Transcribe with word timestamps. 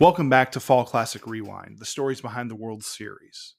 Welcome 0.00 0.30
back 0.30 0.50
to 0.52 0.60
Fall 0.60 0.84
Classic 0.84 1.26
Rewind, 1.26 1.78
the 1.78 1.84
stories 1.84 2.22
behind 2.22 2.50
the 2.50 2.56
World 2.56 2.82
Series. 2.82 3.56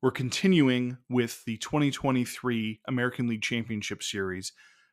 We're 0.00 0.12
continuing 0.12 0.98
with 1.08 1.44
the 1.44 1.56
2023 1.56 2.82
American 2.86 3.26
League 3.26 3.42
Championship 3.42 4.00
Series 4.00 4.52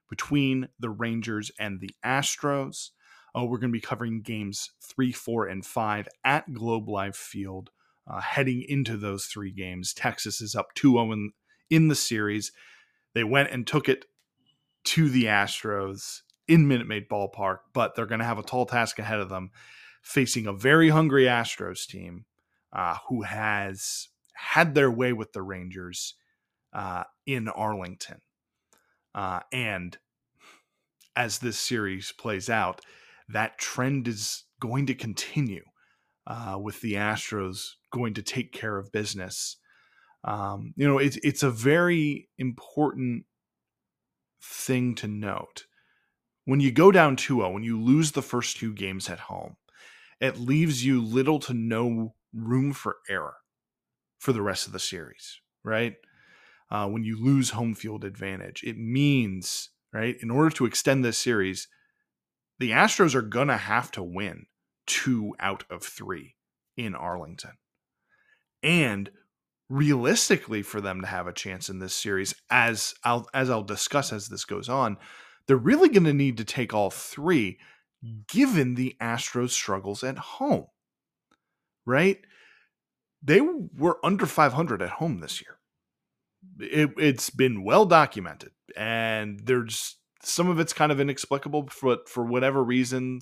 between 0.10 0.70
the 0.80 0.90
Rangers 0.90 1.52
and 1.60 1.80
the 1.80 1.92
Astros. 2.04 2.90
Uh, 3.38 3.44
we're 3.44 3.60
going 3.60 3.70
to 3.70 3.78
be 3.78 3.80
covering 3.80 4.24
games 4.24 4.72
three, 4.82 5.12
four, 5.12 5.46
and 5.46 5.64
five 5.64 6.08
at 6.26 6.52
Globe 6.52 6.90
Life 6.90 7.16
Field. 7.16 7.70
Uh, 8.12 8.20
heading 8.20 8.66
into 8.68 8.98
those 8.98 9.26
three 9.26 9.52
games, 9.52 9.94
Texas 9.94 10.42
is 10.42 10.56
up 10.56 10.74
2 10.74 10.94
0 10.94 11.12
in, 11.12 11.34
in 11.70 11.88
the 11.88 11.94
series. 11.94 12.52
They 13.14 13.24
went 13.24 13.52
and 13.52 13.68
took 13.68 13.88
it 13.88 14.06
to 14.86 15.08
the 15.08 15.26
Astros 15.26 16.22
in 16.48 16.68
Minute 16.68 16.88
Maid 16.88 17.08
Ballpark, 17.08 17.60
but 17.74 17.94
they're 17.94 18.08
going 18.08 18.22
to 18.22 18.26
have 18.26 18.40
a 18.40 18.44
tall 18.44 18.66
task 18.66 18.98
ahead 18.98 19.20
of 19.20 19.30
them 19.30 19.52
facing 20.08 20.48
a 20.48 20.54
very 20.54 20.88
hungry 20.88 21.26
Astros 21.26 21.86
team 21.86 22.24
uh, 22.72 22.96
who 23.10 23.24
has 23.24 24.08
had 24.34 24.74
their 24.74 24.90
way 24.90 25.12
with 25.12 25.34
the 25.34 25.42
Rangers 25.42 26.16
uh, 26.74 27.04
in 27.26 27.50
Arlington. 27.50 28.22
Uh, 29.14 29.42
and 29.52 29.98
as 31.16 31.40
this 31.40 31.58
series 31.58 32.14
plays 32.14 32.50
out, 32.50 32.80
that 33.28 33.58
trend 33.58 34.08
is 34.08 34.46
going 34.62 34.86
to 34.86 34.96
continue 34.96 35.66
uh, 36.26 36.58
with 36.60 36.80
the 36.80 36.94
Astros 36.94 37.72
going 37.92 38.14
to 38.14 38.22
take 38.22 38.54
care 38.54 38.78
of 38.78 38.94
business. 38.94 39.58
Um, 40.24 40.74
you 40.78 40.88
know, 40.88 41.00
it's 41.00 41.18
it's 41.18 41.44
a 41.44 41.52
very 41.52 42.30
important 42.38 43.26
thing 44.42 44.96
to 44.96 45.08
note. 45.08 45.66
When 46.46 46.62
you 46.62 46.72
go 46.72 46.94
down 46.94 47.18
2-0, 47.18 47.54
when 47.54 47.64
you 47.64 47.78
lose 47.78 48.14
the 48.14 48.22
first 48.22 48.56
two 48.56 48.74
games 48.74 49.10
at 49.10 49.20
home, 49.20 49.58
it 50.20 50.40
leaves 50.40 50.86
you 50.86 51.02
little 51.02 51.40
to 51.40 51.54
no 51.54 52.16
room 52.34 52.74
for 52.74 52.98
error 53.10 53.36
for 54.20 54.34
the 54.34 54.42
rest 54.42 54.68
of 54.68 54.74
the 54.74 54.80
series, 54.80 55.40
right? 55.64 55.96
Uh, 56.70 56.88
when 56.88 57.04
you 57.04 57.22
lose 57.24 57.52
home 57.52 57.74
field 57.74 58.04
advantage, 58.04 58.64
it 58.64 58.78
means, 58.78 59.70
right, 59.94 60.18
in 60.22 60.30
order 60.30 60.50
to 60.50 60.66
extend 60.66 61.04
this 61.04 61.18
series, 61.18 61.68
the 62.60 62.72
Astros 62.72 63.16
are 63.16 63.22
going 63.22 63.48
to 63.48 63.58
have 63.58 63.92
to 63.92 64.04
win 64.04 64.48
two 64.86 65.36
out 65.40 65.64
of 65.70 65.84
three 65.84 66.36
in 66.76 66.96
Arlington. 66.96 67.52
And 68.64 69.12
realistically, 69.70 70.64
for 70.64 70.82
them 70.82 71.02
to 71.02 71.08
have 71.08 71.28
a 71.28 71.34
chance 71.34 71.70
in 71.70 71.80
this 71.80 71.94
series, 71.94 72.34
as 72.50 72.96
I'll, 73.04 73.28
as 73.34 73.50
I'll 73.50 73.64
discuss 73.64 74.12
as 74.12 74.28
this 74.28 74.46
goes 74.46 74.68
on, 74.68 74.98
they're 75.46 75.58
really 75.58 75.90
going 75.90 76.06
to 76.06 76.14
need 76.14 76.38
to 76.38 76.46
take 76.46 76.74
all 76.74 76.90
three 76.90 77.60
given 78.28 78.76
the 78.76 78.96
Astros' 79.02 79.52
struggles 79.52 80.04
at 80.04 80.18
home, 80.18 80.68
right? 81.86 82.20
They 83.24 83.42
were 83.42 83.98
under 84.04 84.26
500 84.26 84.82
at 84.82 84.90
home 84.90 85.20
this 85.20 85.42
year. 85.42 85.58
It, 86.60 86.92
it's 86.98 87.30
been 87.30 87.64
well 87.64 87.86
documented, 87.86 88.52
and 88.76 89.40
there's 89.44 89.98
some 90.24 90.50
of 90.50 90.60
it's 90.60 90.74
kind 90.74 90.92
of 90.92 91.00
inexplicable, 91.00 91.70
but 91.82 92.08
for 92.10 92.24
whatever 92.24 92.64
reason, 92.64 93.22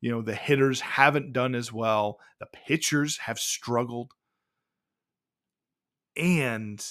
you 0.00 0.10
know, 0.10 0.22
the 0.22 0.34
hitters 0.34 0.80
haven't 0.80 1.32
done 1.32 1.54
as 1.54 1.72
well. 1.72 2.18
The 2.38 2.46
pitchers 2.46 3.18
have 3.18 3.38
struggled. 3.38 4.12
And 6.16 6.84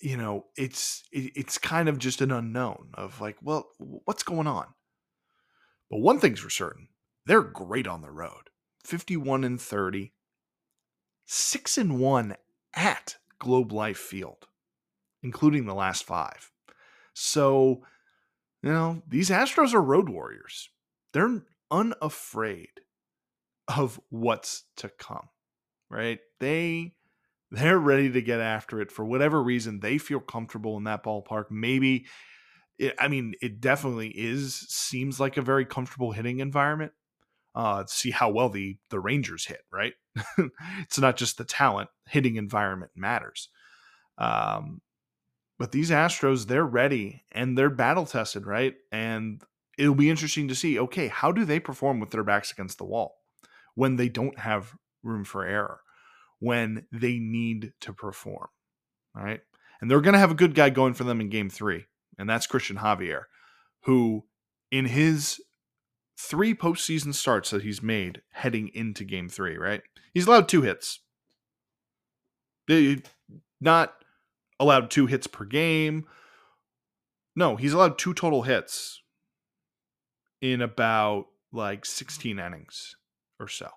you 0.00 0.16
know, 0.16 0.46
it's 0.56 1.04
it, 1.12 1.32
it's 1.34 1.58
kind 1.58 1.88
of 1.88 1.98
just 1.98 2.20
an 2.20 2.30
unknown 2.30 2.90
of 2.94 3.20
like, 3.20 3.36
well, 3.42 3.68
what's 3.78 4.22
going 4.22 4.46
on? 4.46 4.66
But 5.90 5.98
one 5.98 6.18
thing's 6.20 6.40
for 6.40 6.50
certain 6.50 6.88
they're 7.26 7.42
great 7.42 7.86
on 7.86 8.00
the 8.00 8.10
road 8.10 8.50
51 8.84 9.44
and 9.44 9.60
30, 9.60 10.12
6 11.26 11.78
and 11.78 12.00
1 12.00 12.36
at 12.74 13.16
Globe 13.38 13.72
Life 13.72 13.98
Field, 13.98 14.46
including 15.22 15.66
the 15.66 15.74
last 15.74 16.04
five. 16.04 16.50
So, 17.12 17.82
you 18.62 18.70
know, 18.70 19.02
these 19.06 19.30
Astros 19.30 19.74
are 19.74 19.82
road 19.82 20.08
warriors. 20.08 20.70
They're 21.12 21.42
unafraid 21.70 22.70
of 23.68 24.00
what's 24.08 24.64
to 24.76 24.88
come, 24.88 25.28
right? 25.90 26.20
They 26.40 26.94
they're 27.50 27.78
ready 27.78 28.10
to 28.10 28.22
get 28.22 28.40
after 28.40 28.80
it 28.80 28.92
for 28.92 29.04
whatever 29.04 29.42
reason 29.42 29.80
they 29.80 29.98
feel 29.98 30.20
comfortable 30.20 30.76
in 30.76 30.84
that 30.84 31.02
ballpark 31.02 31.46
maybe 31.50 32.06
it, 32.78 32.94
I 32.98 33.08
mean, 33.08 33.34
it 33.42 33.60
definitely 33.60 34.08
is 34.08 34.54
seems 34.54 35.18
like 35.18 35.36
a 35.36 35.42
very 35.42 35.64
comfortable 35.64 36.12
hitting 36.12 36.40
environment. 36.40 36.92
Uh, 37.54 37.84
see 37.86 38.10
how 38.10 38.30
well 38.30 38.48
the 38.48 38.76
the 38.90 39.00
Rangers 39.00 39.46
hit, 39.46 39.62
right? 39.72 39.94
it's 40.80 40.98
not 40.98 41.16
just 41.16 41.38
the 41.38 41.44
talent; 41.44 41.90
hitting 42.06 42.36
environment 42.36 42.92
matters. 42.94 43.48
Um, 44.16 44.80
but 45.58 45.72
these 45.72 45.90
Astros, 45.90 46.46
they're 46.46 46.64
ready 46.64 47.24
and 47.32 47.58
they're 47.58 47.70
battle 47.70 48.06
tested, 48.06 48.46
right? 48.46 48.74
And 48.92 49.42
it'll 49.76 49.94
be 49.94 50.10
interesting 50.10 50.48
to 50.48 50.54
see. 50.54 50.78
Okay, 50.78 51.08
how 51.08 51.32
do 51.32 51.44
they 51.44 51.58
perform 51.58 51.98
with 51.98 52.10
their 52.10 52.22
backs 52.22 52.52
against 52.52 52.78
the 52.78 52.84
wall 52.84 53.16
when 53.74 53.96
they 53.96 54.08
don't 54.08 54.38
have 54.38 54.74
room 55.02 55.24
for 55.24 55.44
error, 55.44 55.80
when 56.38 56.86
they 56.92 57.18
need 57.18 57.72
to 57.80 57.92
perform, 57.92 58.48
right? 59.14 59.40
And 59.80 59.90
they're 59.90 60.00
going 60.00 60.14
to 60.14 60.20
have 60.20 60.32
a 60.32 60.36
good 60.36 60.54
guy 60.54 60.70
going 60.70 60.94
for 60.94 61.04
them 61.04 61.20
in 61.20 61.28
Game 61.28 61.50
Three 61.50 61.86
and 62.18 62.28
that's 62.28 62.46
Christian 62.46 62.78
Javier, 62.78 63.22
who 63.82 64.24
in 64.70 64.86
his 64.86 65.40
three 66.18 66.54
postseason 66.54 67.14
starts 67.14 67.50
that 67.50 67.62
he's 67.62 67.82
made 67.82 68.22
heading 68.32 68.70
into 68.74 69.04
game 69.04 69.28
three, 69.28 69.56
right? 69.56 69.82
He's 70.12 70.26
allowed 70.26 70.48
two 70.48 70.62
hits. 70.62 71.00
Not 73.60 73.94
allowed 74.60 74.90
two 74.90 75.06
hits 75.06 75.26
per 75.26 75.44
game. 75.44 76.06
No, 77.36 77.56
he's 77.56 77.72
allowed 77.72 77.98
two 77.98 78.14
total 78.14 78.42
hits 78.42 79.00
in 80.40 80.60
about 80.60 81.26
like 81.52 81.86
16 81.86 82.38
innings 82.38 82.96
or 83.38 83.48
so. 83.48 83.68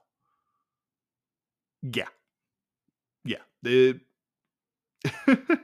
Yeah. 1.84 2.08
Yeah. 3.24 3.38
It, 3.64 4.00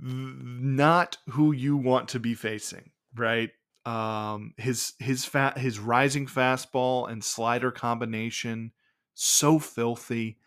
not 0.00 1.18
who 1.30 1.52
you 1.52 1.76
want 1.76 2.08
to 2.10 2.20
be 2.20 2.34
facing, 2.34 2.90
right? 3.14 3.50
Um, 3.84 4.54
his 4.56 4.92
his 4.98 5.24
fat 5.24 5.58
his 5.58 5.78
rising 5.78 6.26
fastball 6.26 7.10
and 7.10 7.24
slider 7.24 7.70
combination 7.70 8.72
so 9.14 9.58
filthy, 9.58 10.38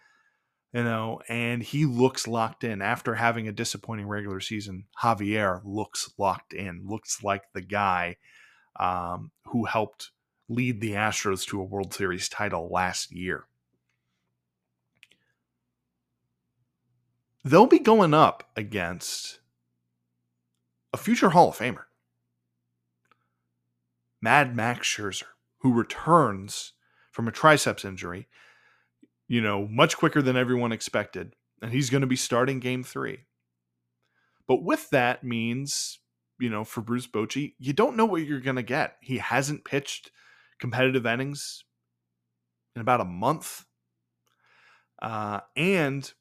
you 0.73 0.83
know, 0.83 1.21
and 1.27 1.61
he 1.61 1.85
looks 1.85 2.27
locked 2.27 2.63
in 2.63 2.81
after 2.81 3.15
having 3.15 3.47
a 3.47 3.51
disappointing 3.51 4.07
regular 4.07 4.39
season. 4.39 4.85
Javier 5.01 5.61
looks 5.65 6.13
locked 6.17 6.53
in, 6.53 6.83
looks 6.85 7.23
like 7.23 7.43
the 7.53 7.61
guy 7.61 8.15
um, 8.79 9.31
who 9.47 9.65
helped 9.65 10.11
lead 10.47 10.79
the 10.79 10.93
Astros 10.93 11.45
to 11.47 11.59
a 11.59 11.65
World 11.65 11.93
Series 11.93 12.29
title 12.29 12.69
last 12.71 13.11
year. 13.11 13.45
They'll 17.43 17.65
be 17.65 17.79
going 17.79 18.13
up 18.13 18.49
against 18.55 19.40
a 20.93 20.97
future 20.97 21.29
Hall 21.29 21.49
of 21.49 21.57
Famer. 21.57 21.83
Mad 24.21 24.55
Max 24.55 24.87
Scherzer, 24.87 25.23
who 25.59 25.73
returns 25.73 26.73
from 27.11 27.27
a 27.27 27.31
triceps 27.31 27.83
injury, 27.83 28.27
you 29.27 29.41
know, 29.41 29.67
much 29.67 29.97
quicker 29.97 30.21
than 30.21 30.37
everyone 30.37 30.71
expected. 30.71 31.33
And 31.61 31.71
he's 31.71 31.89
going 31.89 32.01
to 32.01 32.07
be 32.07 32.15
starting 32.15 32.59
game 32.59 32.83
three. 32.83 33.25
But 34.47 34.63
with 34.63 34.89
that 34.89 35.23
means, 35.23 35.99
you 36.39 36.49
know, 36.49 36.63
for 36.63 36.81
Bruce 36.81 37.07
Bochy, 37.07 37.53
you 37.59 37.73
don't 37.73 37.95
know 37.95 38.05
what 38.05 38.23
you're 38.23 38.39
going 38.39 38.55
to 38.55 38.63
get. 38.63 38.97
He 39.01 39.19
hasn't 39.19 39.65
pitched 39.65 40.11
competitive 40.59 41.05
innings 41.05 41.63
in 42.75 42.81
about 42.81 43.01
a 43.01 43.05
month. 43.05 43.65
Uh, 45.01 45.41
and 45.55 46.11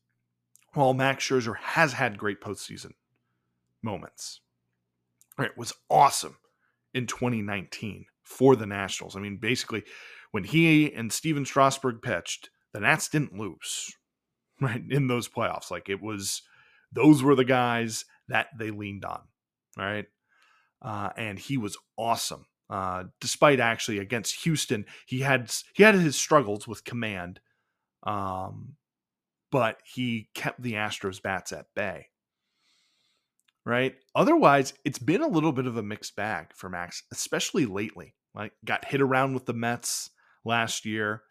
while 0.74 0.94
Max 0.94 1.26
Scherzer 1.26 1.56
has 1.56 1.94
had 1.94 2.18
great 2.18 2.40
postseason 2.40 2.92
moments, 3.82 4.40
right, 5.40 5.56
was 5.56 5.72
awesome 5.88 6.36
in 6.92 7.06
2019 7.06 8.04
for 8.22 8.54
the 8.54 8.66
Nationals. 8.66 9.16
I 9.16 9.20
mean, 9.20 9.38
basically, 9.38 9.82
when 10.30 10.44
he 10.44 10.92
and 10.92 11.12
Stephen 11.12 11.44
Strasburg 11.44 12.02
pitched, 12.02 12.50
the 12.72 12.80
Nats 12.80 13.08
didn't 13.08 13.36
lose, 13.36 13.92
right, 14.60 14.82
in 14.88 15.06
those 15.06 15.28
playoffs. 15.28 15.70
Like 15.70 15.88
it 15.88 16.02
was, 16.02 16.42
those 16.92 17.22
were 17.22 17.34
the 17.34 17.44
guys 17.44 18.04
that 18.28 18.48
they 18.58 18.70
leaned 18.70 19.04
on, 19.04 19.22
right? 19.76 20.06
Uh, 20.82 21.10
and 21.16 21.38
he 21.38 21.56
was 21.56 21.76
awesome. 21.96 22.46
Uh, 22.68 23.04
despite 23.20 23.58
actually 23.58 23.98
against 23.98 24.44
Houston, 24.44 24.84
he 25.06 25.20
had 25.20 25.52
he 25.74 25.82
had 25.82 25.96
his 25.96 26.14
struggles 26.14 26.68
with 26.68 26.84
command, 26.84 27.40
um, 28.04 28.76
but 29.50 29.78
he 29.84 30.28
kept 30.34 30.62
the 30.62 30.74
Astros 30.74 31.20
bats 31.20 31.50
at 31.50 31.66
bay 31.74 32.09
right? 33.70 33.94
Otherwise, 34.16 34.74
it's 34.84 34.98
been 34.98 35.22
a 35.22 35.28
little 35.28 35.52
bit 35.52 35.64
of 35.64 35.76
a 35.76 35.82
mixed 35.82 36.16
bag 36.16 36.48
for 36.56 36.68
Max, 36.68 37.04
especially 37.12 37.66
lately. 37.66 38.16
Like 38.34 38.52
got 38.64 38.84
hit 38.84 39.00
around 39.00 39.32
with 39.32 39.46
the 39.46 39.52
Mets 39.52 40.10
last 40.44 40.84
year. 40.84 41.22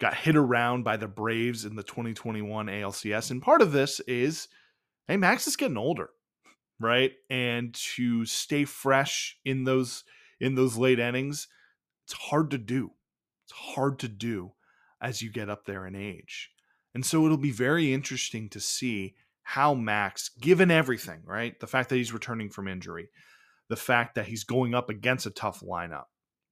Got 0.00 0.14
hit 0.14 0.36
around 0.36 0.84
by 0.84 0.96
the 0.96 1.08
Braves 1.08 1.64
in 1.64 1.74
the 1.74 1.82
2021 1.82 2.66
ALCS. 2.66 3.32
And 3.32 3.42
part 3.42 3.60
of 3.60 3.72
this 3.72 3.98
is 4.00 4.46
hey, 5.08 5.16
Max 5.16 5.48
is 5.48 5.56
getting 5.56 5.76
older, 5.76 6.10
right? 6.78 7.10
And 7.28 7.74
to 7.96 8.24
stay 8.24 8.64
fresh 8.64 9.36
in 9.44 9.64
those 9.64 10.04
in 10.40 10.54
those 10.54 10.76
late 10.76 11.00
innings, 11.00 11.48
it's 12.04 12.12
hard 12.12 12.52
to 12.52 12.58
do. 12.58 12.92
It's 13.46 13.74
hard 13.74 13.98
to 13.98 14.08
do 14.08 14.52
as 15.00 15.22
you 15.22 15.30
get 15.32 15.50
up 15.50 15.64
there 15.66 15.88
in 15.88 15.96
age. 15.96 16.50
And 16.94 17.04
so 17.04 17.24
it'll 17.24 17.36
be 17.36 17.50
very 17.50 17.92
interesting 17.92 18.48
to 18.50 18.60
see 18.60 19.16
how 19.42 19.74
Max, 19.74 20.30
given 20.40 20.70
everything, 20.70 21.22
right? 21.24 21.58
The 21.58 21.66
fact 21.66 21.88
that 21.88 21.96
he's 21.96 22.12
returning 22.12 22.50
from 22.50 22.68
injury, 22.68 23.08
the 23.68 23.76
fact 23.76 24.14
that 24.14 24.26
he's 24.26 24.44
going 24.44 24.74
up 24.74 24.88
against 24.88 25.26
a 25.26 25.30
tough 25.30 25.60
lineup, 25.60 26.04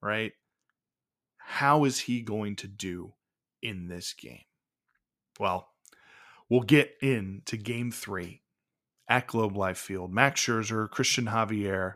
right? 0.03 0.33
How 1.39 1.85
is 1.85 2.01
he 2.01 2.23
going 2.23 2.57
to 2.57 2.69
do 2.69 3.15
in 3.63 3.89
this 3.89 4.13
game? 4.13 4.45
Well, 5.39 5.69
we'll 6.49 6.63
get 6.63 6.95
into 7.01 7.57
game 7.57 7.91
three 7.91 8.43
at 9.09 9.27
Globe 9.27 9.57
Life 9.57 9.79
Field. 9.79 10.13
Max 10.13 10.41
Scherzer, 10.41 10.89
Christian 10.89 11.27
Javier. 11.27 11.95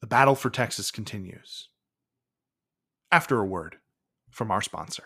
The 0.00 0.06
battle 0.06 0.34
for 0.34 0.50
Texas 0.50 0.90
continues. 0.90 1.68
After 3.10 3.38
a 3.38 3.46
word 3.46 3.76
from 4.30 4.50
our 4.50 4.62
sponsor. 4.62 5.04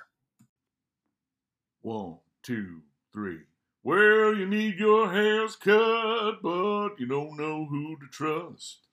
One, 1.83 2.19
two, 2.43 2.83
three. 3.13 3.41
Well, 3.85 4.37
you 4.37 4.47
need 4.47 4.79
your 4.79 5.11
hairs 5.11 5.57
cut, 5.57 6.41
but 6.41 6.91
you 7.01 7.07
don't 7.07 7.37
know 7.37 7.67
who 7.67 7.97
to 7.97 8.07
trust. 8.13 8.87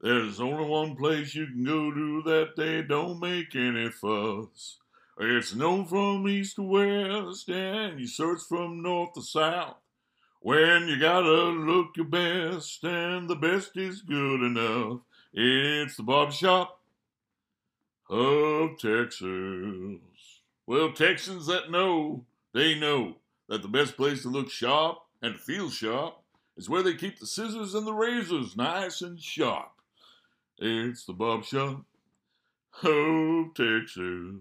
There's 0.00 0.38
only 0.38 0.68
one 0.68 0.94
place 0.94 1.34
you 1.34 1.46
can 1.46 1.64
go 1.64 1.90
to 1.92 2.22
that 2.22 2.54
they 2.56 2.82
don't 2.82 3.18
make 3.18 3.56
any 3.56 3.90
fuss. 3.90 4.78
It's 5.18 5.52
known 5.52 5.86
from 5.86 6.28
east 6.28 6.56
to 6.56 6.62
west, 6.62 7.48
and 7.48 7.98
you 7.98 8.06
search 8.06 8.42
from 8.48 8.82
north 8.82 9.14
to 9.14 9.22
south. 9.22 9.78
When 10.40 10.86
you 10.86 11.00
gotta 11.00 11.28
look 11.28 11.96
your 11.96 12.06
best, 12.06 12.84
and 12.84 13.28
the 13.28 13.34
best 13.34 13.76
is 13.76 14.02
good 14.02 14.42
enough, 14.42 15.00
it's 15.32 15.96
the 15.96 16.04
barber 16.04 16.30
shop 16.30 16.80
of 18.08 18.78
Texas. 18.78 19.98
Well, 20.68 20.92
Texans 20.92 21.48
that 21.48 21.72
know, 21.72 22.26
they 22.52 22.78
know 22.78 23.16
that 23.48 23.62
the 23.62 23.68
best 23.68 23.96
place 23.96 24.22
to 24.22 24.28
look 24.28 24.50
sharp 24.50 24.98
and 25.22 25.38
feel 25.38 25.70
sharp 25.70 26.16
is 26.56 26.68
where 26.68 26.82
they 26.82 26.94
keep 26.94 27.18
the 27.18 27.26
scissors 27.26 27.74
and 27.74 27.86
the 27.86 27.92
razors 27.92 28.56
nice 28.56 29.02
and 29.02 29.20
sharp. 29.20 29.70
It's 30.58 31.04
the 31.04 31.12
Bob 31.12 31.44
Shop 31.44 31.84
of 32.82 33.54
Texas. 33.54 34.40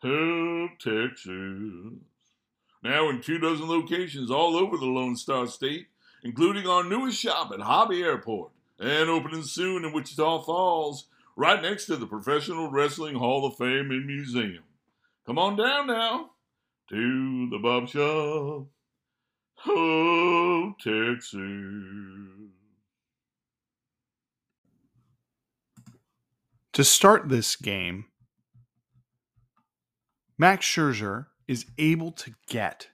of 0.01 0.69
Texas. 0.79 1.93
Now 2.81 3.09
in 3.09 3.21
two 3.21 3.37
dozen 3.37 3.67
locations 3.67 4.31
all 4.31 4.57
over 4.57 4.77
the 4.77 4.87
Lone 4.87 5.15
Star 5.15 5.45
State, 5.45 5.89
including 6.23 6.65
our 6.65 6.83
newest 6.83 7.19
shop 7.19 7.51
at 7.53 7.59
Hobby 7.59 8.01
Airport 8.01 8.49
and 8.79 9.11
opening 9.11 9.43
soon 9.43 9.85
in 9.85 9.93
Wichita 9.93 10.41
Falls, 10.41 11.05
right 11.35 11.61
next 11.61 11.85
to 11.85 11.97
the 11.97 12.07
Professional 12.07 12.71
Wrestling 12.71 13.13
Hall 13.13 13.45
of 13.45 13.57
Fame 13.57 13.91
and 13.91 14.07
Museum. 14.07 14.63
Come 15.27 15.37
on 15.37 15.55
down 15.55 15.85
now 15.85 16.31
to 16.89 17.49
the 17.51 17.59
Bob 17.59 17.89
Shop 17.89 18.65
of 19.67 20.73
Texas. 20.79 22.48
To 26.79 26.85
start 26.85 27.27
this 27.27 27.57
game, 27.57 28.05
Max 30.37 30.65
Scherzer 30.65 31.25
is 31.45 31.65
able 31.77 32.13
to 32.13 32.31
get 32.47 32.87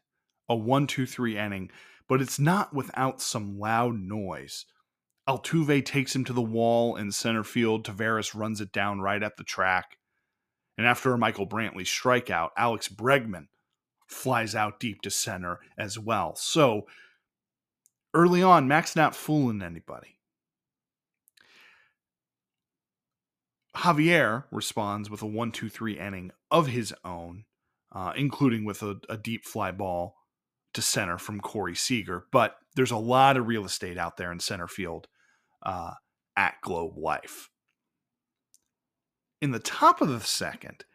a 0.50 0.56
one, 0.56 0.88
two, 0.88 1.06
three 1.06 1.38
inning, 1.38 1.70
but 2.10 2.20
it's 2.20 2.40
not 2.40 2.74
without 2.74 3.22
some 3.22 3.60
loud 3.60 3.94
noise. 3.94 4.66
Altuve 5.30 5.86
takes 5.86 6.16
him 6.16 6.26
to 6.26 6.34
the 6.34 6.42
wall 6.42 6.96
in 6.96 7.12
center 7.12 7.44
field. 7.44 7.86
Taveras 7.86 8.34
runs 8.34 8.60
it 8.60 8.72
down 8.72 9.02
right 9.02 9.22
at 9.22 9.38
the 9.38 9.44
track. 9.44 10.00
And 10.80 10.88
after 10.88 11.14
a 11.14 11.18
Michael 11.20 11.46
Brantley 11.46 11.86
strikeout, 11.86 12.50
Alex 12.58 12.90
Bregman 12.90 13.50
flies 14.08 14.56
out 14.56 14.80
deep 14.80 15.04
to 15.04 15.12
center 15.12 15.60
as 15.78 16.00
well. 16.00 16.36
So 16.36 16.88
early 18.16 18.42
on, 18.42 18.68
Max 18.68 18.96
not 18.96 19.16
fooling 19.16 19.62
anybody. 19.62 20.15
Javier 23.76 24.46
responds 24.52 25.10
with 25.10 25.22
a 25.22 25.26
one, 25.26 25.52
two, 25.52 25.70
three 25.70 26.00
inning 26.00 26.32
of 26.50 26.68
his 26.68 26.94
own, 27.04 27.44
uh, 27.92 28.14
including 28.16 28.64
with 28.66 28.82
a, 28.82 28.98
a, 29.10 29.18
deep 29.18 29.46
fly 29.46 29.72
ball 29.72 30.16
to 30.74 30.82
center 30.82 31.18
from 31.18 31.42
Corey 31.42 31.76
Seager. 31.76 32.26
But 32.32 32.56
there's 32.76 32.92
a 32.92 32.98
lot 32.98 33.38
of 33.38 33.48
real 33.48 33.66
estate 33.66 33.98
out 33.98 34.18
there 34.18 34.32
in 34.32 34.40
center 34.40 34.68
field 34.68 35.08
uh, 35.64 35.94
at 36.38 36.56
Globe 36.62 36.98
Life. 36.98 37.50
In 39.42 39.52
the 39.52 39.60
top 39.60 40.02
of 40.02 40.08
the 40.08 40.22
second, 40.22 40.86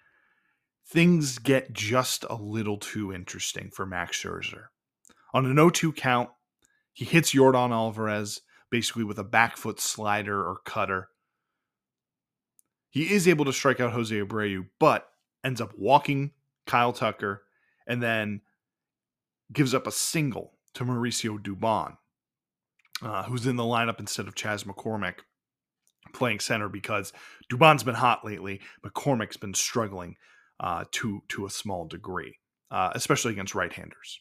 things 0.88 1.38
get 1.38 1.72
just 1.72 2.24
a 2.28 2.34
little 2.34 2.78
too 2.78 3.12
interesting 3.12 3.70
for 3.70 3.84
Max 3.84 4.22
Scherzer. 4.22 4.66
On 5.34 5.46
an 5.46 5.56
0 5.56 5.70
2 5.70 5.92
count, 5.92 6.30
he 6.92 7.04
hits 7.04 7.34
Yordan 7.34 7.70
Alvarez 7.70 8.40
basically 8.70 9.04
with 9.04 9.18
a 9.18 9.24
back 9.24 9.56
foot 9.56 9.80
slider 9.80 10.40
or 10.40 10.58
cutter 10.64 11.08
he 12.90 13.12
is 13.12 13.28
able 13.28 13.44
to 13.44 13.52
strike 13.52 13.80
out 13.80 13.92
Jose 13.92 14.14
Abreu, 14.14 14.66
but 14.78 15.08
ends 15.44 15.60
up 15.60 15.72
walking 15.78 16.32
Kyle 16.66 16.92
Tucker 16.92 17.42
and 17.86 18.02
then 18.02 18.42
gives 19.52 19.74
up 19.74 19.86
a 19.86 19.92
single 19.92 20.52
to 20.74 20.84
Mauricio 20.84 21.38
Dubon, 21.38 21.96
uh, 23.02 23.22
who's 23.24 23.46
in 23.46 23.56
the 23.56 23.62
lineup 23.62 24.00
instead 24.00 24.28
of 24.28 24.34
Chas 24.34 24.64
McCormick 24.64 25.20
playing 26.12 26.40
center 26.40 26.68
because 26.68 27.12
Dubon's 27.50 27.82
been 27.82 27.94
hot 27.94 28.24
lately. 28.24 28.60
But 28.82 28.94
McCormick's 28.94 29.36
been 29.36 29.54
struggling 29.54 30.16
uh, 30.58 30.84
to 30.92 31.22
to 31.28 31.46
a 31.46 31.50
small 31.50 31.86
degree, 31.86 32.38
uh, 32.70 32.90
especially 32.94 33.32
against 33.32 33.54
right-handers. 33.54 34.20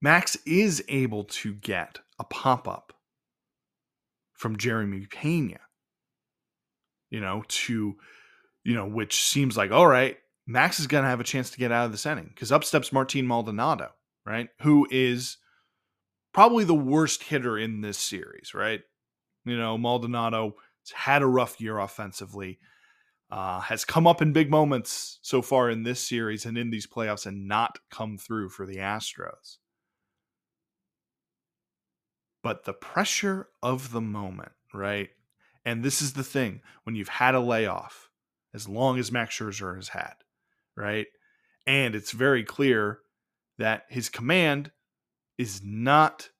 Max 0.00 0.36
is 0.46 0.84
able 0.88 1.24
to 1.24 1.54
get 1.54 1.98
a 2.18 2.24
pop 2.24 2.68
up 2.68 2.92
from 4.34 4.56
Jeremy 4.56 5.06
Pena 5.06 5.58
you 7.16 7.22
know, 7.22 7.42
to, 7.48 7.96
you 8.62 8.74
know, 8.74 8.86
which 8.86 9.24
seems 9.24 9.56
like, 9.56 9.70
all 9.70 9.86
right, 9.86 10.18
Max 10.46 10.78
is 10.78 10.86
going 10.86 11.02
to 11.02 11.08
have 11.08 11.18
a 11.18 11.24
chance 11.24 11.48
to 11.48 11.58
get 11.58 11.72
out 11.72 11.86
of 11.86 11.92
this 11.92 12.04
inning 12.04 12.28
because 12.28 12.52
up 12.52 12.62
steps 12.62 12.92
Martin 12.92 13.26
Maldonado, 13.26 13.88
right? 14.26 14.50
Who 14.60 14.86
is 14.90 15.38
probably 16.34 16.64
the 16.64 16.74
worst 16.74 17.22
hitter 17.22 17.56
in 17.56 17.80
this 17.80 17.96
series, 17.96 18.52
right? 18.52 18.82
You 19.46 19.56
know, 19.56 19.78
Maldonado 19.78 20.56
has 20.82 20.90
had 20.94 21.22
a 21.22 21.26
rough 21.26 21.58
year 21.58 21.78
offensively, 21.78 22.58
uh, 23.30 23.60
has 23.60 23.86
come 23.86 24.06
up 24.06 24.20
in 24.20 24.34
big 24.34 24.50
moments 24.50 25.18
so 25.22 25.40
far 25.40 25.70
in 25.70 25.84
this 25.84 26.06
series 26.06 26.44
and 26.44 26.58
in 26.58 26.68
these 26.68 26.86
playoffs 26.86 27.24
and 27.24 27.48
not 27.48 27.78
come 27.90 28.18
through 28.18 28.50
for 28.50 28.66
the 28.66 28.76
Astros. 28.76 29.56
But 32.42 32.64
the 32.64 32.74
pressure 32.74 33.48
of 33.62 33.90
the 33.92 34.02
moment, 34.02 34.52
right? 34.74 35.08
And 35.66 35.82
this 35.82 36.00
is 36.00 36.12
the 36.12 36.22
thing 36.22 36.60
when 36.84 36.94
you've 36.94 37.08
had 37.08 37.34
a 37.34 37.40
layoff, 37.40 38.08
as 38.54 38.68
long 38.68 39.00
as 39.00 39.10
Max 39.10 39.36
Scherzer 39.36 39.74
has 39.74 39.88
had, 39.88 40.14
right? 40.76 41.08
And 41.66 41.96
it's 41.96 42.12
very 42.12 42.44
clear 42.44 43.00
that 43.58 43.82
his 43.88 44.08
command 44.08 44.70
is 45.36 45.60
not 45.64 46.30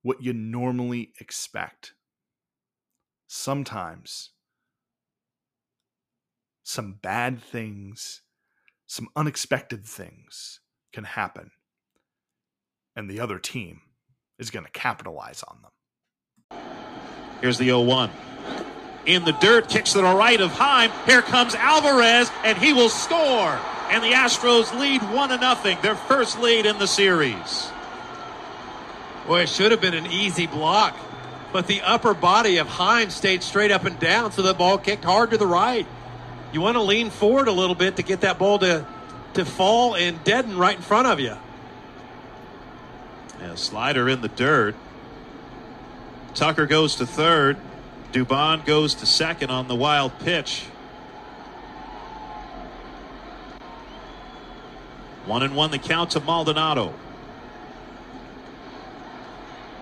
what 0.00 0.22
you 0.22 0.32
normally 0.32 1.12
expect. 1.20 1.92
Sometimes 3.28 4.30
some 6.64 6.98
bad 7.02 7.42
things, 7.42 8.22
some 8.86 9.08
unexpected 9.14 9.84
things 9.84 10.60
can 10.92 11.04
happen. 11.04 11.50
And 12.96 13.10
the 13.10 13.20
other 13.20 13.38
team 13.38 13.82
is 14.38 14.50
going 14.50 14.64
to 14.64 14.72
capitalize 14.72 15.44
on 15.46 15.58
them. 15.62 16.60
Here's 17.42 17.58
the 17.58 17.66
0 17.66 17.82
1. 17.82 18.10
In 19.06 19.24
the 19.24 19.32
dirt, 19.32 19.68
kicks 19.68 19.92
to 19.92 19.98
the 19.98 20.04
right 20.04 20.40
of 20.40 20.52
Heim. 20.52 20.90
Here 21.06 21.22
comes 21.22 21.54
Alvarez, 21.54 22.30
and 22.44 22.58
he 22.58 22.72
will 22.72 22.88
score. 22.88 23.58
And 23.90 24.04
the 24.04 24.12
Astros 24.12 24.78
lead 24.78 25.02
1 25.02 25.28
0, 25.62 25.80
their 25.82 25.96
first 25.96 26.38
lead 26.38 26.66
in 26.66 26.78
the 26.78 26.86
series. 26.86 27.70
Boy, 29.26 29.42
it 29.42 29.48
should 29.48 29.72
have 29.72 29.80
been 29.80 29.94
an 29.94 30.06
easy 30.06 30.46
block, 30.46 30.96
but 31.52 31.66
the 31.66 31.80
upper 31.82 32.14
body 32.14 32.58
of 32.58 32.68
Heim 32.68 33.10
stayed 33.10 33.42
straight 33.42 33.70
up 33.70 33.84
and 33.84 33.98
down, 33.98 34.32
so 34.32 34.42
the 34.42 34.54
ball 34.54 34.78
kicked 34.78 35.04
hard 35.04 35.30
to 35.30 35.38
the 35.38 35.46
right. 35.46 35.86
You 36.52 36.60
want 36.60 36.76
to 36.76 36.82
lean 36.82 37.10
forward 37.10 37.48
a 37.48 37.52
little 37.52 37.74
bit 37.74 37.96
to 37.96 38.02
get 38.02 38.22
that 38.22 38.38
ball 38.38 38.58
to, 38.60 38.84
to 39.34 39.44
fall 39.44 39.94
and 39.94 40.22
deaden 40.24 40.58
right 40.58 40.76
in 40.76 40.82
front 40.82 41.06
of 41.06 41.20
you. 41.20 41.36
Yeah, 43.40 43.54
slider 43.54 44.08
in 44.08 44.20
the 44.20 44.28
dirt. 44.28 44.74
Tucker 46.34 46.66
goes 46.66 46.96
to 46.96 47.06
third. 47.06 47.56
Dubon 48.12 48.64
goes 48.64 48.94
to 48.96 49.06
second 49.06 49.50
on 49.50 49.68
the 49.68 49.74
wild 49.74 50.18
pitch. 50.20 50.64
One 55.26 55.42
and 55.42 55.54
one 55.54 55.70
the 55.70 55.78
count 55.78 56.10
to 56.12 56.20
Maldonado. 56.20 56.92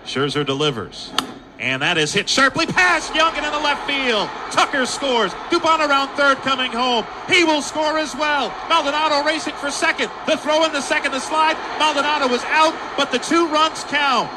Scherzer 0.05 0.45
delivers. 0.45 1.11
And 1.59 1.81
that 1.81 1.97
is 1.97 2.13
hit 2.13 2.29
sharply 2.29 2.65
past 2.65 3.13
Jung 3.13 3.35
and 3.35 3.45
in 3.45 3.51
the 3.51 3.59
left 3.59 3.85
field. 3.85 4.29
Tucker 4.51 4.85
scores. 4.85 5.33
Dubon 5.49 5.85
around 5.87 6.09
third 6.15 6.37
coming 6.37 6.71
home. 6.71 7.05
He 7.27 7.43
will 7.43 7.61
score 7.61 7.97
as 7.97 8.15
well. 8.15 8.53
Maldonado 8.69 9.25
racing 9.25 9.53
for 9.55 9.69
second. 9.69 10.09
The 10.25 10.37
throw 10.37 10.63
in 10.63 10.71
the 10.71 10.81
second, 10.81 11.11
the 11.11 11.19
slide. 11.19 11.57
Maldonado 11.77 12.27
was 12.27 12.43
out, 12.45 12.73
but 12.95 13.11
the 13.11 13.19
two 13.19 13.47
runs 13.47 13.83
count. 13.85 14.31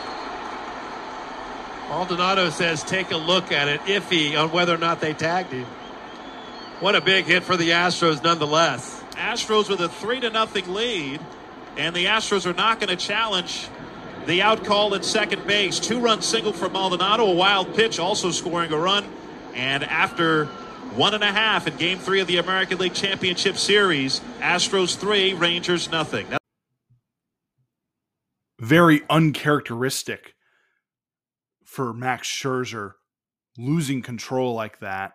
Maldonado 1.93 2.49
says 2.49 2.83
take 2.83 3.11
a 3.11 3.19
look 3.19 3.53
at 3.53 3.69
it, 3.69 3.79
iffy 3.83 4.35
on 4.35 4.51
whether 4.51 4.75
or 4.75 4.79
not 4.79 5.03
they 5.03 5.13
tagged 5.13 5.53
him. 5.53 5.67
What 6.81 6.95
a 6.95 7.03
big 7.03 7.27
hit 7.27 7.43
for 7.43 7.55
the 7.55 7.69
Astros 7.69 8.25
nonetheless. 8.25 9.05
Astros 9.11 9.69
with 9.69 9.79
a 9.83 9.91
three 9.91 10.19
to 10.21 10.31
nothing 10.31 10.73
lead, 10.73 11.21
and 11.77 11.95
the 11.95 12.07
Astros 12.07 12.47
are 12.47 12.55
not 12.55 12.81
going 12.81 12.89
to 12.89 12.97
challenge 12.97 13.69
the 14.25 14.41
out 14.41 14.65
call 14.65 14.95
at 14.95 15.05
second 15.05 15.47
base. 15.47 15.79
Two 15.79 16.01
run 16.01 16.23
single 16.23 16.55
for 16.55 16.71
Maldonado, 16.71 17.27
a 17.27 17.35
wild 17.35 17.75
pitch, 17.75 17.99
also 17.99 18.31
scoring 18.31 18.73
a 18.73 18.79
run. 18.79 19.05
And 19.53 19.85
after 19.85 20.47
one 20.97 21.13
and 21.13 21.23
a 21.23 21.31
half 21.31 21.67
in 21.67 21.77
game 21.77 21.99
three 21.99 22.21
of 22.23 22.27
the 22.27 22.39
American 22.39 22.79
League 22.79 22.95
Championship 22.95 23.59
Series, 23.59 24.23
Astros 24.41 24.97
three, 24.97 25.35
Rangers 25.35 25.91
nothing. 25.91 26.27
Very 28.59 29.03
uncharacteristic 29.11 30.35
for 31.73 31.95
Max 31.95 32.29
Scherzer 32.29 32.93
losing 33.57 34.02
control 34.02 34.52
like 34.52 34.81
that 34.81 35.12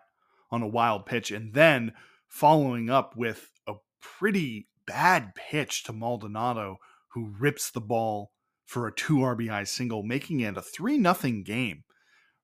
on 0.50 0.60
a 0.60 0.66
wild 0.66 1.06
pitch 1.06 1.30
and 1.30 1.54
then 1.54 1.92
following 2.26 2.90
up 2.90 3.16
with 3.16 3.52
a 3.68 3.74
pretty 4.00 4.68
bad 4.84 5.36
pitch 5.36 5.84
to 5.84 5.92
Maldonado 5.92 6.78
who 7.12 7.32
rips 7.38 7.70
the 7.70 7.80
ball 7.80 8.32
for 8.66 8.88
a 8.88 8.94
2 8.94 9.18
RBI 9.18 9.68
single 9.68 10.02
making 10.02 10.40
it 10.40 10.56
a 10.56 10.62
3 10.62 10.98
nothing 10.98 11.44
game. 11.44 11.84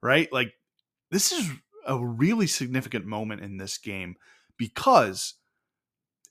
Right? 0.01 0.33
Like 0.33 0.53
this 1.11 1.33
is 1.33 1.51
a 1.85 1.99
really 1.99 2.47
significant 2.47 3.07
moment 3.07 3.43
in 3.43 3.57
this 3.57 3.79
game 3.79 4.15
because 4.57 5.35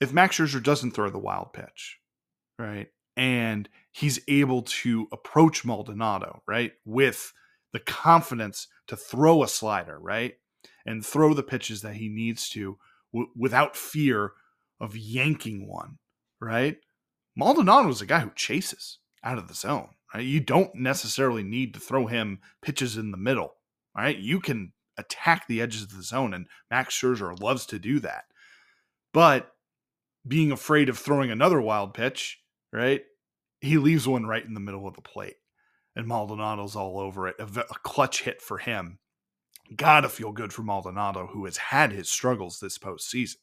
if 0.00 0.10
Max 0.10 0.38
Scherzer 0.38 0.62
doesn't 0.62 0.92
throw 0.92 1.10
the 1.10 1.18
wild 1.18 1.52
pitch, 1.52 1.98
right? 2.58 2.88
And 3.14 3.68
he's 3.92 4.20
able 4.26 4.62
to 4.62 5.06
approach 5.12 5.66
Maldonado, 5.66 6.42
right? 6.48 6.72
With 6.86 7.32
the 7.74 7.80
confidence 7.80 8.68
to 8.86 8.96
throw 8.96 9.42
a 9.42 9.48
slider, 9.48 9.98
right? 9.98 10.34
And 10.86 11.04
throw 11.04 11.34
the 11.34 11.42
pitches 11.42 11.82
that 11.82 11.96
he 11.96 12.08
needs 12.08 12.48
to 12.50 12.78
w- 13.12 13.30
without 13.36 13.76
fear 13.76 14.32
of 14.80 14.96
yanking 14.96 15.68
one, 15.68 15.98
right? 16.40 16.76
Maldonado 17.36 17.88
is 17.88 18.00
a 18.00 18.06
guy 18.06 18.20
who 18.20 18.30
chases 18.36 19.00
out 19.24 19.38
of 19.38 19.48
the 19.48 19.54
zone, 19.54 19.88
right? 20.14 20.24
You 20.24 20.38
don't 20.38 20.72
necessarily 20.76 21.42
need 21.42 21.74
to 21.74 21.80
throw 21.80 22.06
him 22.06 22.38
pitches 22.62 22.96
in 22.96 23.10
the 23.10 23.16
middle, 23.16 23.54
right? 23.94 24.16
You 24.16 24.38
can 24.38 24.72
attack 24.96 25.48
the 25.48 25.60
edges 25.60 25.82
of 25.82 25.96
the 25.96 26.04
zone, 26.04 26.32
and 26.32 26.46
Max 26.70 26.94
Scherzer 26.94 27.38
loves 27.40 27.66
to 27.66 27.80
do 27.80 27.98
that. 28.00 28.26
But 29.12 29.50
being 30.26 30.52
afraid 30.52 30.88
of 30.88 30.96
throwing 30.96 31.32
another 31.32 31.60
wild 31.60 31.92
pitch, 31.92 32.38
right? 32.72 33.02
He 33.60 33.78
leaves 33.78 34.06
one 34.06 34.26
right 34.26 34.44
in 34.44 34.54
the 34.54 34.60
middle 34.60 34.86
of 34.86 34.94
the 34.94 35.02
plate 35.02 35.36
and 35.96 36.06
Maldonado's 36.06 36.76
all 36.76 36.98
over 36.98 37.28
it. 37.28 37.36
A, 37.38 37.64
clutch 37.82 38.22
hit 38.22 38.42
for 38.42 38.58
him. 38.58 38.98
Gotta 39.74 40.08
feel 40.08 40.32
good 40.32 40.52
for 40.52 40.62
Maldonado, 40.62 41.28
who 41.28 41.44
has 41.44 41.56
had 41.56 41.92
his 41.92 42.10
struggles 42.10 42.60
this 42.60 42.78
postseason, 42.78 43.36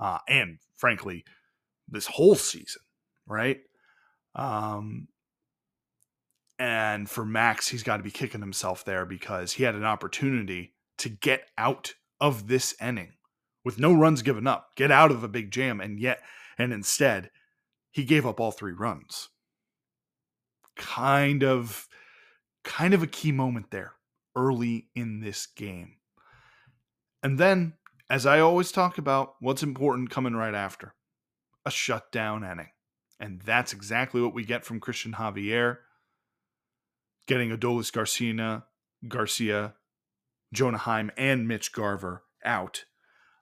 uh, 0.00 0.18
and 0.28 0.58
frankly, 0.76 1.24
this 1.88 2.06
whole 2.06 2.34
season, 2.34 2.82
right? 3.26 3.60
Um, 4.34 5.08
and 6.58 7.08
for 7.08 7.24
Max, 7.24 7.68
he's 7.68 7.82
got 7.82 7.98
to 7.98 8.02
be 8.02 8.10
kicking 8.10 8.40
himself 8.40 8.84
there 8.84 9.06
because 9.06 9.52
he 9.52 9.62
had 9.62 9.74
an 9.74 9.84
opportunity 9.84 10.74
to 10.98 11.08
get 11.08 11.48
out 11.56 11.94
of 12.20 12.48
this 12.48 12.74
inning 12.80 13.12
with 13.64 13.78
no 13.78 13.92
runs 13.92 14.22
given 14.22 14.46
up, 14.46 14.70
get 14.76 14.90
out 14.90 15.10
of 15.10 15.22
a 15.22 15.28
big 15.28 15.50
jam, 15.50 15.80
and 15.80 16.00
yet, 16.00 16.20
and 16.58 16.72
instead, 16.72 17.30
he 17.90 18.04
gave 18.04 18.26
up 18.26 18.40
all 18.40 18.52
three 18.52 18.72
runs 18.72 19.28
kind 20.76 21.42
of 21.42 21.88
kind 22.64 22.94
of 22.94 23.02
a 23.02 23.06
key 23.06 23.32
moment 23.32 23.70
there 23.70 23.92
early 24.34 24.88
in 24.94 25.20
this 25.20 25.46
game. 25.46 25.96
And 27.22 27.38
then, 27.38 27.74
as 28.10 28.26
I 28.26 28.40
always 28.40 28.70
talk 28.70 28.98
about, 28.98 29.34
what's 29.40 29.62
important 29.62 30.10
coming 30.10 30.34
right 30.34 30.54
after? 30.54 30.94
A 31.64 31.70
shutdown 31.70 32.44
inning. 32.44 32.70
And 33.18 33.40
that's 33.40 33.72
exactly 33.72 34.20
what 34.20 34.34
we 34.34 34.44
get 34.44 34.64
from 34.64 34.78
Christian 34.78 35.12
Javier, 35.12 35.78
getting 37.26 37.50
Adolis 37.50 37.90
Garcia, 37.90 38.64
Garcia, 39.08 39.74
Jonah 40.52 40.78
Heim, 40.78 41.10
and 41.16 41.48
Mitch 41.48 41.72
Garver 41.72 42.24
out 42.44 42.84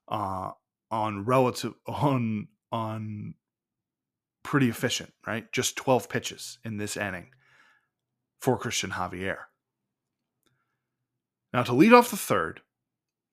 uh, 0.08 0.52
on 0.90 1.24
relative 1.24 1.74
on 1.86 2.48
on 2.70 3.34
pretty 4.44 4.68
efficient, 4.68 5.12
right? 5.26 5.50
Just 5.50 5.74
12 5.76 6.08
pitches 6.08 6.58
in 6.64 6.76
this 6.76 6.96
inning 6.96 7.30
for 8.40 8.56
Christian 8.56 8.90
Javier. 8.90 9.38
Now, 11.52 11.64
to 11.64 11.72
lead 11.72 11.92
off 11.92 12.10
the 12.10 12.16
third, 12.16 12.60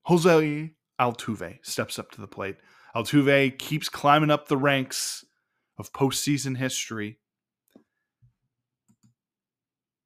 Jose 0.06 0.72
Altuve 1.00 1.60
steps 1.64 2.00
up 2.00 2.12
to 2.12 2.22
the 2.22 2.28
plate. 2.28 2.58
Altuve 2.96 3.58
keeps 3.60 3.90
climbing 3.90 4.32
up 4.32 4.48
the 4.48 4.58
ranks 4.58 5.26
of 5.78 5.94
postseason 5.94 6.58
history. 6.58 7.20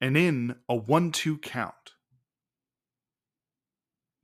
And 0.02 0.18
in 0.18 0.56
a 0.68 0.76
1 0.76 1.12
2 1.12 1.38
count, 1.38 1.74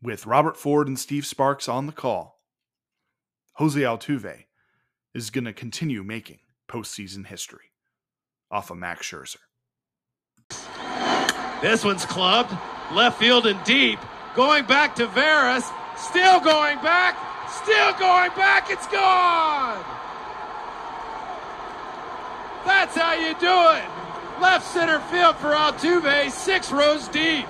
with 0.02 0.26
Robert 0.26 0.58
Ford 0.58 0.88
and 0.88 0.98
Steve 0.98 1.26
Sparks 1.26 1.70
on 1.70 1.86
the 1.86 1.92
call, 1.92 2.42
Jose 3.56 3.80
Altuve 3.80 4.46
is 5.14 5.30
going 5.30 5.46
to 5.46 5.54
continue 5.54 6.04
making 6.04 6.40
postseason 6.72 7.26
history 7.26 7.72
off 8.50 8.72
of 8.72 8.78
Max 8.78 9.10
Scherzer. 9.10 9.38
This 11.62 11.84
one's 11.84 12.06
clubbed, 12.06 12.52
left 12.94 13.20
field 13.20 13.46
and 13.46 13.62
deep. 13.64 14.00
Going 14.36 14.66
back 14.66 14.96
to 14.96 15.08
Veras, 15.08 15.70
still 15.98 16.40
going 16.40 16.78
back, 16.82 17.18
still 17.50 17.94
going 18.00 18.32
back, 18.32 18.72
it's 18.72 18.88
gone! 18.88 19.84
That's 22.66 22.96
how 22.96 23.14
you 23.14 23.34
do 23.40 23.78
it! 23.78 24.42
Left 24.42 24.66
center 24.66 25.00
field 25.12 25.36
for 25.38 25.50
Altuve, 25.50 26.32
six 26.32 26.72
rows 26.72 27.08
deep. 27.10 27.46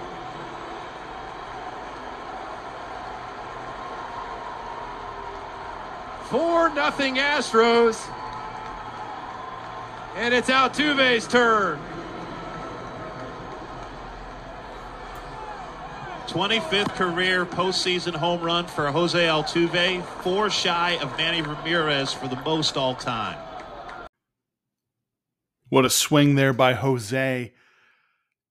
Four 6.24 6.74
nothing 6.74 7.16
Astros. 7.16 8.10
And 10.16 10.34
it's 10.34 10.50
Altuve's 10.50 11.28
turn. 11.28 11.80
25th 16.28 16.96
career 16.96 17.46
postseason 17.46 18.16
home 18.16 18.42
run 18.42 18.66
for 18.66 18.90
Jose 18.90 19.20
Altuve, 19.20 20.02
four 20.24 20.50
shy 20.50 20.98
of 21.02 21.18
Manny 21.18 21.42
Ramirez 21.42 22.14
for 22.14 22.30
the 22.30 22.38
most 22.38 22.78
all 22.78 22.96
time. 22.96 23.38
What 25.68 25.84
a 25.84 25.90
swing 25.90 26.36
there 26.36 26.54
by 26.54 26.74
Jose. 26.74 27.54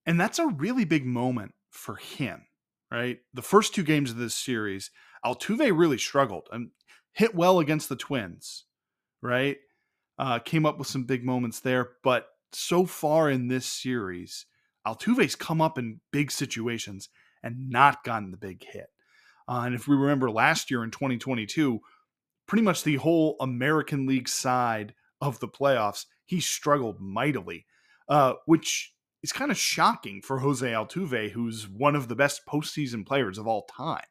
And 0.05 0.19
that's 0.19 0.37
a 0.37 0.47
really 0.47 0.85
big 0.85 1.05
moment 1.05 1.53
for 1.71 1.95
him, 1.95 2.45
right? 2.91 3.19
The 3.33 3.41
first 3.41 3.73
two 3.73 3.83
games 3.83 4.11
of 4.11 4.17
this 4.17 4.35
series, 4.35 4.91
Altuve 5.25 5.75
really 5.75 5.97
struggled. 5.97 6.49
And 6.51 6.69
hit 7.13 7.35
well 7.35 7.59
against 7.59 7.89
the 7.89 7.95
Twins, 7.95 8.65
right? 9.21 9.57
Uh, 10.21 10.37
came 10.37 10.67
up 10.67 10.77
with 10.77 10.87
some 10.87 11.03
big 11.03 11.25
moments 11.25 11.61
there, 11.61 11.93
but 12.03 12.27
so 12.53 12.85
far 12.85 13.27
in 13.27 13.47
this 13.47 13.65
series, 13.65 14.45
Altuve's 14.87 15.35
come 15.35 15.61
up 15.61 15.79
in 15.79 15.99
big 16.11 16.31
situations 16.31 17.09
and 17.41 17.71
not 17.71 18.03
gotten 18.03 18.29
the 18.29 18.37
big 18.37 18.63
hit. 18.63 18.89
Uh, 19.47 19.63
and 19.65 19.73
if 19.73 19.87
we 19.87 19.95
remember 19.95 20.29
last 20.29 20.69
year 20.69 20.83
in 20.83 20.91
2022, 20.91 21.79
pretty 22.45 22.61
much 22.61 22.83
the 22.83 22.97
whole 22.97 23.35
American 23.39 24.05
League 24.05 24.29
side 24.29 24.93
of 25.21 25.39
the 25.39 25.47
playoffs, 25.47 26.05
he 26.25 26.39
struggled 26.39 27.01
mightily, 27.01 27.65
uh, 28.07 28.33
which 28.45 28.93
is 29.23 29.31
kind 29.31 29.49
of 29.49 29.57
shocking 29.57 30.21
for 30.21 30.39
Jose 30.39 30.67
Altuve, 30.67 31.31
who's 31.31 31.67
one 31.67 31.95
of 31.95 32.07
the 32.07 32.15
best 32.15 32.41
postseason 32.47 33.05
players 33.05 33.39
of 33.39 33.47
all 33.47 33.65
time. 33.75 34.05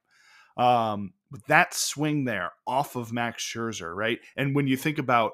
Um, 0.57 1.13
but 1.31 1.47
that 1.47 1.73
swing 1.75 2.25
there 2.25 2.53
off 2.67 2.97
of 2.97 3.13
Max 3.13 3.43
Scherzer, 3.43 3.95
right? 3.95 4.19
And 4.37 4.55
when 4.55 4.67
you 4.67 4.77
think 4.77 4.99
about 4.99 5.33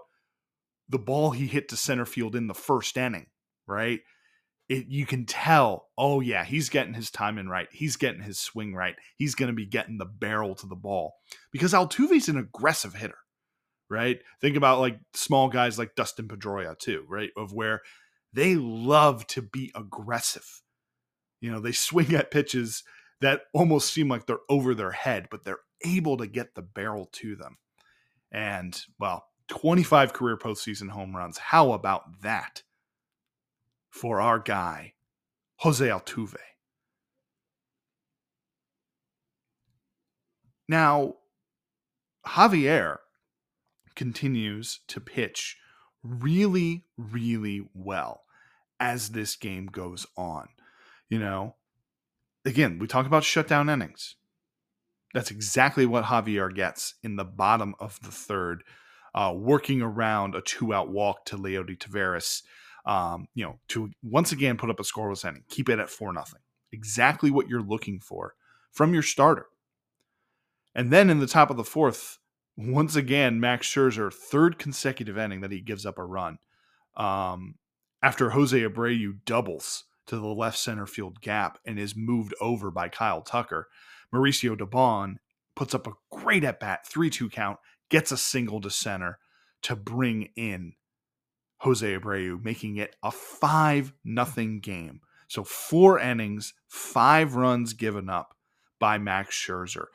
the 0.89 0.99
ball 0.99 1.31
he 1.31 1.47
hit 1.47 1.69
to 1.69 1.77
center 1.77 2.07
field 2.07 2.37
in 2.37 2.47
the 2.47 2.55
first 2.55 2.97
inning, 2.97 3.27
right? 3.67 4.01
It, 4.69 4.87
you 4.89 5.07
can 5.07 5.27
tell, 5.27 5.89
oh 5.97 6.21
yeah, 6.21 6.45
he's 6.45 6.69
getting 6.69 6.95
his 6.95 7.11
timing 7.11 7.49
right. 7.49 7.69
He's 7.71 7.97
getting 7.97 8.23
his 8.23 8.39
swing 8.39 8.75
right. 8.75 8.97
He's 9.17 9.35
going 9.35 9.49
to 9.49 9.55
be 9.55 9.67
getting 9.67 9.99
the 9.99 10.07
barrel 10.07 10.55
to 10.57 10.67
the 10.67 10.75
ball 10.75 11.15
because 11.53 11.73
Altuve's 11.73 12.29
an 12.29 12.37
aggressive 12.37 12.95
hitter, 12.95 13.19
right? 13.89 14.21
Think 14.41 14.57
about 14.57 14.81
like 14.81 14.99
small 15.15 15.49
guys 15.49 15.79
like 15.79 15.95
Dustin 15.95 16.27
Pedroia 16.27 16.77
too, 16.77 17.05
right? 17.09 17.31
Of 17.37 17.53
where 17.53 17.83
they 18.33 18.57
love 18.57 19.27
to 19.29 19.43
be 19.43 19.71
aggressive. 19.75 20.63
You 21.41 21.53
know, 21.53 21.61
they 21.61 21.73
swing 21.73 22.15
at 22.15 22.31
pitches 22.31 22.83
that 23.21 23.43
almost 23.55 23.93
seem 23.93 24.09
like 24.09 24.27
they're 24.27 24.39
over 24.49 24.75
their 24.75 24.91
head, 24.91 25.29
but 25.31 25.45
they're 25.45 25.61
able 25.85 26.17
to 26.17 26.27
get 26.27 26.55
the 26.55 26.63
barrel 26.63 27.09
to 27.13 27.37
them. 27.37 27.59
And 28.33 28.79
well, 28.99 29.25
25 29.49 30.13
career 30.13 30.37
postseason 30.37 30.91
home 30.91 31.15
runs. 31.17 31.39
How 31.39 31.73
about 31.73 32.23
that 32.23 32.63
for 33.91 34.21
our 34.21 34.39
guy, 34.39 34.95
Jose 35.59 35.87
Altuve? 35.87 36.37
Now, 40.69 41.15
Javier 42.27 42.99
continues 43.95 44.81
to 44.89 45.01
pitch 45.01 45.57
really, 46.03 46.85
really 46.97 47.69
well 47.75 48.25
as 48.81 49.11
this 49.11 49.37
game 49.37 49.67
goes 49.67 50.07
on. 50.17 50.49
You 51.09 51.19
know, 51.19 51.55
again, 52.45 52.79
we 52.79 52.87
talk 52.87 53.07
about 53.07 53.25
shutdown 53.25 53.69
innings. 53.69 54.17
That's 55.15 55.31
exactly 55.31 55.87
what 55.87 56.05
Javier 56.05 56.55
gets 56.55 56.95
in 57.03 57.17
the 57.17 57.25
bottom 57.25 57.75
of 57.81 57.99
the 58.03 58.11
third, 58.11 58.65
uh, 59.17 59.33
working 59.35 59.83
around 59.83 60.35
a 60.35 60.43
two 60.43 60.73
out 60.73 60.91
walk 60.91 61.25
to 61.25 61.37
Leody 61.37 61.77
Taveras. 61.77 62.43
Um, 62.85 63.27
you 63.35 63.45
know, 63.45 63.59
to 63.69 63.91
once 64.05 64.31
again 64.31 64.57
put 64.57 64.71
up 64.71 64.79
a 64.79 64.85
scoreless 64.85 65.25
inning, 65.25 65.43
keep 65.49 65.69
it 65.69 65.81
at 65.81 65.91
four 65.91 66.13
nothing. 66.13 66.41
Exactly 66.71 67.33
what 67.33 67.49
you're 67.49 67.63
looking 67.63 67.99
for 67.99 68.35
from 68.71 68.95
your 68.95 69.03
starter. 69.03 69.47
And 70.75 70.93
then 70.93 71.11
in 71.11 71.19
the 71.19 71.27
top 71.27 71.51
of 71.51 71.57
the 71.57 71.65
fourth, 71.65 72.19
once 72.57 72.95
again, 72.95 73.41
Max 73.41 73.67
Scherzer, 73.67 74.13
third 74.13 74.59
consecutive 74.59 75.19
inning 75.19 75.41
that 75.41 75.51
he 75.51 75.61
gives 75.61 75.85
up 75.85 75.99
a 75.99 76.05
run. 76.05 76.39
Um, 76.97 77.57
after 78.03 78.31
Jose 78.31 78.57
Abreu 78.57 79.15
doubles 79.25 79.85
to 80.07 80.17
the 80.17 80.27
left 80.27 80.59
center 80.59 80.87
field 80.87 81.21
gap 81.21 81.59
and 81.65 81.79
is 81.79 81.97
moved 81.97 82.35
over 82.41 82.71
by 82.71 82.89
Kyle 82.89 83.23
Tucker. 83.23 83.69
Mauricio 84.15 84.57
Dubon 84.57 85.17
puts 85.55 85.75
up 85.75 85.87
a 85.87 85.93
great 86.11 86.45
at 86.45 86.61
bat, 86.61 86.87
3 86.87 87.11
2 87.11 87.29
count, 87.29 87.59
gets 87.89 88.13
a 88.13 88.17
single 88.17 88.61
to 88.61 88.71
center 88.71 89.19
to 89.63 89.77
bring 89.77 90.31
in 90.37 90.75
Jose 91.59 91.87
Abreu, 91.87 92.43
making 92.43 92.77
it 92.77 92.97
a 93.03 93.11
5 93.11 93.93
nothing 94.05 94.61
game. 94.61 95.01
So 95.29 95.43
four 95.43 95.99
innings, 95.99 96.55
five 96.69 97.35
runs 97.35 97.73
given 97.73 98.09
up 98.09 98.37
by 98.79 98.99
Max 98.99 99.35
Scherzer. 99.35 99.87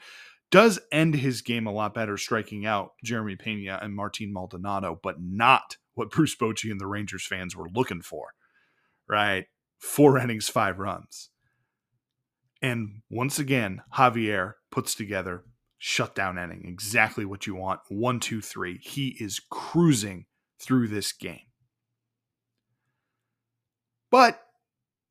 Does 0.49 0.81
end 0.91 1.15
his 1.15 1.41
game 1.41 1.65
a 1.65 1.71
lot 1.71 1.93
better, 1.93 2.17
striking 2.17 2.65
out 2.65 2.91
Jeremy 3.03 3.37
Pena 3.37 3.79
and 3.81 3.95
Martin 3.95 4.33
Maldonado, 4.33 4.99
but 5.01 5.21
not 5.21 5.77
what 5.93 6.11
Bruce 6.11 6.35
Bochy 6.35 6.69
and 6.69 6.81
the 6.81 6.87
Rangers 6.87 7.25
fans 7.25 7.55
were 7.55 7.69
looking 7.73 8.01
for, 8.01 8.33
right? 9.07 9.45
four 9.81 10.17
innings, 10.19 10.47
five 10.47 10.77
runs. 10.79 11.29
And 12.61 13.01
once 13.09 13.39
again, 13.39 13.81
Javier 13.95 14.53
puts 14.69 14.93
together 14.93 15.43
shutdown 15.83 16.37
inning, 16.37 16.63
exactly 16.63 17.25
what 17.25 17.47
you 17.47 17.55
want. 17.55 17.79
One, 17.89 18.19
two, 18.19 18.39
three. 18.39 18.77
He 18.77 19.17
is 19.19 19.41
cruising 19.49 20.27
through 20.59 20.89
this 20.89 21.11
game. 21.11 21.39
But 24.11 24.39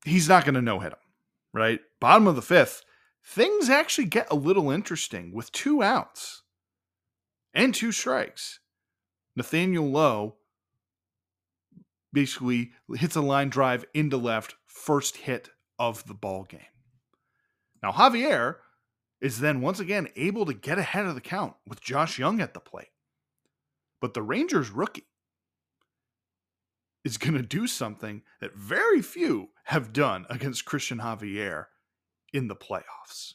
he's 0.04 0.28
not 0.28 0.44
going 0.44 0.54
to 0.54 0.62
no 0.62 0.78
hit 0.78 0.92
him, 0.92 0.98
right? 1.52 1.80
Bottom 2.00 2.28
of 2.28 2.37
the 2.37 2.42
fifth, 2.42 2.85
things 3.24 3.68
actually 3.68 4.04
get 4.04 4.30
a 4.30 4.37
little 4.37 4.70
interesting 4.70 5.33
with 5.33 5.50
two 5.50 5.83
outs 5.83 6.42
and 7.52 7.74
two 7.74 7.90
strikes. 7.90 8.61
Nathaniel 9.35 9.90
Lowe 9.90 10.37
basically 12.12 12.70
hits 12.94 13.16
a 13.16 13.22
line 13.22 13.48
drive 13.48 13.85
into 13.92 14.16
left, 14.16 14.54
first 14.66 15.16
hit 15.16 15.50
of 15.80 16.06
the 16.06 16.14
ball 16.14 16.44
game. 16.44 16.61
Now 17.83 17.90
Javier 17.90 18.56
is 19.20 19.40
then 19.40 19.61
once 19.61 19.80
again 19.80 20.09
able 20.16 20.46
to 20.46 20.54
get 20.54 20.78
ahead 20.78 21.06
of 21.06 21.14
the 21.14 21.20
count 21.20 21.54
with 21.66 21.80
Josh 21.80 22.18
Jung 22.18 22.40
at 22.40 22.54
the 22.54 22.61
plate. 22.61 22.88
But 24.00 24.14
the 24.14 24.22
Rangers 24.22 24.70
rookie 24.70 25.06
is 27.04 27.18
going 27.18 27.35
to 27.35 27.42
do 27.42 27.66
something 27.66 28.22
that 28.40 28.54
very 28.54 29.02
few 29.02 29.50
have 29.64 29.92
done 29.92 30.26
against 30.28 30.64
Christian 30.64 30.98
Javier 30.98 31.66
in 32.33 32.48
the 32.48 32.56
playoffs. 32.56 33.35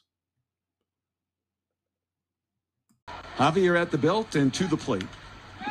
Javier 3.38 3.80
at 3.80 3.92
the 3.92 3.98
belt 3.98 4.36
and 4.36 4.54
to 4.54 4.66
the 4.68 4.78
plate. 4.78 5.06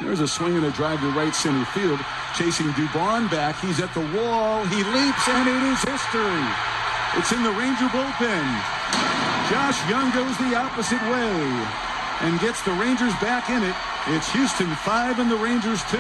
There's 0.00 0.20
a 0.20 0.28
swing 0.28 0.56
and 0.56 0.66
a 0.66 0.70
drive 0.72 1.00
to 1.00 1.10
right 1.10 1.34
center 1.34 1.64
field. 1.66 2.00
Chasing 2.36 2.66
Dubon 2.70 3.30
back. 3.30 3.58
He's 3.60 3.80
at 3.80 3.94
the 3.94 4.00
wall. 4.00 4.64
He 4.66 4.76
leaps, 4.76 5.28
and 5.28 5.48
it 5.48 5.62
is 5.70 5.82
history. 5.82 6.44
It's 7.16 7.30
in 7.30 7.42
the 7.44 7.52
Ranger 7.52 7.86
bullpen. 7.86 8.83
Josh 9.50 9.90
Jung 9.90 10.10
goes 10.12 10.38
the 10.38 10.56
opposite 10.56 11.02
way 11.02 11.66
and 12.22 12.40
gets 12.40 12.62
the 12.62 12.72
Rangers 12.72 13.12
back 13.20 13.50
in 13.50 13.62
it. 13.62 13.74
It's 14.06 14.32
Houston 14.32 14.74
5 14.74 15.18
and 15.18 15.30
the 15.30 15.36
Rangers 15.36 15.82
2. 15.90 15.98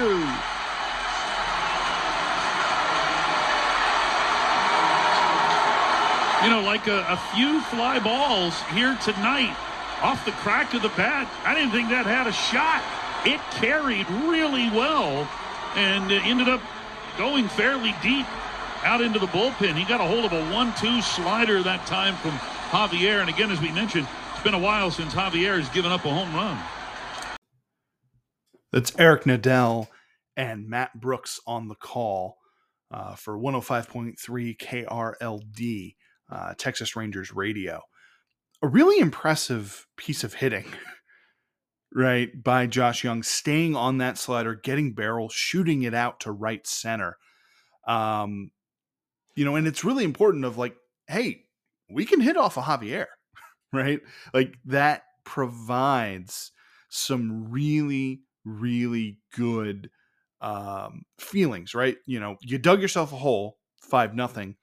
You 6.42 6.50
know, 6.50 6.62
like 6.64 6.86
a, 6.86 7.04
a 7.06 7.20
few 7.34 7.60
fly 7.62 7.98
balls 7.98 8.58
here 8.72 8.96
tonight 9.04 9.54
off 10.00 10.24
the 10.24 10.32
crack 10.32 10.72
of 10.72 10.80
the 10.80 10.88
bat. 10.90 11.28
I 11.44 11.54
didn't 11.54 11.72
think 11.72 11.90
that 11.90 12.06
had 12.06 12.26
a 12.26 12.32
shot. 12.32 12.82
It 13.26 13.40
carried 13.60 14.08
really 14.26 14.70
well 14.70 15.28
and 15.76 16.10
ended 16.10 16.48
up 16.48 16.62
going 17.18 17.48
fairly 17.48 17.94
deep 18.02 18.26
out 18.84 19.02
into 19.02 19.18
the 19.18 19.26
bullpen. 19.26 19.76
He 19.76 19.84
got 19.84 20.00
a 20.00 20.04
hold 20.04 20.24
of 20.24 20.32
a 20.32 20.50
1 20.50 20.74
2 20.80 21.02
slider 21.02 21.62
that 21.62 21.86
time 21.86 22.16
from 22.16 22.38
Javier. 22.74 23.20
And 23.20 23.30
again, 23.30 23.52
as 23.52 23.60
we 23.60 23.70
mentioned, 23.70 24.08
it's 24.32 24.42
been 24.42 24.52
a 24.52 24.58
while 24.58 24.90
since 24.90 25.14
Javier 25.14 25.60
has 25.60 25.68
given 25.68 25.92
up 25.92 26.04
a 26.04 26.10
home 26.10 26.34
run. 26.34 26.58
That's 28.72 28.92
Eric 28.98 29.22
Nadel 29.22 29.86
and 30.36 30.68
Matt 30.68 31.00
Brooks 31.00 31.38
on 31.46 31.68
the 31.68 31.76
call 31.76 32.38
uh, 32.90 33.14
for 33.14 33.38
105.3 33.38 34.16
KRLD, 34.58 35.94
uh, 36.28 36.54
Texas 36.58 36.96
Rangers 36.96 37.32
Radio. 37.32 37.80
A 38.60 38.66
really 38.66 38.98
impressive 38.98 39.86
piece 39.96 40.24
of 40.24 40.34
hitting 40.34 40.66
right, 41.94 42.42
by 42.42 42.66
Josh 42.66 43.04
Jung, 43.04 43.22
staying 43.22 43.76
on 43.76 43.98
that 43.98 44.18
slider, 44.18 44.56
getting 44.56 44.94
barrel, 44.94 45.28
shooting 45.28 45.84
it 45.84 45.94
out 45.94 46.18
to 46.20 46.32
right 46.32 46.66
center. 46.66 47.18
Um, 47.86 48.50
you 49.36 49.44
know, 49.44 49.54
and 49.54 49.68
it's 49.68 49.84
really 49.84 50.02
important 50.02 50.44
of 50.44 50.58
like, 50.58 50.74
hey, 51.06 51.43
we 51.94 52.04
can 52.04 52.20
hit 52.20 52.36
off 52.36 52.56
a 52.56 52.60
of 52.60 52.66
Javier, 52.66 53.06
right? 53.72 54.00
Like 54.32 54.58
that 54.66 55.04
provides 55.24 56.52
some 56.88 57.50
really, 57.50 58.22
really 58.44 59.18
good 59.34 59.90
um, 60.40 61.04
feelings, 61.18 61.74
right? 61.74 61.96
You 62.06 62.20
know, 62.20 62.36
you 62.42 62.58
dug 62.58 62.82
yourself 62.82 63.12
a 63.12 63.16
hole, 63.16 63.58
five 63.80 64.14
nothing, 64.14 64.56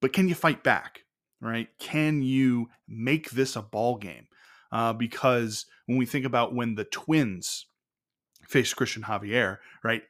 but 0.00 0.12
can 0.12 0.28
you 0.28 0.34
fight 0.34 0.62
back, 0.62 1.00
right? 1.40 1.68
Can 1.78 2.22
you 2.22 2.68
make 2.88 3.30
this 3.30 3.56
a 3.56 3.62
ball 3.62 3.96
game? 3.96 4.26
uh, 4.72 4.92
because 4.92 5.66
when 5.86 5.98
we 5.98 6.06
think 6.06 6.24
about 6.24 6.54
when 6.54 6.74
the 6.74 6.84
Twins 6.84 7.66
faced 8.48 8.76
Christian 8.76 9.02
Javier, 9.04 9.58
right, 9.82 10.02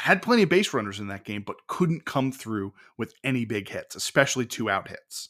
had 0.00 0.22
plenty 0.22 0.42
of 0.42 0.48
base 0.48 0.72
runners 0.72 0.98
in 0.98 1.08
that 1.08 1.24
game, 1.24 1.42
but 1.46 1.66
couldn't 1.66 2.06
come 2.06 2.32
through 2.32 2.72
with 2.96 3.12
any 3.22 3.44
big 3.44 3.68
hits, 3.68 3.94
especially 3.94 4.46
two 4.46 4.70
out 4.70 4.88
hits. 4.88 5.28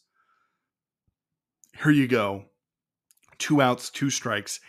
Here 1.83 1.91
you 1.91 2.07
go, 2.07 2.45
two 3.39 3.61
outs, 3.61 3.91
two 3.91 4.11
strikes. 4.11 4.61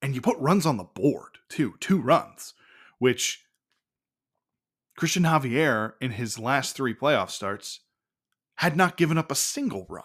and 0.00 0.14
you 0.14 0.20
put 0.20 0.38
runs 0.38 0.64
on 0.64 0.78
the 0.78 0.84
board 0.84 1.38
too, 1.48 1.74
two 1.80 2.00
runs, 2.00 2.54
which 2.98 3.44
Christian 4.96 5.24
Javier 5.24 5.92
in 6.00 6.12
his 6.12 6.38
last 6.38 6.74
three 6.74 6.94
playoff 6.94 7.30
starts 7.30 7.80
had 8.56 8.76
not 8.76 8.96
given 8.96 9.18
up 9.18 9.30
a 9.30 9.36
single 9.36 9.86
run. 9.90 10.04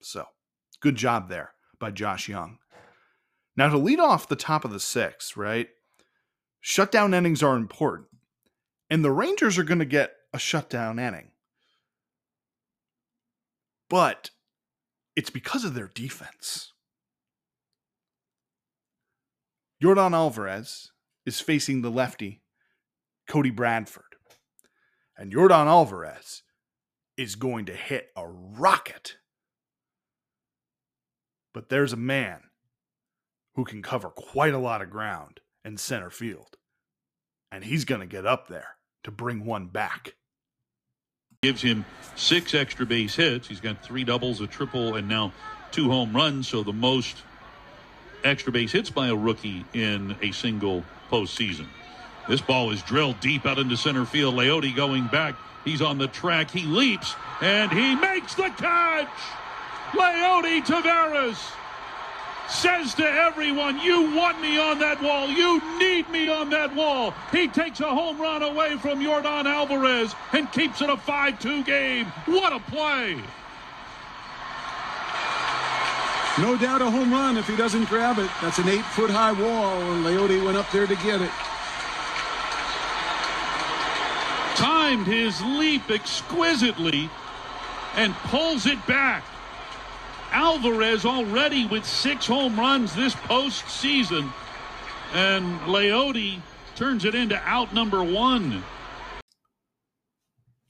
So, 0.00 0.24
good 0.80 0.96
job 0.96 1.28
there 1.28 1.52
by 1.78 1.90
Josh 1.90 2.28
Jung. 2.28 2.58
Now, 3.56 3.68
to 3.68 3.78
lead 3.78 4.00
off 4.00 4.28
the 4.28 4.36
top 4.36 4.64
of 4.64 4.70
the 4.70 4.80
six, 4.80 5.36
right? 5.36 5.68
Shutdown 6.68 7.14
innings 7.14 7.44
are 7.44 7.54
important. 7.54 8.08
And 8.90 9.04
the 9.04 9.12
Rangers 9.12 9.56
are 9.56 9.62
going 9.62 9.78
to 9.78 9.84
get 9.84 10.14
a 10.34 10.38
shutdown 10.40 10.98
inning. 10.98 11.30
But 13.88 14.30
it's 15.14 15.30
because 15.30 15.64
of 15.64 15.74
their 15.74 15.86
defense. 15.86 16.72
Yordan 19.80 20.12
Alvarez 20.12 20.90
is 21.24 21.38
facing 21.38 21.82
the 21.82 21.90
lefty, 21.90 22.42
Cody 23.28 23.50
Bradford. 23.50 24.16
And 25.16 25.32
Yordan 25.32 25.68
Alvarez 25.68 26.42
is 27.16 27.36
going 27.36 27.66
to 27.66 27.74
hit 27.74 28.08
a 28.16 28.26
rocket. 28.26 29.18
But 31.54 31.68
there's 31.68 31.92
a 31.92 31.96
man 31.96 32.40
who 33.54 33.64
can 33.64 33.82
cover 33.82 34.10
quite 34.10 34.52
a 34.52 34.58
lot 34.58 34.82
of 34.82 34.90
ground 34.90 35.38
in 35.66 35.76
center 35.76 36.10
field. 36.10 36.56
And 37.50 37.62
he's 37.64 37.84
going 37.84 38.00
to 38.00 38.06
get 38.06 38.24
up 38.24 38.48
there 38.48 38.76
to 39.04 39.10
bring 39.10 39.44
one 39.44 39.66
back. 39.66 40.14
Gives 41.42 41.60
him 41.60 41.84
six 42.14 42.54
extra 42.54 42.86
base 42.86 43.14
hits. 43.16 43.48
He's 43.48 43.60
got 43.60 43.84
three 43.84 44.04
doubles, 44.04 44.40
a 44.40 44.46
triple, 44.46 44.94
and 44.94 45.08
now 45.08 45.32
two 45.72 45.90
home 45.90 46.14
runs. 46.16 46.48
So 46.48 46.62
the 46.62 46.72
most 46.72 47.16
extra 48.24 48.52
base 48.52 48.72
hits 48.72 48.90
by 48.90 49.08
a 49.08 49.14
rookie 49.14 49.64
in 49.74 50.16
a 50.22 50.32
single 50.32 50.84
postseason. 51.10 51.66
This 52.28 52.40
ball 52.40 52.70
is 52.70 52.82
drilled 52.82 53.20
deep 53.20 53.44
out 53.44 53.58
into 53.58 53.76
center 53.76 54.04
field. 54.04 54.34
Leody 54.34 54.74
going 54.74 55.06
back. 55.08 55.36
He's 55.64 55.82
on 55.82 55.98
the 55.98 56.08
track. 56.08 56.50
He 56.50 56.64
leaps 56.64 57.14
and 57.40 57.70
he 57.72 57.94
makes 57.96 58.34
the 58.34 58.50
catch. 58.56 59.08
Leody 59.92 60.64
Taveras 60.64 61.38
says 62.48 62.94
to 62.94 63.04
everyone, 63.04 63.78
You 63.80 64.14
want 64.14 64.40
me 64.40 64.58
on 64.58 64.78
that 64.78 65.02
wall. 65.02 65.28
You 65.28 65.60
need 65.78 66.08
me 66.10 66.28
on 66.28 66.50
that 66.50 66.74
wall. 66.74 67.14
He 67.32 67.48
takes 67.48 67.80
a 67.80 67.88
home 67.88 68.20
run 68.20 68.42
away 68.42 68.76
from 68.76 69.00
Yordan 69.00 69.44
Alvarez 69.46 70.14
and 70.32 70.50
keeps 70.52 70.80
it 70.80 70.90
a 70.90 70.96
5 70.96 71.38
2 71.38 71.64
game. 71.64 72.06
What 72.26 72.52
a 72.52 72.60
play! 72.60 73.20
No 76.38 76.54
doubt 76.58 76.82
a 76.82 76.90
home 76.90 77.10
run 77.12 77.38
if 77.38 77.48
he 77.48 77.56
doesn't 77.56 77.86
grab 77.86 78.18
it. 78.18 78.30
That's 78.42 78.58
an 78.58 78.68
eight 78.68 78.84
foot 78.84 79.08
high 79.10 79.32
wall, 79.32 79.80
and 79.80 80.04
Leody 80.04 80.44
went 80.44 80.58
up 80.58 80.70
there 80.70 80.86
to 80.86 80.94
get 80.96 81.22
it. 81.22 81.30
Timed 84.56 85.06
his 85.06 85.40
leap 85.42 85.90
exquisitely 85.90 87.08
and 87.94 88.14
pulls 88.14 88.66
it 88.66 88.86
back. 88.86 89.24
Alvarez 90.36 91.06
already 91.06 91.64
with 91.64 91.86
six 91.86 92.26
home 92.26 92.60
runs 92.60 92.94
this 92.94 93.14
postseason. 93.14 94.30
And 95.14 95.58
Leody 95.60 96.42
turns 96.74 97.06
it 97.06 97.14
into 97.14 97.38
out 97.38 97.72
number 97.72 98.04
one. 98.04 98.62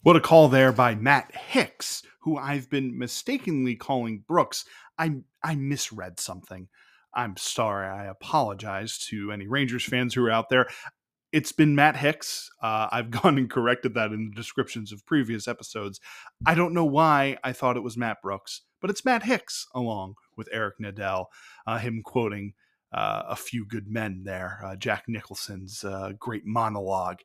What 0.02 0.14
a 0.14 0.20
call 0.20 0.46
there 0.46 0.70
by 0.70 0.94
Matt 0.94 1.34
Hicks, 1.34 2.04
who 2.20 2.36
I've 2.36 2.70
been 2.70 2.96
mistakenly 2.96 3.74
calling 3.74 4.22
Brooks. 4.28 4.64
I 4.96 5.16
I 5.42 5.56
misread 5.56 6.20
something. 6.20 6.68
I'm 7.12 7.36
sorry. 7.36 7.88
I 7.88 8.04
apologize 8.04 8.98
to 9.08 9.32
any 9.32 9.48
Rangers 9.48 9.84
fans 9.84 10.14
who 10.14 10.24
are 10.26 10.30
out 10.30 10.48
there. 10.48 10.68
It's 11.32 11.52
been 11.52 11.74
Matt 11.74 11.96
Hicks. 11.96 12.50
Uh, 12.62 12.88
I've 12.90 13.10
gone 13.22 13.38
and 13.38 13.50
corrected 13.50 13.94
that 13.94 14.12
in 14.12 14.30
the 14.30 14.34
descriptions 14.34 14.92
of 14.92 15.06
previous 15.06 15.48
episodes. 15.48 16.00
I 16.44 16.54
don't 16.54 16.74
know 16.74 16.84
why 16.84 17.38
I 17.44 17.52
thought 17.52 17.76
it 17.76 17.82
was 17.82 17.96
Matt 17.96 18.22
Brooks, 18.22 18.62
but 18.80 18.90
it's 18.90 19.04
Matt 19.04 19.24
Hicks 19.24 19.66
along 19.74 20.14
with 20.36 20.48
Eric 20.52 20.74
Nadel, 20.80 21.26
uh, 21.66 21.78
him 21.78 22.02
quoting 22.04 22.54
uh, 22.92 23.22
a 23.28 23.36
few 23.36 23.66
good 23.66 23.88
men 23.88 24.22
there, 24.24 24.60
uh, 24.64 24.76
Jack 24.76 25.04
Nicholson's 25.08 25.84
uh, 25.84 26.12
great 26.18 26.46
monologue. 26.46 27.20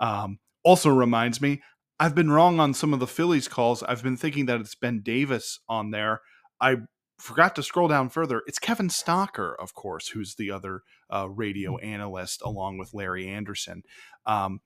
Um, 0.00 0.38
also 0.64 0.90
reminds 0.90 1.40
me, 1.40 1.62
I've 2.00 2.14
been 2.14 2.30
wrong 2.30 2.60
on 2.60 2.74
some 2.74 2.92
of 2.92 3.00
the 3.00 3.06
Phillies 3.06 3.48
calls. 3.48 3.82
I've 3.82 4.02
been 4.02 4.16
thinking 4.16 4.46
that 4.46 4.60
it's 4.60 4.74
Ben 4.74 5.00
Davis 5.00 5.60
on 5.68 5.90
there. 5.90 6.20
I 6.60 6.76
forgot 7.18 7.56
to 7.56 7.62
scroll 7.62 7.88
down 7.88 8.08
further. 8.08 8.42
It's 8.46 8.58
Kevin 8.58 8.88
Stocker, 8.88 9.54
of 9.58 9.74
course, 9.74 10.08
who's 10.08 10.36
the 10.36 10.50
other 10.50 10.82
uh, 11.12 11.28
radio 11.28 11.76
analyst 11.78 12.42
along 12.42 12.78
with 12.78 12.94
Larry 12.94 13.28
Andersen. 13.28 13.82
Um, 14.24 14.60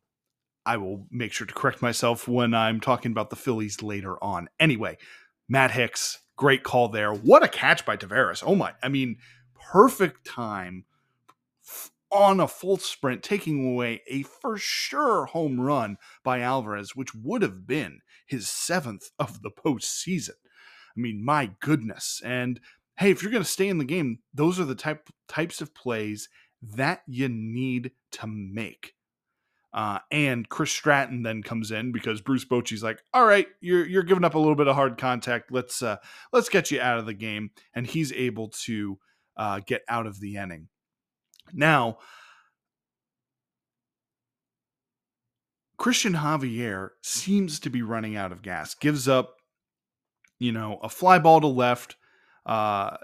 I 0.65 0.77
will 0.77 1.07
make 1.11 1.33
sure 1.33 1.47
to 1.47 1.55
correct 1.55 1.83
myself 1.83 2.29
when 2.29 2.55
I'm 2.55 2.81
talking 2.81 3.11
about 3.11 3.31
the 3.31 3.37
Phillies 3.37 3.83
later 3.83 4.23
on. 4.23 4.49
Anyway, 4.61 4.99
Matt 5.49 5.73
Hicks, 5.73 6.21
great 6.37 6.63
call 6.63 6.89
there. 6.89 7.13
What 7.13 7.43
a 7.43 7.49
catch 7.49 7.85
by 7.85 7.97
Taveras. 7.97 8.45
Oh 8.47 8.55
my, 8.55 8.75
I 8.83 8.89
mean, 8.89 9.17
perfect 9.73 10.27
time 10.27 10.85
on 12.11 12.41
a 12.41 12.47
full 12.47 12.77
sprint, 12.77 13.23
taking 13.23 13.73
away 13.73 14.03
a 14.07 14.23
for 14.23 14.59
sure 14.59 15.25
home 15.27 15.61
run 15.61 15.97
by 16.23 16.41
Alvarez, 16.41 16.95
which 16.95 17.15
would 17.15 17.43
have 17.43 17.67
been 17.67 18.01
his 18.27 18.49
seventh 18.49 19.11
of 19.19 19.43
the 19.43 19.51
postseason. 19.51 20.37
I 20.97 21.01
mean, 21.01 21.25
my 21.25 21.51
goodness. 21.61 22.21
And 22.25 22.61
hey, 22.99 23.11
if 23.11 23.23
you're 23.23 23.33
going 23.33 23.45
to 23.45 23.49
stay 23.49 23.69
in 23.69 23.79
the 23.79 23.85
game, 23.85 24.19
those 24.35 24.61
are 24.61 24.65
the 24.65 24.75
type 24.75 25.09
types 25.29 25.61
of 25.61 25.75
plays 25.75 26.29
that 26.63 27.03
you 27.07 27.29
need 27.29 27.93
to 28.13 28.27
make. 28.27 28.95
Uh, 29.75 29.99
and 30.11 30.49
Chris 30.49 30.71
Stratton 30.71 31.23
then 31.23 31.43
comes 31.43 31.71
in 31.71 31.93
because 31.93 32.21
Bruce 32.21 32.45
Bochy's 32.45 32.83
like, 32.83 33.03
"All 33.15 33.25
right, 33.25 33.47
you're 33.61 33.87
you're 33.87 34.03
giving 34.03 34.25
up 34.25 34.35
a 34.35 34.39
little 34.39 34.55
bit 34.55 34.69
of 34.69 34.75
hard 34.75 34.99
contact. 34.99 35.51
Let's 35.51 35.83
uh, 35.83 35.97
let's 36.33 36.51
get 36.51 36.71
you 36.71 36.81
out 36.81 36.99
of 36.99 37.07
the 37.07 37.15
game." 37.15 37.51
And 37.75 37.87
he's 37.87 38.13
able 38.13 38.49
to 38.65 38.99
uh, 39.37 39.61
get 39.67 39.83
out 39.89 40.07
of 40.07 40.21
the 40.21 40.37
inning. 40.37 40.69
Now, 41.55 41.99
Christian 45.79 46.13
Javier 46.13 46.91
seems 47.03 47.59
to 47.61 47.71
be 47.71 47.83
running 47.83 48.15
out 48.15 48.31
of 48.31 48.43
gas. 48.43 48.75
Gives 48.75 49.09
up, 49.09 49.37
you 50.43 50.53
know, 50.53 50.79
a 50.83 50.89
fly 50.89 51.19
ball 51.19 51.41
to 51.41 51.47
left 51.47 51.97
uh, 52.47 52.97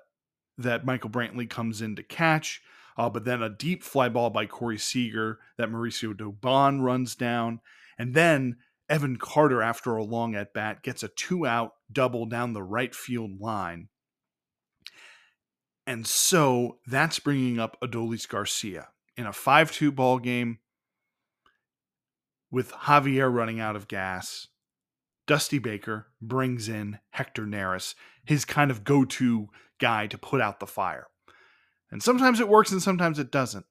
that 0.57 0.85
Michael 0.85 1.11
Brantley 1.11 1.49
comes 1.49 1.81
in 1.81 1.97
to 1.97 2.03
catch. 2.03 2.61
Uh, 2.97 3.09
but 3.09 3.25
then 3.25 3.43
a 3.43 3.49
deep 3.49 3.85
fly 3.85 4.09
ball 4.09 4.29
by 4.29 4.45
Corey 4.45 4.79
Seager 4.79 5.39
that 5.57 5.71
Mauricio 5.71 6.13
Dubon 6.13 6.83
runs 6.83 7.15
down. 7.15 7.61
And 7.97 8.13
then 8.13 8.57
Evan 8.89 9.17
Carter, 9.19 9.63
after 9.63 9.97
a 9.97 10.03
long 10.03 10.35
at 10.35 10.53
bat, 10.53 10.83
gets 10.83 11.05
a 11.05 11.09
two 11.09 11.47
out 11.47 11.75
double 11.93 12.27
down 12.27 12.55
the 12.55 12.63
right 12.63 12.93
field 12.93 13.41
line. 13.41 13.89
And 15.87 16.07
so 16.07 16.79
that's 16.87 17.21
bringing 17.21 17.61
up 17.61 17.79
Adolis 17.81 18.29
Garcia 18.29 18.89
in 19.17 19.27
a 19.27 19.33
5 19.33 19.73
2 19.73 19.93
ball 19.93 20.19
game 20.19 20.59
with 22.51 22.73
Javier 22.73 23.33
running 23.33 23.61
out 23.61 23.77
of 23.77 23.89
gas. 23.89 24.49
Dusty 25.29 25.59
Baker 25.59 26.09
brings 26.21 26.69
in 26.69 26.99
Hector 27.11 27.47
Neris, 27.47 27.95
his 28.25 28.45
kind 28.45 28.71
of 28.71 28.83
go 28.83 29.05
to 29.05 29.51
guy 29.79 30.09
to 30.09 30.19
put 30.19 30.41
out 30.41 30.59
the 30.59 30.67
fire. 30.67 31.07
And 31.91 32.03
sometimes 32.03 32.41
it 32.41 32.49
works 32.49 32.73
and 32.73 32.83
sometimes 32.83 33.19
it 33.19 33.31
doesn't. 33.31 33.67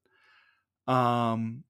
Um, 0.88 1.65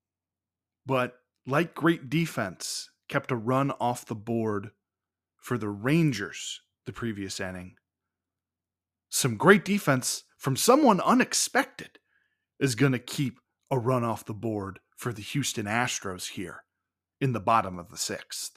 but 0.85 1.15
like 1.47 1.73
great 1.73 2.09
defense, 2.09 2.91
kept 3.07 3.31
a 3.31 3.35
run 3.35 3.71
off 3.79 4.05
the 4.05 4.13
board 4.13 4.71
for 5.37 5.57
the 5.57 5.69
Rangers 5.69 6.61
the 6.85 6.93
previous 6.93 7.39
inning. 7.39 7.75
Some 9.09 9.37
great 9.37 9.63
defense 9.63 10.25
from 10.37 10.57
someone 10.57 10.99
unexpected 10.99 11.99
is 12.59 12.75
going 12.75 12.91
to 12.91 12.99
keep 12.99 13.39
a 13.71 13.79
run 13.79 14.03
off 14.03 14.25
the 14.25 14.33
board 14.33 14.79
for 14.97 15.13
the 15.13 15.21
Houston 15.21 15.65
Astros 15.65 16.31
here 16.31 16.63
in 17.21 17.31
the 17.31 17.39
bottom 17.39 17.79
of 17.79 17.89
the 17.89 17.97
sixth. 17.97 18.56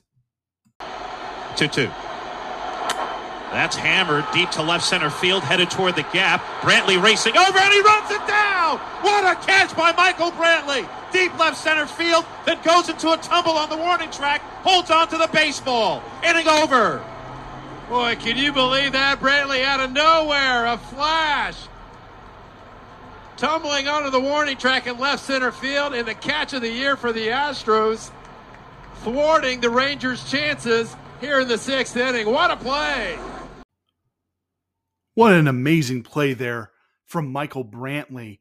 2 1.61 1.69
2. 1.69 1.83
That's 3.53 3.77
hammered 3.77 4.25
deep 4.33 4.51
to 4.53 4.63
left 4.63 4.83
center 4.83 5.11
field, 5.11 5.43
headed 5.43 5.71
toward 5.71 5.95
the 5.95 6.05
gap. 6.05 6.43
Brantley 6.63 7.03
racing 7.03 7.37
over, 7.37 7.59
and 7.59 7.75
he 7.75 7.83
runs 7.83 8.11
it 8.11 8.27
down. 8.27 8.79
What 9.03 9.25
a 9.25 9.39
catch 9.45 9.77
by 9.77 9.93
Michael 9.93 10.31
Brantley! 10.31 10.89
Deep 11.13 11.39
left 11.39 11.59
center 11.59 11.87
field, 11.87 12.25
then 12.47 12.59
goes 12.63 12.89
into 12.89 13.13
a 13.13 13.19
tumble 13.19 13.53
on 13.53 13.69
the 13.69 13.77
warning 13.77 14.11
track, 14.11 14.41
holds 14.63 14.91
on 14.91 15.09
to 15.09 15.19
the 15.19 15.29
baseball. 15.35 16.03
Inning 16.25 16.49
over. 16.49 17.05
Boy, 17.91 18.17
can 18.17 18.39
you 18.39 18.55
believe 18.55 18.93
that? 18.93 19.21
Brantley 19.21 19.63
out 19.63 19.81
of 19.81 19.93
nowhere, 19.93 20.65
a 20.65 20.79
flash. 20.79 21.59
Tumbling 23.37 23.87
onto 23.87 24.09
the 24.09 24.21
warning 24.21 24.57
track 24.57 24.87
in 24.87 24.99
left 24.99 25.25
center 25.25 25.53
field, 25.53 25.93
and 25.93 26.09
the 26.09 26.15
catch 26.15 26.55
of 26.55 26.63
the 26.63 26.73
year 26.73 26.97
for 26.97 27.13
the 27.13 27.27
Astros, 27.27 28.11
thwarting 29.03 29.61
the 29.61 29.69
Rangers' 29.69 30.25
chances 30.31 30.97
here 31.21 31.41
in 31.41 31.49
the 31.49 31.59
sixth 31.59 31.97
inning. 31.97 32.31
What 32.31 32.51
a 32.51 32.57
play! 32.57 33.19
What 35.15 35.33
an 35.33 35.49
amazing 35.49 36.03
play 36.03 36.33
there 36.33 36.71
from 37.05 37.31
Michael 37.33 37.65
Brantley. 37.65 38.39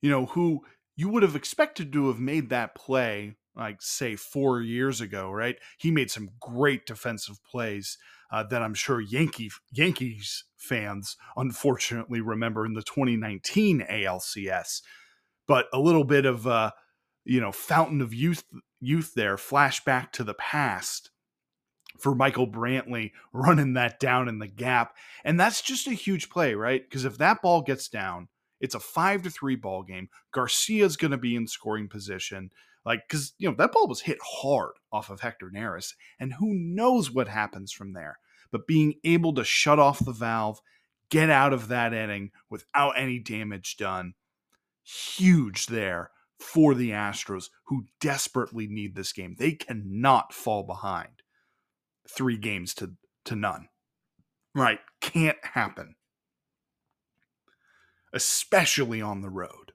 you 0.00 0.10
know, 0.10 0.26
who 0.26 0.60
you 0.96 1.08
would 1.08 1.22
have 1.22 1.34
expected 1.36 1.92
to 1.92 2.08
have 2.08 2.20
made 2.20 2.50
that 2.50 2.74
play, 2.74 3.36
like, 3.56 3.82
say, 3.82 4.14
four 4.16 4.60
years 4.60 5.00
ago, 5.00 5.30
right? 5.30 5.56
He 5.78 5.90
made 5.90 6.10
some 6.10 6.30
great 6.40 6.86
defensive 6.86 7.42
plays 7.44 7.98
uh, 8.30 8.44
that 8.44 8.62
I'm 8.62 8.74
sure 8.74 9.00
Yankee 9.00 9.50
Yankees 9.72 10.44
fans 10.56 11.16
unfortunately 11.36 12.20
remember 12.20 12.66
in 12.66 12.74
the 12.74 12.82
2019 12.82 13.86
ALCS. 13.90 14.82
But 15.46 15.66
a 15.72 15.80
little 15.80 16.04
bit 16.04 16.26
of, 16.26 16.46
uh, 16.46 16.72
you 17.24 17.40
know, 17.40 17.52
fountain 17.52 18.00
of 18.00 18.12
youth 18.12 18.44
youth 18.80 19.14
there, 19.14 19.36
flashback 19.36 20.12
to 20.12 20.24
the 20.24 20.34
past 20.34 21.10
for 21.98 22.14
Michael 22.14 22.48
Brantley 22.48 23.12
running 23.32 23.74
that 23.74 24.00
down 24.00 24.28
in 24.28 24.38
the 24.38 24.46
gap. 24.48 24.96
And 25.24 25.38
that's 25.38 25.62
just 25.62 25.86
a 25.86 25.92
huge 25.92 26.30
play, 26.30 26.54
right? 26.54 26.82
Because 26.82 27.04
if 27.04 27.18
that 27.18 27.42
ball 27.42 27.62
gets 27.62 27.88
down, 27.88 28.28
it's 28.60 28.74
a 28.74 28.80
five 28.80 29.22
to 29.22 29.30
three 29.30 29.56
ball 29.56 29.82
game. 29.82 30.08
Garcia's 30.32 30.96
going 30.96 31.10
to 31.10 31.18
be 31.18 31.36
in 31.36 31.46
scoring 31.46 31.88
position. 31.88 32.50
Like, 32.84 33.06
because, 33.08 33.34
you 33.38 33.48
know, 33.48 33.56
that 33.58 33.72
ball 33.72 33.86
was 33.86 34.00
hit 34.00 34.18
hard 34.22 34.72
off 34.90 35.10
of 35.10 35.20
Hector 35.20 35.50
Neris, 35.54 35.94
and 36.18 36.32
who 36.32 36.54
knows 36.54 37.10
what 37.10 37.28
happens 37.28 37.72
from 37.72 37.92
there. 37.92 38.18
But 38.50 38.66
being 38.66 38.94
able 39.04 39.34
to 39.34 39.44
shut 39.44 39.78
off 39.78 40.04
the 40.04 40.12
valve, 40.12 40.60
get 41.10 41.28
out 41.28 41.52
of 41.52 41.68
that 41.68 41.92
inning 41.92 42.30
without 42.48 42.92
any 42.96 43.18
damage 43.18 43.76
done, 43.76 44.14
huge 44.84 45.66
there 45.66 46.12
for 46.38 46.74
the 46.74 46.90
Astros, 46.90 47.50
who 47.64 47.84
desperately 48.00 48.66
need 48.68 48.94
this 48.94 49.12
game. 49.12 49.36
They 49.38 49.52
cannot 49.52 50.32
fall 50.32 50.62
behind 50.62 51.17
three 52.10 52.36
games 52.36 52.74
to, 52.74 52.92
to 53.24 53.36
none. 53.36 53.68
Right? 54.54 54.80
Can't 55.00 55.38
happen. 55.42 55.96
Especially 58.12 59.02
on 59.02 59.20
the 59.20 59.30
road. 59.30 59.72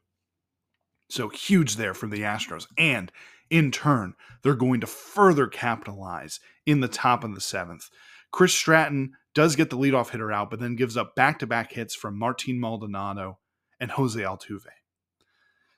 So 1.09 1.29
huge 1.29 1.75
there 1.75 1.93
for 1.93 2.07
the 2.07 2.21
Astros. 2.21 2.67
And 2.77 3.11
in 3.49 3.69
turn, 3.71 4.15
they're 4.41 4.55
going 4.55 4.81
to 4.81 4.87
further 4.87 5.47
capitalize 5.47 6.39
in 6.65 6.79
the 6.79 6.87
top 6.87 7.23
of 7.23 7.35
the 7.35 7.41
seventh. 7.41 7.89
Chris 8.31 8.53
Stratton 8.53 9.13
does 9.35 9.55
get 9.55 9.69
the 9.69 9.77
leadoff 9.77 10.09
hitter 10.09 10.31
out, 10.31 10.49
but 10.49 10.59
then 10.59 10.75
gives 10.75 10.97
up 10.97 11.15
back 11.15 11.39
to 11.39 11.47
back 11.47 11.73
hits 11.73 11.93
from 11.93 12.17
Martin 12.17 12.59
Maldonado 12.59 13.37
and 13.79 13.91
Jose 13.91 14.19
Altuve. 14.19 14.65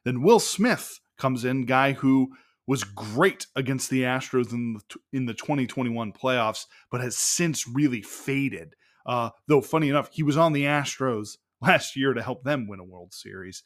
Then 0.06 0.22
Will 0.22 0.40
Smith 0.40 1.00
comes 1.18 1.44
in, 1.44 1.66
guy 1.66 1.94
who 1.94 2.30
was 2.68 2.84
great 2.84 3.48
against 3.56 3.90
the 3.90 4.04
Astros 4.04 4.52
in 4.52 4.74
the, 4.74 4.96
in 5.14 5.26
the 5.26 5.34
2021 5.34 6.14
playoffs, 6.14 6.66
but 6.90 7.02
has 7.02 7.18
since 7.18 7.68
really 7.68 8.02
faded. 8.02 8.76
Uh, 9.06 9.30
though, 9.48 9.62
funny 9.62 9.90
enough, 9.90 10.10
he 10.12 10.24
was 10.24 10.38
on 10.38 10.54
the 10.54 10.64
Astros 10.64 11.38
last 11.62 11.96
year 11.96 12.14
to 12.14 12.24
help 12.24 12.44
them 12.44 12.68
win 12.68 12.80
a 12.80 12.84
World 12.84 13.14
Series, 13.14 13.64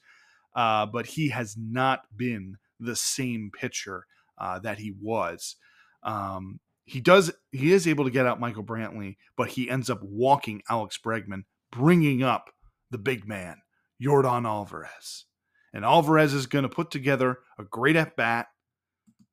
uh, 0.56 0.86
but 0.86 1.06
he 1.06 1.30
has 1.30 1.56
not 1.58 2.02
been 2.16 2.58
the 2.80 2.96
same 2.96 3.52
pitcher 3.54 4.06
uh, 4.38 4.60
that 4.60 4.80
he 4.80 4.94
was. 5.02 5.56
Um, 6.04 6.60
he 6.86 7.00
does 7.02 7.32
he 7.52 7.72
is 7.72 7.88
able 7.88 8.06
to 8.06 8.12
get 8.12 8.26
out 8.26 8.40
Michael 8.40 8.64
Brantley, 8.64 9.18
but 9.38 9.50
he 9.50 9.70
ends 9.70 9.90
up 9.90 10.02
walking 10.02 10.64
Alex 10.70 10.98
Bregman, 11.04 11.44
bringing 11.72 12.24
up 12.24 12.50
the 12.90 12.98
big 12.98 13.28
man, 13.28 13.58
Yordan 14.02 14.46
Alvarez. 14.46 15.26
And 15.72 15.86
Alvarez 15.86 16.34
is 16.34 16.48
going 16.48 16.64
to 16.64 16.70
put 16.70 16.90
together 16.90 17.40
a 17.60 17.64
great 17.64 17.96
at 17.96 18.16
bat 18.16 18.48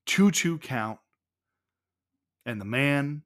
2 0.07 0.31
2 0.31 0.59
count. 0.59 0.99
And 2.45 2.61
the 2.61 2.65
man 2.65 3.23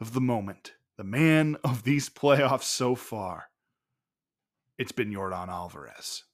of 0.00 0.12
the 0.12 0.20
moment, 0.20 0.72
the 0.96 1.04
man 1.04 1.56
of 1.64 1.82
these 1.82 2.08
playoffs 2.08 2.64
so 2.64 2.94
far, 2.94 3.46
it's 4.78 4.92
been 4.92 5.12
Yordan 5.12 5.48
Alvarez. 5.48 6.24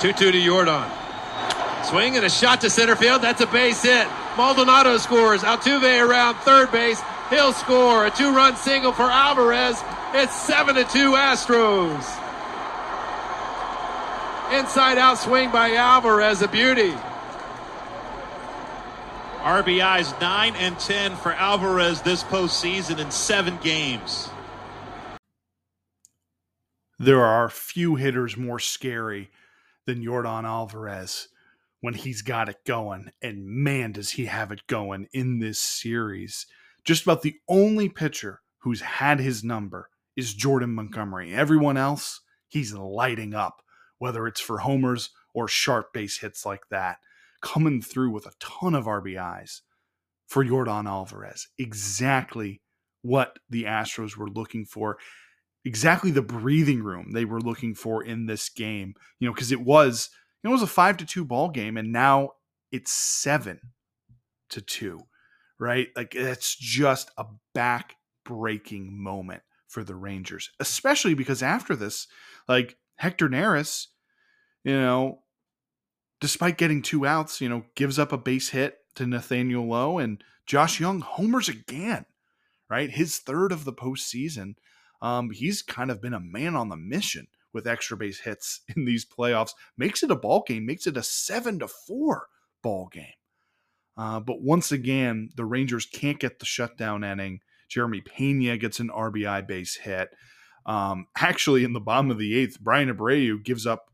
2 0.00 0.12
2 0.12 0.32
to 0.32 0.38
Yordan. 0.38 0.90
Swing 1.84 2.16
and 2.16 2.26
a 2.26 2.30
shot 2.30 2.60
to 2.60 2.70
center 2.70 2.94
field. 2.94 3.22
That's 3.22 3.40
a 3.40 3.46
base 3.46 3.82
hit. 3.82 4.06
Maldonado 4.36 4.98
scores. 4.98 5.42
Altuve 5.42 6.06
around 6.06 6.34
third 6.36 6.70
base. 6.70 7.00
He'll 7.30 7.52
score. 7.52 8.06
A 8.06 8.10
two 8.10 8.34
run 8.34 8.56
single 8.56 8.92
for 8.92 9.04
Alvarez. 9.04 9.82
It's 10.12 10.34
7 10.34 10.74
to 10.74 10.84
2 10.84 11.12
Astros. 11.12 12.04
Inside 14.52 14.98
out 14.98 15.18
swing 15.18 15.50
by 15.50 15.74
Alvarez. 15.74 16.42
A 16.42 16.48
beauty. 16.48 16.94
RBIs 19.40 20.20
9 20.20 20.54
and 20.56 20.78
10 20.78 21.16
for 21.16 21.32
Alvarez 21.32 22.02
this 22.02 22.22
postseason 22.24 22.98
in 22.98 23.10
seven 23.10 23.58
games. 23.62 24.28
There 26.98 27.24
are 27.24 27.48
few 27.48 27.94
hitters 27.94 28.36
more 28.36 28.58
scary 28.58 29.30
than 29.86 30.04
Yordan 30.04 30.44
Alvarez 30.44 31.28
when 31.80 31.94
he's 31.94 32.20
got 32.20 32.50
it 32.50 32.64
going. 32.66 33.12
And 33.22 33.46
man, 33.46 33.92
does 33.92 34.10
he 34.10 34.26
have 34.26 34.52
it 34.52 34.66
going 34.66 35.08
in 35.14 35.38
this 35.38 35.58
series. 35.58 36.46
Just 36.84 37.04
about 37.04 37.22
the 37.22 37.36
only 37.48 37.88
pitcher 37.88 38.42
who's 38.58 38.82
had 38.82 39.20
his 39.20 39.42
number 39.42 39.88
is 40.16 40.34
Jordan 40.34 40.74
Montgomery. 40.74 41.34
Everyone 41.34 41.78
else, 41.78 42.20
he's 42.46 42.74
lighting 42.74 43.32
up, 43.32 43.62
whether 43.96 44.26
it's 44.26 44.40
for 44.40 44.58
homers 44.58 45.08
or 45.32 45.48
sharp 45.48 45.94
base 45.94 46.18
hits 46.18 46.44
like 46.44 46.68
that 46.68 46.98
coming 47.40 47.82
through 47.82 48.10
with 48.10 48.26
a 48.26 48.32
ton 48.38 48.74
of 48.74 48.84
RBIs 48.84 49.60
for 50.26 50.44
Yordan 50.44 50.86
Alvarez. 50.86 51.48
Exactly 51.58 52.62
what 53.02 53.38
the 53.48 53.64
Astros 53.64 54.16
were 54.16 54.28
looking 54.28 54.64
for. 54.64 54.98
Exactly 55.64 56.10
the 56.10 56.22
breathing 56.22 56.82
room 56.82 57.12
they 57.12 57.24
were 57.24 57.40
looking 57.40 57.74
for 57.74 58.02
in 58.02 58.26
this 58.26 58.48
game. 58.48 58.94
You 59.18 59.28
know, 59.28 59.34
because 59.34 59.52
it 59.52 59.60
was 59.60 60.10
it 60.42 60.48
was 60.48 60.62
a 60.62 60.66
five 60.66 60.96
to 60.98 61.06
two 61.06 61.24
ball 61.24 61.50
game, 61.50 61.76
and 61.76 61.92
now 61.92 62.30
it's 62.72 62.92
seven 62.92 63.60
to 64.50 64.60
two. 64.60 65.00
Right? 65.58 65.88
Like 65.94 66.12
that's 66.12 66.56
just 66.56 67.10
a 67.18 67.26
back 67.54 67.96
breaking 68.24 69.02
moment 69.02 69.42
for 69.68 69.84
the 69.84 69.94
Rangers, 69.94 70.50
especially 70.58 71.14
because 71.14 71.42
after 71.42 71.76
this, 71.76 72.06
like 72.48 72.76
Hector 72.96 73.28
Neris, 73.28 73.86
you 74.64 74.72
know, 74.72 75.22
despite 76.20 76.58
getting 76.58 76.82
two 76.82 77.06
outs, 77.06 77.40
you 77.40 77.48
know, 77.48 77.64
gives 77.74 77.98
up 77.98 78.12
a 78.12 78.18
base 78.18 78.50
hit 78.50 78.78
to 78.94 79.06
Nathaniel 79.06 79.66
Lowe 79.66 79.98
and 79.98 80.22
Josh 80.46 80.80
Jung 80.80 81.00
homers 81.00 81.48
again, 81.48 82.04
right? 82.68 82.90
His 82.90 83.18
third 83.18 83.52
of 83.52 83.64
the 83.64 83.72
postseason. 83.72 84.54
Um, 85.02 85.30
he's 85.30 85.62
kind 85.62 85.90
of 85.90 86.02
been 86.02 86.14
a 86.14 86.20
man 86.20 86.54
on 86.54 86.68
the 86.68 86.76
mission 86.76 87.28
with 87.52 87.66
extra 87.66 87.96
base 87.96 88.20
hits 88.20 88.60
in 88.76 88.84
these 88.84 89.04
playoffs. 89.04 89.52
Makes 89.76 90.02
it 90.02 90.10
a 90.10 90.16
ball 90.16 90.44
game, 90.46 90.66
makes 90.66 90.86
it 90.86 90.96
a 90.96 91.02
seven 91.02 91.58
to 91.60 91.68
four 91.68 92.28
ball 92.62 92.88
game. 92.92 93.14
Uh, 93.96 94.20
but 94.20 94.40
once 94.40 94.72
again, 94.72 95.30
the 95.36 95.44
Rangers 95.44 95.86
can't 95.86 96.18
get 96.18 96.38
the 96.38 96.46
shutdown 96.46 97.04
inning. 97.04 97.40
Jeremy 97.68 98.00
Pena 98.00 98.56
gets 98.56 98.80
an 98.80 98.88
RBI 98.88 99.46
base 99.46 99.76
hit. 99.76 100.10
Um, 100.66 101.06
actually, 101.16 101.64
in 101.64 101.72
the 101.72 101.80
bottom 101.80 102.10
of 102.10 102.18
the 102.18 102.36
eighth, 102.36 102.60
Bryan 102.60 102.94
Abreu 102.94 103.42
gives 103.42 103.66
up 103.66 103.89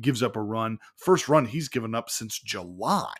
gives 0.00 0.22
up 0.22 0.36
a 0.36 0.42
run. 0.42 0.78
First 0.96 1.28
run 1.28 1.46
he's 1.46 1.68
given 1.68 1.94
up 1.94 2.10
since 2.10 2.38
July, 2.38 3.14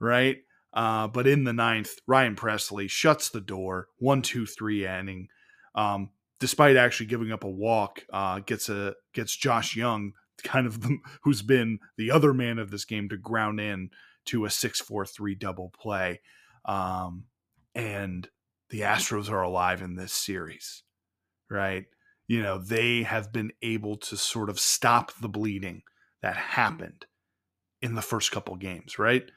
right? 0.00 0.38
Uh, 0.72 1.06
but 1.06 1.26
in 1.26 1.44
the 1.44 1.52
ninth, 1.52 1.98
Ryan 2.06 2.34
Pressly 2.34 2.88
shuts 2.88 3.28
the 3.28 3.40
door, 3.40 3.88
one, 3.98 4.22
two, 4.22 4.46
three 4.46 4.86
inning. 4.86 5.28
Um, 5.74 6.10
despite 6.40 6.76
actually 6.76 7.06
giving 7.06 7.30
up 7.30 7.44
a 7.44 7.50
walk, 7.50 8.04
uh, 8.12 8.40
gets 8.40 8.68
a 8.68 8.94
gets 9.12 9.36
Josh 9.36 9.76
Jung, 9.76 10.12
kind 10.42 10.66
of 10.66 10.80
the, 10.80 10.98
who's 11.22 11.42
been 11.42 11.78
the 11.96 12.10
other 12.10 12.32
man 12.32 12.58
of 12.58 12.70
this 12.70 12.84
game, 12.84 13.08
to 13.10 13.16
ground 13.16 13.60
in 13.60 13.90
to 14.26 14.44
a 14.44 14.50
six 14.50 14.80
four 14.80 15.04
three 15.04 15.34
double 15.34 15.72
play, 15.78 16.20
um, 16.64 17.24
and 17.74 18.28
the 18.70 18.80
Astros 18.80 19.30
are 19.30 19.42
alive 19.42 19.82
in 19.82 19.96
this 19.96 20.12
series, 20.12 20.82
right? 21.50 21.84
You 22.32 22.42
know, 22.42 22.56
they 22.56 23.02
have 23.02 23.30
been 23.30 23.52
able 23.60 23.94
to 23.94 24.16
sort 24.16 24.48
of 24.48 24.58
stop 24.58 25.12
the 25.20 25.28
bleeding 25.28 25.82
that 26.22 26.32
mm-hmm. 26.34 26.52
happened 26.52 27.04
in 27.82 27.94
the 27.94 28.00
first 28.00 28.32
couple 28.32 28.56
games, 28.56 28.98
right? 28.98 29.30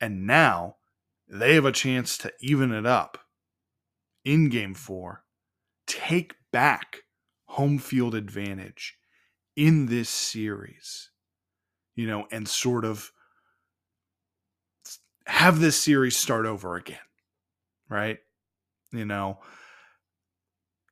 And 0.00 0.24
now 0.24 0.76
they 1.26 1.56
have 1.56 1.64
a 1.64 1.72
chance 1.72 2.16
to 2.18 2.32
even 2.40 2.70
it 2.70 2.86
up 2.86 3.18
in 4.24 4.50
game 4.50 4.74
four, 4.74 5.24
take 5.88 6.34
back 6.52 6.98
home 7.46 7.78
field 7.78 8.14
advantage 8.14 8.94
in 9.56 9.86
this 9.86 10.08
series, 10.08 11.10
you 11.96 12.06
know, 12.06 12.28
and 12.30 12.46
sort 12.46 12.84
of 12.84 13.10
have 15.26 15.58
this 15.58 15.82
series 15.82 16.16
start 16.16 16.46
over 16.46 16.76
again, 16.76 16.98
right? 17.88 18.18
You 18.92 19.06
know, 19.06 19.40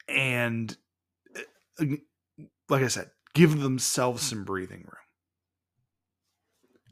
and 0.09 0.77
like 2.69 2.83
I 2.83 2.89
said, 2.89 3.11
give 3.35 3.61
themselves 3.61 4.23
some 4.23 4.45
breathing 4.45 4.83
room. 4.83 4.95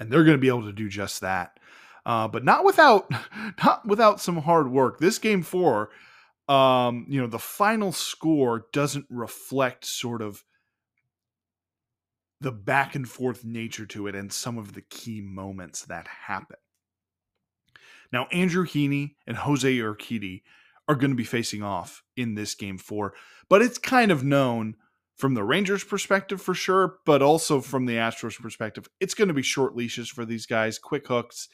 And 0.01 0.11
they're 0.11 0.25
going 0.25 0.37
to 0.37 0.41
be 0.41 0.49
able 0.49 0.65
to 0.65 0.73
do 0.73 0.89
just 0.89 1.21
that. 1.21 1.59
Uh, 2.07 2.29
but 2.29 2.45
not 2.45 2.65
without 2.65 3.11
not 3.65 3.87
without 3.87 4.21
some 4.21 4.39
hard 4.39 4.71
work. 4.71 4.99
This 4.99 5.19
game 5.19 5.43
four, 5.43 5.91
um, 6.49 7.07
you 7.09 7.21
know, 7.21 7.27
the 7.27 7.39
final 7.39 7.93
score 7.93 8.67
doesn't 8.73 9.07
reflect 9.11 9.85
sort 9.85 10.23
of 10.23 10.45
the 12.41 12.53
back 12.53 12.95
and 12.95 13.09
forth 13.09 13.45
nature 13.45 13.85
to 13.87 14.07
it 14.07 14.15
and 14.15 14.33
some 14.33 14.59
of 14.59 14.73
the 14.73 14.81
key 14.81 15.21
moments 15.21 15.83
that 15.87 16.07
happen. 16.07 16.57
Now, 18.13 18.27
Andrew 18.33 18.65
Heaney 18.65 19.17
and 19.27 19.37
Jose 19.37 19.71
Urquidy 19.71 20.43
are 20.89 20.97
going 20.97 21.11
to 21.11 21.17
be 21.17 21.25
facing 21.25 21.63
off 21.63 22.03
in 22.17 22.35
this 22.35 22.55
game 22.55 22.79
four, 22.79 23.15
but 23.49 23.63
it's 23.63 23.79
kind 23.79 24.11
of 24.11 24.25
known 24.25 24.75
from 25.17 25.35
the 25.35 25.45
Rangers' 25.45 25.85
perspective 25.85 26.41
for 26.41 26.55
sure, 26.55 26.97
but 27.05 27.23
also 27.23 27.61
from 27.61 27.87
the 27.87 27.97
Astros' 27.97 28.41
perspective, 28.41 28.89
it's 29.01 29.15
going 29.15 29.29
to 29.29 29.35
be 29.35 29.43
short 29.43 29.77
leashes 29.77 30.09
for 30.09 30.25
these 30.25 30.47
guys, 30.47 30.79
quick 30.79 31.09
hooks. 31.09 31.49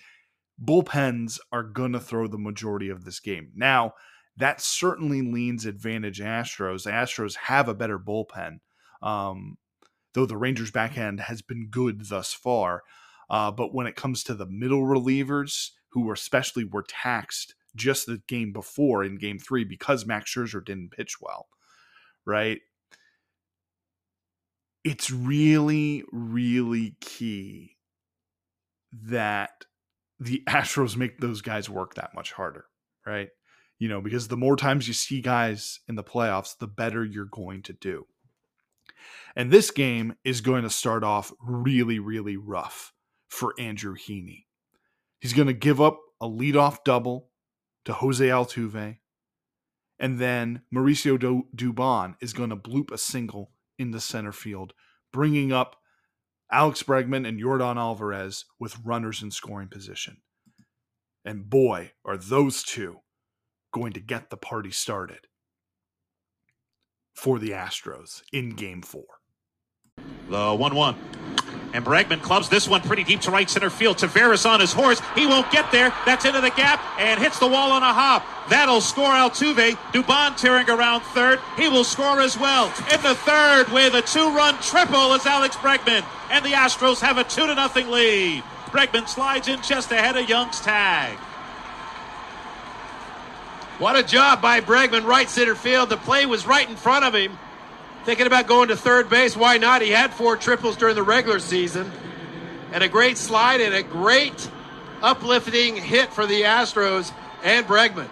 Bullpens 0.62 1.40
are 1.50 1.62
going 1.62 1.92
to 1.92 2.00
throw 2.00 2.26
the 2.26 2.38
majority 2.38 2.90
of 2.90 3.04
this 3.04 3.20
game. 3.20 3.50
Now, 3.56 3.94
that 4.36 4.60
certainly 4.60 5.22
leans 5.22 5.64
advantage 5.64 6.20
Astros. 6.20 6.84
The 6.84 6.90
Astros 6.90 7.36
have 7.36 7.68
a 7.68 7.74
better 7.74 7.98
bullpen, 7.98 8.58
um, 9.02 9.56
though 10.12 10.26
the 10.26 10.36
Rangers' 10.36 10.70
backhand 10.70 11.20
has 11.20 11.40
been 11.40 11.68
good 11.70 12.06
thus 12.08 12.32
far. 12.32 12.82
Uh, 13.30 13.50
but 13.50 13.74
when 13.74 13.86
it 13.86 13.96
comes 13.96 14.22
to 14.24 14.34
the 14.34 14.46
middle 14.46 14.82
relievers, 14.82 15.70
who 15.92 16.12
especially 16.12 16.64
were 16.64 16.84
taxed 16.86 17.54
just 17.74 18.06
the 18.06 18.22
game 18.28 18.52
before 18.52 19.04
in 19.04 19.16
game 19.16 19.38
three 19.38 19.64
because 19.64 20.06
Max 20.06 20.32
Scherzer 20.32 20.64
didn't 20.64 20.90
pitch 20.90 21.20
well, 21.20 21.48
right? 22.24 22.60
It's 24.84 25.10
really, 25.10 26.04
really 26.12 26.96
key 27.00 27.76
that 28.92 29.64
the 30.20 30.42
Astros 30.48 30.96
make 30.96 31.18
those 31.18 31.40
guys 31.42 31.68
work 31.68 31.94
that 31.94 32.14
much 32.14 32.32
harder, 32.32 32.66
right? 33.06 33.28
You 33.78 33.88
know, 33.88 34.00
because 34.00 34.28
the 34.28 34.36
more 34.36 34.56
times 34.56 34.86
you 34.86 34.94
see 34.94 35.20
guys 35.20 35.80
in 35.88 35.96
the 35.96 36.04
playoffs, 36.04 36.56
the 36.56 36.66
better 36.66 37.04
you're 37.04 37.24
going 37.24 37.62
to 37.62 37.72
do. 37.72 38.06
And 39.36 39.50
this 39.50 39.70
game 39.70 40.14
is 40.24 40.40
going 40.40 40.62
to 40.62 40.70
start 40.70 41.02
off 41.02 41.32
really, 41.40 41.98
really 41.98 42.36
rough 42.36 42.92
for 43.28 43.52
Andrew 43.58 43.96
Heaney. 43.96 44.44
He's 45.18 45.32
going 45.32 45.48
to 45.48 45.54
give 45.54 45.80
up 45.80 45.98
a 46.20 46.28
leadoff 46.28 46.84
double 46.84 47.30
to 47.84 47.94
Jose 47.94 48.26
Altuve. 48.26 48.98
And 49.98 50.18
then 50.18 50.62
Mauricio 50.74 51.44
Dubon 51.54 52.16
is 52.20 52.32
going 52.32 52.50
to 52.50 52.56
bloop 52.56 52.90
a 52.90 52.98
single 52.98 53.52
into 53.78 54.00
center 54.00 54.32
field, 54.32 54.72
bringing 55.12 55.52
up 55.52 55.76
Alex 56.50 56.82
Bregman 56.82 57.26
and 57.26 57.40
Yordan 57.40 57.76
Alvarez 57.76 58.44
with 58.58 58.78
runners 58.84 59.22
in 59.22 59.30
scoring 59.30 59.68
position. 59.68 60.18
And 61.24 61.48
boy, 61.48 61.92
are 62.04 62.16
those 62.16 62.62
two 62.62 62.98
going 63.72 63.92
to 63.92 64.00
get 64.00 64.30
the 64.30 64.36
party 64.36 64.70
started 64.70 65.26
for 67.14 67.38
the 67.38 67.50
Astros 67.50 68.22
in 68.32 68.50
game 68.50 68.82
four. 68.82 69.04
The 70.28 70.54
1 70.54 70.74
1. 70.74 71.23
And 71.74 71.84
Bregman 71.84 72.22
clubs 72.22 72.48
this 72.48 72.68
one 72.68 72.82
pretty 72.82 73.02
deep 73.02 73.20
to 73.22 73.32
right 73.32 73.50
center 73.50 73.68
field. 73.68 73.98
Taveras 73.98 74.48
on 74.48 74.60
his 74.60 74.72
horse. 74.72 75.02
He 75.16 75.26
won't 75.26 75.50
get 75.50 75.72
there. 75.72 75.92
That's 76.06 76.24
into 76.24 76.40
the 76.40 76.50
gap 76.50 76.80
and 77.00 77.20
hits 77.20 77.40
the 77.40 77.48
wall 77.48 77.72
on 77.72 77.82
a 77.82 77.92
hop. 77.92 78.24
That'll 78.48 78.80
score 78.80 79.10
Altuve. 79.10 79.72
Dubon 79.92 80.36
tearing 80.36 80.70
around 80.70 81.00
third. 81.00 81.40
He 81.56 81.68
will 81.68 81.82
score 81.82 82.20
as 82.20 82.38
well. 82.38 82.66
In 82.92 83.02
the 83.02 83.16
third 83.16 83.70
with 83.70 83.92
a 83.94 84.02
two-run 84.02 84.54
triple 84.62 85.14
is 85.14 85.26
Alex 85.26 85.56
Bregman. 85.56 86.04
And 86.30 86.44
the 86.44 86.50
Astros 86.50 87.00
have 87.00 87.18
a 87.18 87.24
2 87.24 87.48
to 87.48 87.54
nothing 87.56 87.90
lead. 87.90 88.44
Bregman 88.66 89.08
slides 89.08 89.48
in 89.48 89.60
just 89.62 89.90
ahead 89.90 90.16
of 90.16 90.28
Jung's 90.28 90.60
tag. 90.60 91.18
What 93.78 93.96
a 93.96 94.04
job 94.04 94.40
by 94.40 94.60
Bregman, 94.60 95.04
right 95.04 95.28
center 95.28 95.56
field. 95.56 95.88
The 95.88 95.96
play 95.96 96.24
was 96.24 96.46
right 96.46 96.68
in 96.68 96.76
front 96.76 97.04
of 97.04 97.12
him. 97.16 97.36
Thinking 98.04 98.26
about 98.26 98.46
going 98.46 98.68
to 98.68 98.76
third 98.76 99.08
base. 99.08 99.34
Why 99.34 99.56
not? 99.56 99.80
He 99.80 99.90
had 99.90 100.12
four 100.12 100.36
triples 100.36 100.76
during 100.76 100.94
the 100.94 101.02
regular 101.02 101.38
season. 101.38 101.90
And 102.72 102.84
a 102.84 102.88
great 102.88 103.16
slide 103.16 103.60
and 103.62 103.74
a 103.74 103.82
great 103.82 104.50
uplifting 105.02 105.76
hit 105.76 106.12
for 106.12 106.26
the 106.26 106.42
Astros 106.42 107.12
and 107.42 107.66
Bregman. 107.66 108.08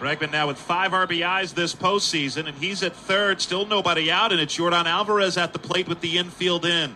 Bregman 0.00 0.32
now 0.32 0.48
with 0.48 0.58
five 0.58 0.92
RBIs 0.92 1.54
this 1.54 1.74
postseason, 1.74 2.46
and 2.46 2.56
he's 2.56 2.82
at 2.82 2.96
third. 2.96 3.40
Still 3.40 3.66
nobody 3.66 4.10
out, 4.10 4.32
and 4.32 4.40
it's 4.40 4.56
Yordan 4.56 4.86
Alvarez 4.86 5.36
at 5.36 5.52
the 5.52 5.58
plate 5.58 5.88
with 5.88 6.00
the 6.00 6.18
infield 6.18 6.64
in. 6.64 6.94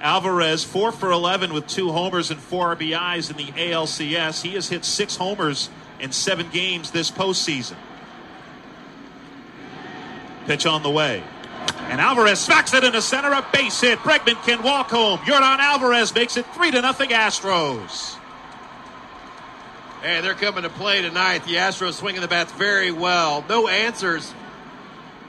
Alvarez, 0.00 0.64
four 0.64 0.90
for 0.90 1.10
11 1.12 1.52
with 1.52 1.66
two 1.68 1.92
homers 1.92 2.30
and 2.30 2.40
four 2.40 2.74
RBIs 2.74 3.30
in 3.30 3.36
the 3.36 3.52
ALCS. 3.52 4.42
He 4.42 4.54
has 4.54 4.68
hit 4.68 4.84
six 4.84 5.16
homers 5.16 5.70
in 6.00 6.10
seven 6.10 6.48
games 6.50 6.90
this 6.90 7.10
postseason. 7.10 7.76
Pitch 10.46 10.66
on 10.66 10.82
the 10.82 10.90
way. 10.90 11.22
And 11.88 12.00
Alvarez 12.00 12.38
smacks 12.38 12.72
it 12.74 12.84
into 12.84 13.02
center, 13.02 13.32
a 13.32 13.46
base 13.52 13.80
hit. 13.80 13.98
Bregman 14.00 14.42
can 14.44 14.62
walk 14.62 14.90
home. 14.90 15.18
Yordan 15.20 15.58
Alvarez 15.58 16.14
makes 16.14 16.36
it 16.36 16.46
3 16.54 16.70
to 16.70 16.80
nothing 16.80 17.10
Astros. 17.10 18.16
Hey, 20.02 20.20
they're 20.20 20.34
coming 20.34 20.62
to 20.62 20.70
play 20.70 21.02
tonight. 21.02 21.44
The 21.44 21.56
Astros 21.56 21.92
swinging 21.92 22.22
the 22.22 22.28
bats 22.28 22.50
very 22.52 22.90
well. 22.90 23.44
No 23.48 23.68
answers 23.68 24.32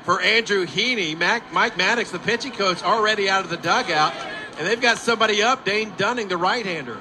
for 0.04 0.22
Andrew 0.22 0.66
Heaney. 0.66 1.18
Mac, 1.18 1.52
Mike 1.54 1.78
Maddox, 1.78 2.12
the 2.12 2.20
pitching 2.20 2.54
coach, 2.54 2.82
already 2.82 3.30
out 3.30 3.44
of 3.44 3.50
the 3.50 3.58
dugout. 3.58 4.14
And 4.58 4.66
they've 4.66 4.82
got 4.82 4.98
somebody 4.98 5.44
up, 5.44 5.66
Dane 5.66 5.94
Dunning, 5.98 6.28
the 6.28 6.38
right 6.38 6.66
hander. 6.66 7.00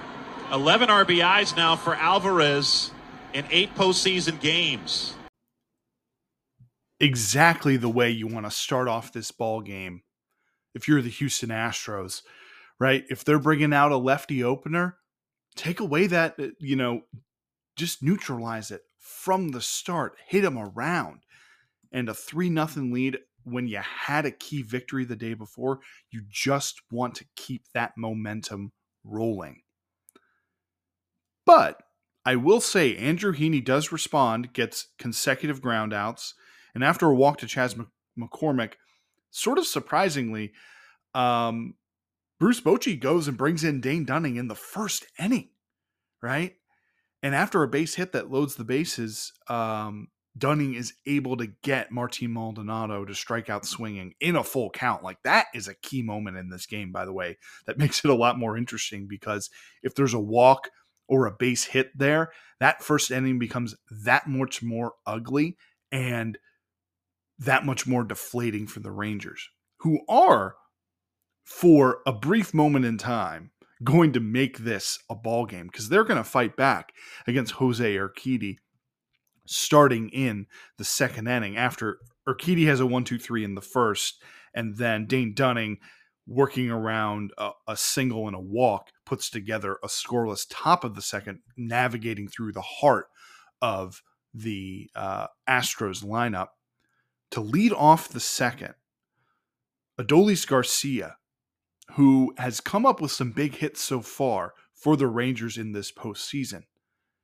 11 0.53 0.89
RBIs 0.89 1.57
now 1.57 1.77
for 1.77 1.95
Alvarez 1.95 2.91
in 3.33 3.47
eight 3.51 3.75
postseason 3.75 4.39
games 4.41 5.15
exactly 7.03 7.77
the 7.77 7.89
way 7.89 8.09
you 8.09 8.29
want 8.29 8.47
to 8.47 8.51
start 8.51 8.89
off 8.89 9.13
this 9.13 9.33
ball 9.33 9.61
game 9.61 10.03
if 10.75 10.89
you're 10.89 11.03
the 11.03 11.11
Houston 11.11 11.51
Astros, 11.51 12.23
right? 12.79 13.05
If 13.11 13.25
they're 13.25 13.41
bringing 13.41 13.75
out 13.75 13.93
a 13.93 13.97
lefty 13.97 14.43
opener, 14.43 14.97
take 15.57 15.81
away 15.81 16.07
that, 16.07 16.37
uh, 16.39 16.47
you 16.59 16.77
know, 16.77 17.03
just 17.77 18.03
neutralize 18.03 18.71
it 18.71 18.83
from 18.99 19.51
the 19.51 19.61
start, 19.61 20.17
hit 20.27 20.43
them 20.43 20.57
around. 20.57 21.21
And 21.91 22.09
a 22.09 22.15
3 22.15 22.49
nothing 22.49 22.93
lead 22.93 23.19
when 23.45 23.67
you 23.67 23.79
had 23.79 24.25
a 24.25 24.31
key 24.31 24.63
victory 24.63 25.05
the 25.05 25.17
day 25.17 25.35
before, 25.35 25.81
you 26.11 26.23
just 26.31 26.81
want 26.91 27.17
to 27.17 27.27
keep 27.35 27.65
that 27.75 27.93
momentum 27.99 28.73
rolling. 29.05 29.63
But 31.45 31.83
I 32.25 32.37
will 32.37 32.61
say 32.61 32.97
Andrew 32.97 33.35
Heaney 33.35 33.63
does 33.63 33.91
respond, 33.91 34.53
gets 34.53 34.89
consecutive 34.97 35.61
groundouts, 35.61 36.35
and 36.75 36.85
after 36.85 37.07
a 37.07 37.15
walk 37.15 37.39
to 37.39 37.47
Chas 37.47 37.77
McCormick, 38.19 38.75
sort 39.31 39.59
of 39.59 39.67
surprisingly, 39.67 40.53
um, 41.15 41.75
Bruce 42.39 42.61
Bochy 42.61 42.99
goes 42.99 43.29
and 43.29 43.37
brings 43.37 43.65
in 43.65 43.81
Dane 43.81 44.05
Dunning 44.05 44.37
in 44.37 44.49
the 44.49 44.55
first 44.55 45.07
inning, 45.19 45.51
right? 46.23 46.57
And 47.23 47.35
after 47.35 47.63
a 47.63 47.69
base 47.69 47.95
hit 47.95 48.13
that 48.13 48.31
loads 48.31 48.57
the 48.57 48.65
bases, 48.65 49.33
um, 49.49 50.09
Dunning 50.37 50.75
is 50.75 50.95
able 51.07 51.37
to 51.37 51.49
get 51.63 51.93
Martin 51.93 52.33
Maldonado 52.33 53.05
to 53.05 53.15
strike 53.15 53.51
out 53.51 53.67
swinging 53.67 54.15
in 54.19 54.35
a 54.35 54.43
full 54.43 54.71
count. 54.71 55.03
Like 55.03 55.23
that 55.25 55.47
is 55.55 55.69
a 55.69 55.75
key 55.75 56.03
moment 56.03 56.39
in 56.39 56.49
this 56.49 56.67
game, 56.67 56.91
by 56.91 57.05
the 57.05 57.13
way. 57.13 57.37
That 57.67 57.79
makes 57.79 58.05
it 58.05 58.11
a 58.11 58.15
lot 58.15 58.39
more 58.39 58.57
interesting 58.57 59.07
because 59.07 59.51
if 59.83 59.95
there's 59.95 60.15
a 60.15 60.21
walk 60.21 60.71
or 61.07 61.27
a 61.27 61.33
base 61.33 61.65
hit 61.65 61.97
there, 61.97 62.33
that 62.61 62.83
first 62.83 63.11
inning 63.11 63.39
becomes 63.39 63.75
that 64.05 64.27
much 64.27 64.63
more 64.63 64.95
ugly. 65.07 65.57
And 65.91 66.39
that 67.45 67.67
much 67.67 67.87
more 67.87 68.05
deflating 68.05 68.67
for 68.67 68.81
the 68.81 68.91
Rangers, 68.91 69.49
who 69.79 70.01
are, 70.09 70.57
for 71.45 71.99
a 72.07 72.13
brief 72.13 72.55
moment 72.55 72.85
in 72.85 72.99
time, 72.99 73.51
going 73.83 74.13
to 74.13 74.21
make 74.21 74.59
this 74.59 74.99
a 75.11 75.15
ball 75.15 75.47
game 75.47 75.67
because 75.67 75.89
they're 75.89 76.05
going 76.05 76.23
to 76.23 76.25
fight 76.25 76.57
back 76.57 76.93
against 77.27 77.55
Jose 77.55 77.97
Urquidy 77.97 78.57
starting 79.47 80.09
in 80.11 80.47
the 80.79 80.85
second 80.85 81.27
inning 81.27 81.57
after 81.57 81.99
Urquidy 82.29 82.67
has 82.67 82.81
a 82.81 82.87
one, 82.87 83.05
two, 83.05 83.19
three 83.19 83.45
in 83.45 83.55
the 83.55 83.61
first, 83.61 84.23
and 84.55 84.77
then 84.77 85.07
Dane 85.07 85.35
Dunning 85.35 85.79
working 86.27 86.71
around 86.71 87.33
a, 87.37 87.51
a, 87.67 87.77
single 87.77 88.29
and 88.29 88.37
a 88.37 88.41
walk 88.41 88.91
puts 89.05 89.29
together 89.29 89.79
a 89.83 89.89
scoreless 89.89 90.47
top 90.49 90.85
of 90.85 90.95
the 90.95 91.03
second, 91.03 91.41
navigating 91.57 92.29
through 92.29 92.53
the 92.53 92.63
heart 92.63 93.07
of 93.61 94.03
the 94.33 94.89
uh, 94.95 95.27
Astros 95.49 96.05
lineup 96.05 96.49
to 97.33 97.41
lead 97.41 97.73
off 97.73 98.09
the 98.09 98.21
second, 98.21 98.75
Adolis 99.99 100.47
Garcia, 100.47 101.17
who 101.95 102.35
has 102.37 102.61
come 102.61 102.87
up 102.87 103.01
with 103.01 103.11
some 103.11 103.33
big 103.33 103.57
hits 103.57 103.81
so 103.81 104.01
far 104.01 104.53
for 104.75 104.97
the 104.97 105.07
Rangers 105.07 105.57
in 105.57 105.73
this 105.73 105.91
postseason, 105.91 106.65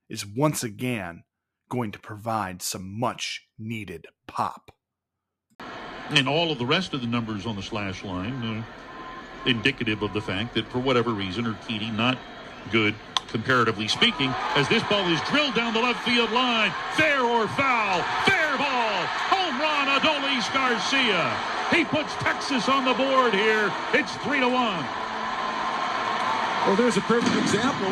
is 0.09 0.27
once 0.27 0.65
again 0.65 1.25
going 1.69 1.93
to 1.93 1.99
provide 1.99 2.63
some 2.63 2.99
much 2.99 3.47
needed 3.59 4.07
pop. 4.27 4.73
And 6.11 6.27
all 6.27 6.51
of 6.51 6.59
the 6.59 6.67
rest 6.67 6.95
of 6.95 7.03
the 7.03 7.07
numbers 7.07 7.45
on 7.45 7.55
the 7.57 7.63
slash 7.63 8.03
line, 8.03 8.33
uh, 8.43 8.65
indicative 9.49 10.03
of 10.03 10.15
the 10.15 10.23
fact 10.23 10.55
that 10.55 10.67
for 10.69 10.79
whatever 10.79 11.11
reason, 11.11 11.47
or 11.47 11.53
Urquidy 11.53 11.95
not 11.95 12.19
good 12.73 12.95
comparatively 13.29 13.89
speaking, 13.89 14.33
as 14.55 14.67
this 14.71 14.83
ball 14.85 15.07
is 15.09 15.21
drilled 15.29 15.55
down 15.55 15.75
the 15.75 15.81
left 15.81 16.03
field 16.09 16.31
line. 16.33 16.73
Fair 16.95 17.21
or 17.21 17.47
foul? 17.49 18.03
Fair 18.25 18.48
ball. 19.87 20.01
Home 20.01 20.23
home 20.23 20.23
run, 20.23 20.43
Adolis 20.43 20.53
Garcia. 20.53 21.37
He 21.71 21.85
puts 21.85 22.15
Texas 22.17 22.69
on 22.69 22.85
the 22.85 22.95
board 22.95 23.35
here. 23.35 23.73
It's 23.93 24.15
three 24.19 24.41
to 24.41 24.49
one. 24.49 24.85
Well, 26.67 26.77
there's 26.77 26.97
a 26.97 27.03
perfect 27.03 27.37
example 27.37 27.91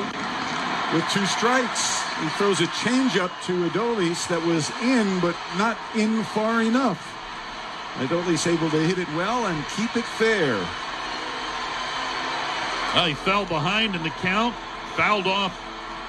with 0.94 1.04
two 1.10 1.26
strikes. 1.26 2.02
He 2.20 2.28
throws 2.30 2.60
a 2.60 2.66
changeup 2.66 3.30
to 3.46 3.68
Adolis 3.68 4.26
that 4.28 4.44
was 4.44 4.70
in, 4.82 5.20
but 5.20 5.36
not 5.58 5.76
in 5.94 6.24
far 6.24 6.62
enough. 6.62 7.12
Adolis 7.96 8.46
able 8.46 8.70
to 8.70 8.78
hit 8.78 8.98
it 8.98 9.08
well 9.14 9.46
and 9.46 9.64
keep 9.76 9.96
it 9.96 10.04
fair. 10.04 10.54
Well, 12.94 13.06
he 13.06 13.14
fell 13.14 13.44
behind 13.44 13.94
in 13.94 14.02
the 14.02 14.10
count, 14.10 14.54
fouled 14.94 15.26
off 15.26 15.54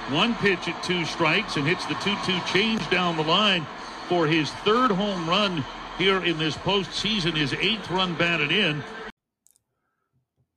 one 0.09 0.35
pitch 0.35 0.67
at 0.69 0.81
two 0.83 1.03
strikes, 1.03 1.57
and 1.57 1.67
hits 1.67 1.85
the 1.85 1.95
2 1.95 2.15
2 2.25 2.39
change 2.51 2.89
down 2.89 3.17
the 3.17 3.23
line 3.23 3.65
for 4.07 4.25
his 4.27 4.49
third 4.51 4.91
home 4.91 5.29
run 5.29 5.63
here 5.97 6.23
in 6.23 6.37
this 6.37 6.55
postseason, 6.57 7.35
his 7.35 7.53
eighth 7.53 7.89
run 7.91 8.15
batted 8.15 8.51
in. 8.51 8.83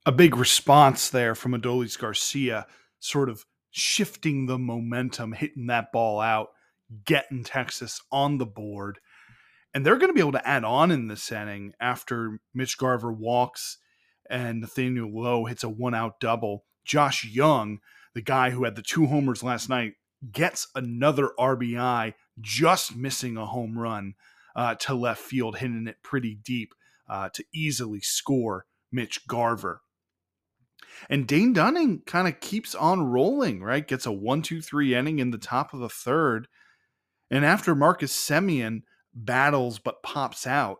A 0.05 0.11
big 0.11 0.35
response 0.35 1.09
there 1.09 1.35
from 1.35 1.53
Adolis 1.53 1.97
Garcia, 1.97 2.65
sort 2.99 3.29
of 3.29 3.45
shifting 3.69 4.45
the 4.45 4.57
momentum, 4.57 5.33
hitting 5.33 5.67
that 5.67 5.91
ball 5.91 6.19
out, 6.19 6.49
getting 7.05 7.43
Texas 7.43 8.01
on 8.11 8.37
the 8.37 8.45
board. 8.45 8.99
And 9.73 9.85
they're 9.85 9.97
going 9.97 10.09
to 10.09 10.13
be 10.13 10.19
able 10.19 10.33
to 10.33 10.47
add 10.47 10.63
on 10.63 10.91
in 10.91 11.07
this 11.07 11.31
inning 11.31 11.73
after 11.79 12.39
Mitch 12.53 12.77
Garver 12.77 13.11
walks 13.11 13.77
and 14.29 14.61
Nathaniel 14.61 15.11
Lowe 15.13 15.45
hits 15.45 15.63
a 15.63 15.69
one 15.69 15.93
out 15.93 16.19
double. 16.19 16.65
Josh 16.83 17.25
Jung, 17.25 17.79
the 18.13 18.21
guy 18.21 18.49
who 18.49 18.63
had 18.63 18.75
the 18.75 18.81
two 18.81 19.05
homers 19.05 19.43
last 19.43 19.69
night, 19.69 19.93
gets 20.29 20.67
another 20.75 21.31
RBI, 21.39 22.13
just 22.39 22.95
missing 22.95 23.37
a 23.37 23.45
home 23.45 23.77
run 23.77 24.15
uh, 24.55 24.75
to 24.75 24.93
left 24.93 25.21
field, 25.21 25.57
hitting 25.57 25.87
it 25.87 26.03
pretty 26.03 26.35
deep 26.35 26.73
uh, 27.09 27.29
to 27.29 27.43
easily 27.53 28.01
score 28.01 28.65
Mitch 28.91 29.27
Garver. 29.27 29.81
And 31.09 31.27
Dane 31.27 31.53
Dunning 31.53 32.01
kind 32.05 32.27
of 32.27 32.39
keeps 32.39 32.75
on 32.75 33.03
rolling, 33.03 33.63
right? 33.63 33.87
Gets 33.87 34.05
a 34.05 34.11
one, 34.11 34.41
two, 34.41 34.61
three 34.61 34.93
inning 34.93 35.19
in 35.19 35.31
the 35.31 35.37
top 35.37 35.73
of 35.73 35.79
the 35.79 35.89
third. 35.89 36.47
And 37.29 37.45
after 37.45 37.73
Marcus 37.73 38.13
Semien 38.13 38.81
battles 39.13 39.79
but 39.79 40.03
pops 40.03 40.45
out 40.45 40.77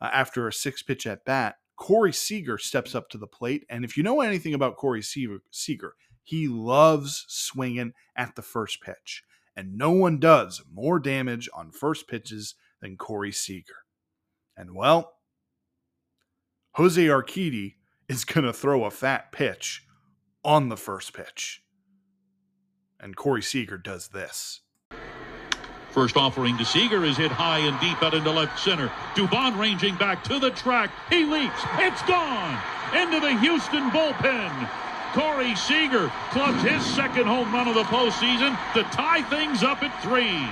uh, 0.00 0.10
after 0.12 0.48
a 0.48 0.52
six 0.52 0.82
pitch 0.82 1.06
at 1.06 1.24
bat, 1.24 1.56
Corey 1.76 2.12
Seager 2.12 2.58
steps 2.58 2.94
up 2.94 3.08
to 3.10 3.18
the 3.18 3.26
plate. 3.26 3.64
And 3.70 3.84
if 3.84 3.96
you 3.96 4.02
know 4.02 4.20
anything 4.20 4.54
about 4.54 4.76
Corey 4.76 5.02
Seager, 5.02 5.94
he 6.22 6.48
loves 6.48 7.24
swinging 7.28 7.92
at 8.16 8.36
the 8.36 8.42
first 8.42 8.80
pitch. 8.80 9.22
And 9.56 9.76
no 9.76 9.90
one 9.90 10.18
does 10.18 10.62
more 10.72 10.98
damage 10.98 11.48
on 11.54 11.72
first 11.72 12.08
pitches 12.08 12.54
than 12.80 12.96
Corey 12.96 13.32
Seager. 13.32 13.84
And 14.56 14.74
well, 14.74 15.14
Jose 16.74 17.04
Urquidy 17.04 17.74
is 18.08 18.24
going 18.24 18.44
to 18.44 18.52
throw 18.52 18.84
a 18.84 18.90
fat 18.90 19.32
pitch 19.32 19.84
on 20.44 20.68
the 20.68 20.76
first 20.76 21.12
pitch. 21.12 21.62
And 22.98 23.16
Corey 23.16 23.42
Seager 23.42 23.78
does 23.78 24.08
this. 24.08 24.60
First 25.90 26.16
offering 26.16 26.56
to 26.58 26.64
Seager 26.64 27.04
is 27.04 27.16
hit 27.16 27.32
high 27.32 27.58
and 27.58 27.78
deep 27.80 28.00
out 28.02 28.14
into 28.14 28.30
left 28.30 28.58
center. 28.60 28.88
Dubon 29.14 29.58
ranging 29.58 29.96
back 29.96 30.22
to 30.24 30.38
the 30.38 30.50
track. 30.50 30.92
He 31.08 31.24
leaps. 31.24 31.60
It's 31.78 32.02
gone 32.02 32.56
into 32.94 33.18
the 33.18 33.36
Houston 33.40 33.90
bullpen. 33.90 34.89
Corey 35.12 35.56
Seager 35.56 36.10
clubs 36.30 36.62
his 36.62 36.84
second 36.84 37.26
home 37.26 37.52
run 37.52 37.66
of 37.66 37.74
the 37.74 37.82
postseason 37.84 38.56
to 38.74 38.82
tie 38.84 39.22
things 39.22 39.64
up 39.64 39.82
at 39.82 39.90
three. 40.02 40.46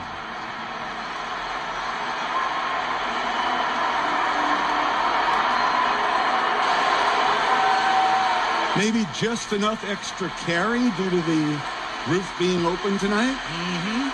Maybe 8.77 9.07
just 9.15 9.53
enough 9.53 9.85
extra 9.89 10.29
carry 10.41 10.91
due 10.91 11.11
to 11.11 11.23
the 11.23 11.61
roof 12.09 12.33
being 12.39 12.65
open 12.67 12.99
tonight. 12.99 13.37
Mm-hmm. 13.37 14.09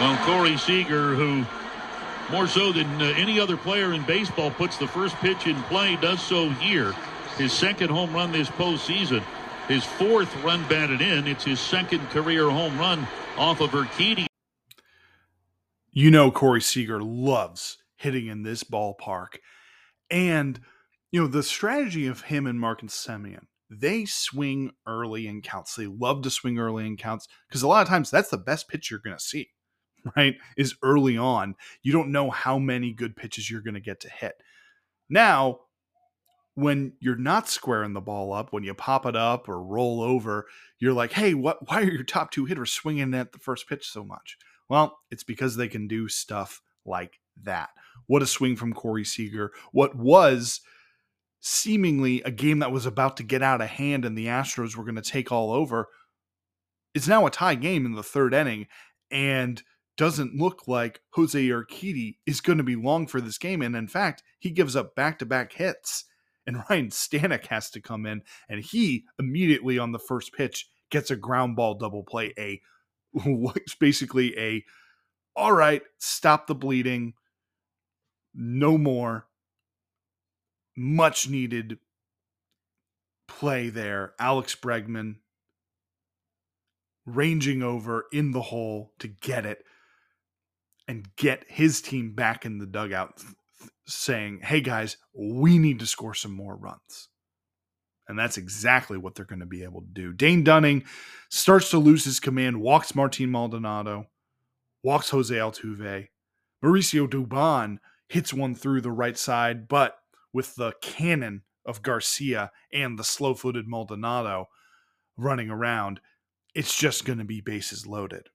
Well, 0.00 0.16
Corey 0.24 0.56
Seager, 0.56 1.14
who 1.14 1.44
more 2.30 2.46
so 2.46 2.72
than 2.72 2.86
uh, 3.00 3.12
any 3.16 3.38
other 3.40 3.56
player 3.56 3.92
in 3.92 4.02
baseball 4.04 4.50
puts 4.50 4.76
the 4.76 4.86
first 4.86 5.16
pitch 5.16 5.46
in 5.46 5.60
play, 5.64 5.96
does 5.96 6.22
so 6.22 6.48
here. 6.50 6.92
His 7.36 7.52
second 7.52 7.90
home 7.90 8.12
run 8.14 8.32
this 8.32 8.48
postseason. 8.48 9.22
His 9.68 9.84
fourth 9.84 10.34
run 10.42 10.66
batted 10.68 11.00
in. 11.00 11.26
It's 11.26 11.44
his 11.44 11.60
second 11.60 12.00
career 12.10 12.50
home 12.50 12.78
run 12.78 13.06
off 13.36 13.60
of 13.60 13.70
Urquidy. 13.70 14.26
You 15.92 16.10
know 16.10 16.30
Corey 16.30 16.60
Seager 16.60 17.02
loves 17.02 17.78
hitting 17.96 18.26
in 18.26 18.42
this 18.42 18.64
ballpark. 18.64 19.38
And, 20.10 20.60
you 21.12 21.20
know, 21.20 21.26
the 21.26 21.42
strategy 21.42 22.06
of 22.06 22.22
him 22.22 22.46
and 22.46 22.58
Marcus 22.58 22.94
Semien, 22.94 23.46
they 23.70 24.04
swing 24.04 24.72
early 24.86 25.26
in 25.26 25.42
counts. 25.42 25.76
They 25.76 25.86
love 25.86 26.22
to 26.22 26.30
swing 26.30 26.58
early 26.58 26.86
in 26.86 26.96
counts 26.96 27.28
because 27.48 27.62
a 27.62 27.68
lot 27.68 27.82
of 27.82 27.88
times 27.88 28.10
that's 28.10 28.30
the 28.30 28.38
best 28.38 28.68
pitch 28.68 28.90
you're 28.90 29.00
going 29.00 29.16
to 29.16 29.22
see, 29.22 29.50
right? 30.16 30.36
Is 30.56 30.74
early 30.82 31.16
on. 31.16 31.54
You 31.82 31.92
don't 31.92 32.12
know 32.12 32.30
how 32.30 32.58
many 32.58 32.92
good 32.92 33.16
pitches 33.16 33.50
you're 33.50 33.60
going 33.60 33.74
to 33.74 33.80
get 33.80 34.00
to 34.00 34.10
hit. 34.10 34.34
Now, 35.08 35.60
when 36.54 36.92
you're 37.00 37.16
not 37.16 37.48
squaring 37.48 37.92
the 37.92 38.00
ball 38.00 38.32
up, 38.32 38.52
when 38.52 38.64
you 38.64 38.74
pop 38.74 39.06
it 39.06 39.16
up 39.16 39.48
or 39.48 39.62
roll 39.62 40.02
over, 40.02 40.46
you're 40.78 40.92
like, 40.92 41.12
hey, 41.12 41.34
what? 41.34 41.68
Why 41.68 41.80
are 41.80 41.90
your 41.90 42.04
top 42.04 42.30
two 42.30 42.44
hitters 42.44 42.72
swinging 42.72 43.14
at 43.14 43.32
the 43.32 43.38
first 43.38 43.68
pitch 43.68 43.88
so 43.88 44.04
much? 44.04 44.36
Well, 44.68 44.98
it's 45.10 45.24
because 45.24 45.56
they 45.56 45.68
can 45.68 45.88
do 45.88 46.08
stuff 46.08 46.60
like 46.84 47.20
that. 47.42 47.70
What 48.06 48.22
a 48.22 48.26
swing 48.26 48.56
from 48.56 48.72
Corey 48.72 49.04
Seager. 49.04 49.52
What 49.72 49.94
was 49.94 50.60
seemingly 51.40 52.20
a 52.22 52.30
game 52.30 52.58
that 52.58 52.72
was 52.72 52.86
about 52.86 53.16
to 53.16 53.22
get 53.22 53.42
out 53.42 53.62
of 53.62 53.68
hand 53.68 54.04
and 54.04 54.16
the 54.16 54.26
Astros 54.26 54.76
were 54.76 54.84
going 54.84 54.94
to 54.94 55.02
take 55.02 55.32
all 55.32 55.52
over. 55.52 55.88
It's 56.94 57.08
now 57.08 57.26
a 57.26 57.30
tie 57.30 57.54
game 57.54 57.86
in 57.86 57.94
the 57.94 58.02
third 58.02 58.34
inning 58.34 58.66
and 59.10 59.62
doesn't 60.00 60.34
look 60.34 60.66
like 60.66 61.02
Jose 61.10 61.38
Urquidy 61.38 62.16
is 62.24 62.40
going 62.40 62.56
to 62.56 62.64
be 62.64 62.74
long 62.74 63.06
for 63.06 63.20
this 63.20 63.36
game. 63.36 63.60
And 63.60 63.76
in 63.76 63.86
fact, 63.86 64.22
he 64.38 64.50
gives 64.50 64.74
up 64.74 64.94
back 64.94 65.18
to 65.18 65.26
back 65.26 65.52
hits. 65.52 66.06
And 66.46 66.64
Ryan 66.70 66.88
Stanek 66.88 67.48
has 67.48 67.68
to 67.72 67.82
come 67.82 68.06
in, 68.06 68.22
and 68.48 68.64
he 68.64 69.04
immediately 69.18 69.78
on 69.78 69.92
the 69.92 69.98
first 69.98 70.32
pitch 70.32 70.70
gets 70.90 71.10
a 71.10 71.16
ground 71.16 71.54
ball 71.54 71.74
double 71.74 72.02
play. 72.02 72.32
A 72.38 72.62
basically 73.78 74.38
a 74.38 74.64
all 75.36 75.52
right, 75.52 75.82
stop 75.98 76.46
the 76.46 76.54
bleeding 76.54 77.12
no 78.32 78.78
more. 78.78 79.26
Much 80.78 81.28
needed 81.28 81.76
play 83.28 83.68
there. 83.68 84.14
Alex 84.18 84.56
Bregman 84.56 85.16
ranging 87.04 87.62
over 87.62 88.06
in 88.10 88.30
the 88.30 88.40
hole 88.40 88.92
to 88.98 89.06
get 89.06 89.44
it 89.44 89.62
and 90.90 91.06
get 91.14 91.44
his 91.46 91.80
team 91.80 92.12
back 92.12 92.44
in 92.44 92.58
the 92.58 92.66
dugout 92.66 93.22
saying, 93.86 94.40
hey 94.42 94.60
guys, 94.60 94.96
we 95.14 95.56
need 95.56 95.78
to 95.78 95.86
score 95.86 96.14
some 96.14 96.32
more 96.32 96.56
runs. 96.56 97.08
And 98.08 98.18
that's 98.18 98.36
exactly 98.36 98.98
what 98.98 99.14
they're 99.14 99.24
going 99.24 99.38
to 99.38 99.46
be 99.46 99.62
able 99.62 99.82
to 99.82 99.86
do. 99.86 100.12
Dane 100.12 100.42
Dunning 100.42 100.82
starts 101.28 101.70
to 101.70 101.78
lose 101.78 102.04
his 102.04 102.18
command, 102.18 102.60
walks 102.60 102.96
Martin 102.96 103.30
Maldonado, 103.30 104.06
walks 104.82 105.10
Jose 105.10 105.32
Altuve. 105.32 106.08
Mauricio 106.60 107.08
Dubon 107.08 107.78
hits 108.08 108.34
one 108.34 108.56
through 108.56 108.80
the 108.80 108.90
right 108.90 109.16
side, 109.16 109.68
but 109.68 109.96
with 110.32 110.56
the 110.56 110.72
cannon 110.82 111.42
of 111.64 111.82
Garcia 111.82 112.50
and 112.72 112.98
the 112.98 113.04
slow 113.04 113.34
footed 113.34 113.68
Maldonado 113.68 114.48
running 115.16 115.50
around, 115.50 116.00
it's 116.52 116.76
just 116.76 117.04
going 117.04 117.20
to 117.20 117.24
be 117.24 117.40
bases 117.40 117.86
loaded. 117.86 118.28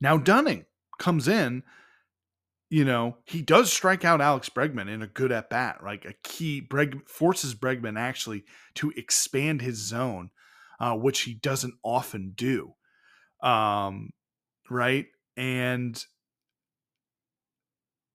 Now, 0.00 0.16
Dunning 0.16 0.64
comes 1.02 1.28
in, 1.28 1.62
you 2.70 2.86
know, 2.86 3.18
he 3.26 3.42
does 3.42 3.70
strike 3.70 4.02
out 4.02 4.22
Alex 4.22 4.48
Bregman 4.48 4.88
in 4.88 5.02
a 5.02 5.06
good 5.06 5.30
at 5.30 5.50
bat, 5.50 5.80
like 5.84 6.06
a 6.06 6.14
key, 6.22 6.66
Breg 6.66 7.06
forces 7.06 7.54
Bregman 7.54 7.98
actually 7.98 8.44
to 8.76 8.90
expand 8.96 9.60
his 9.60 9.76
zone, 9.76 10.30
uh, 10.80 10.94
which 10.94 11.20
he 11.22 11.34
doesn't 11.34 11.74
often 11.82 12.32
do. 12.34 12.72
Um, 13.42 14.10
right. 14.70 15.06
And 15.36 16.02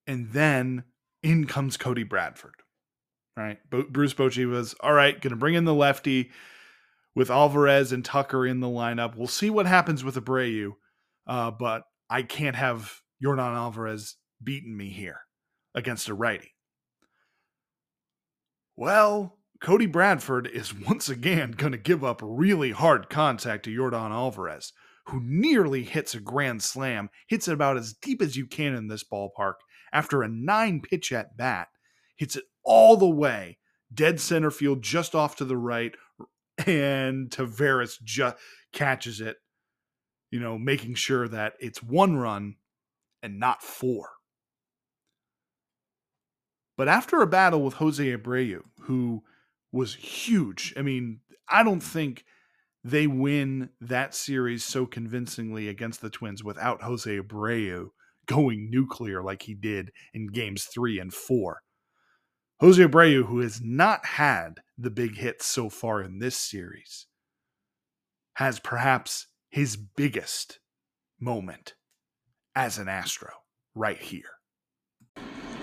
and 0.07 0.31
then 0.31 0.85
in 1.21 1.45
comes 1.45 1.77
Cody 1.77 2.03
Bradford. 2.03 2.55
Right. 3.35 3.59
Bruce 3.69 4.15
Bochy 4.15 4.49
was 4.49 4.73
all 4.79 4.93
right, 4.93 5.21
going 5.21 5.29
to 5.29 5.38
bring 5.38 5.53
in 5.53 5.65
the 5.65 5.73
lefty 5.73 6.31
with 7.13 7.29
Alvarez 7.29 7.91
and 7.91 8.03
Tucker 8.03 8.47
in 8.47 8.61
the 8.61 8.67
lineup. 8.67 9.15
We'll 9.15 9.27
see 9.27 9.51
what 9.51 9.67
happens 9.67 10.03
with 10.03 10.15
Abreu, 10.15 10.71
uh, 11.27 11.51
but 11.51 11.83
I 12.09 12.23
can't 12.23 12.55
have 12.55 13.01
Yordan 13.23 13.55
Alvarez 13.55 14.15
beating 14.43 14.77
me 14.77 14.89
here 14.89 15.21
against 15.75 16.09
a 16.09 16.13
righty. 16.13 16.53
Well, 18.75 19.39
Cody 19.61 19.87
Bradford 19.87 20.47
is 20.47 20.73
once 20.87 21.09
again 21.09 21.51
going 21.51 21.71
to 21.71 21.77
give 21.77 22.03
up 22.03 22.21
really 22.23 22.71
hard 22.71 23.09
contact 23.09 23.65
to 23.65 23.75
Yordan 23.75 24.11
Alvarez, 24.11 24.73
who 25.07 25.19
nearly 25.23 25.83
hits 25.83 26.13
a 26.13 26.19
grand 26.19 26.61
slam, 26.61 27.09
hits 27.27 27.47
it 27.47 27.53
about 27.53 27.77
as 27.77 27.93
deep 27.93 28.21
as 28.21 28.35
you 28.35 28.45
can 28.45 28.75
in 28.75 28.87
this 28.87 29.03
ballpark 29.03 29.55
after 29.93 30.21
a 30.21 30.27
nine 30.27 30.81
pitch 30.81 31.11
at 31.11 31.37
bat, 31.37 31.69
hits 32.15 32.35
it 32.35 32.43
all 32.63 32.97
the 32.97 33.09
way, 33.09 33.57
dead 33.93 34.19
center 34.19 34.51
field, 34.51 34.81
just 34.81 35.15
off 35.15 35.35
to 35.37 35.45
the 35.45 35.57
right, 35.57 35.93
and 36.65 37.29
Taveras 37.29 38.01
just 38.03 38.35
catches 38.73 39.21
it, 39.21 39.37
you 40.32 40.39
know, 40.39 40.57
making 40.57 40.95
sure 40.95 41.28
that 41.28 41.53
it's 41.59 41.82
one 41.82 42.17
run 42.17 42.55
and 43.23 43.39
not 43.39 43.63
four. 43.63 44.09
But 46.78 46.88
after 46.88 47.21
a 47.21 47.28
battle 47.28 47.63
with 47.63 47.75
Jose 47.75 48.03
Abreu, 48.03 48.61
who 48.82 49.23
was 49.71 49.95
huge, 49.95 50.73
I 50.78 50.82
mean, 50.82 51.21
I 51.49 51.63
don't 51.63 51.82
think 51.82 52.23
they 52.84 53.07
win 53.07 53.69
that 53.82 54.13
series 54.13 54.63
so 54.63 54.86
convincingly 54.86 55.67
against 55.67 56.01
the 56.01 56.09
Twins 56.09 56.43
without 56.43 56.84
Jose 56.84 57.19
Abreu 57.19 57.89
going 58.28 58.69
nuclear 58.69 59.23
like 59.23 59.43
he 59.43 59.53
did 59.53 59.91
in 60.13 60.28
games 60.28 60.65
three 60.65 60.99
and 60.99 61.13
four. 61.13 61.61
Jose 62.59 62.82
Abreu, 62.82 63.25
who 63.25 63.39
has 63.39 63.61
not 63.61 64.05
had 64.05 64.61
the 64.78 64.89
big 64.89 65.17
hits 65.17 65.45
so 65.45 65.69
far 65.69 66.01
in 66.01 66.19
this 66.19 66.36
series, 66.36 67.07
has 68.36 68.59
perhaps 68.59 69.28
his 69.57 69.75
biggest 69.75 70.59
moment 71.19 71.73
as 72.53 72.77
an 72.77 72.87
Astro 72.87 73.31
right 73.73 73.97
here. 73.97 74.37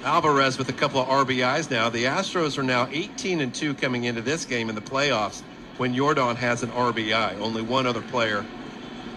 Alvarez 0.03 0.59
with 0.59 0.69
a 0.69 0.73
couple 0.73 1.01
of 1.01 1.07
RBIs 1.07 1.71
now. 1.71 1.89
The 1.91 2.03
Astros 2.03 2.59
are 2.59 2.65
now 2.65 2.89
18 2.91 3.41
and 3.41 3.55
2 3.55 3.75
coming 3.75 4.03
into 4.03 4.21
this 4.21 4.45
game 4.45 4.69
in 4.69 4.75
the 4.75 4.81
playoffs 4.81 5.43
when 5.77 5.95
Yordan 5.95 6.35
has 6.35 6.65
an 6.65 6.71
RBI. 6.71 7.39
Only 7.39 7.63
one 7.63 7.87
other 7.87 8.03
player 8.03 8.45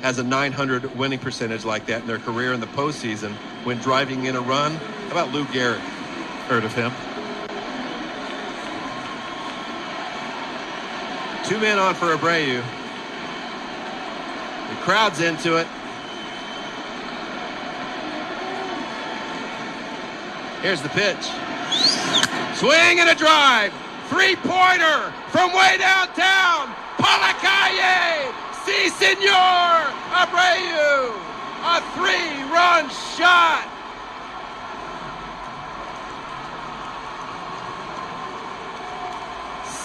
has 0.03 0.19
a 0.19 0.23
900 0.23 0.95
winning 0.95 1.17
percentage 1.17 1.65
like 1.65 1.87
that 1.87 2.01
in 2.01 2.07
their 2.07 2.19
career 2.19 2.53
in 2.53 2.59
the 2.59 2.67
postseason 2.67 3.33
when 3.63 3.79
driving 3.79 4.25
in 4.25 4.35
a 4.35 4.41
run. 4.41 4.75
How 4.75 5.11
about 5.11 5.33
Lou 5.33 5.43
Gehrig? 5.45 5.79
Heard 6.49 6.63
of 6.63 6.75
him. 6.75 6.91
Two 11.49 11.59
men 11.59 11.79
on 11.79 11.95
for 11.95 12.15
Abreu. 12.15 12.63
The 14.69 14.75
crowd's 14.81 15.21
into 15.21 15.57
it. 15.57 15.67
Here's 20.61 20.81
the 20.81 20.89
pitch. 20.89 21.23
Swing 22.55 22.99
and 22.99 23.09
a 23.09 23.15
drive. 23.15 23.71
Three-pointer 24.09 25.13
from 25.29 25.53
way 25.53 25.77
downtown. 25.77 26.73
Palacalle. 26.97 28.33
Si, 28.65 28.89
senor. 28.89 29.93
Abreu. 30.11 31.13
A 31.63 31.81
three-run 31.95 32.89
shot. 33.15 33.67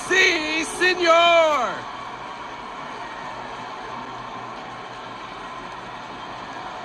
Si, 0.09 0.65
senor. 0.65 1.92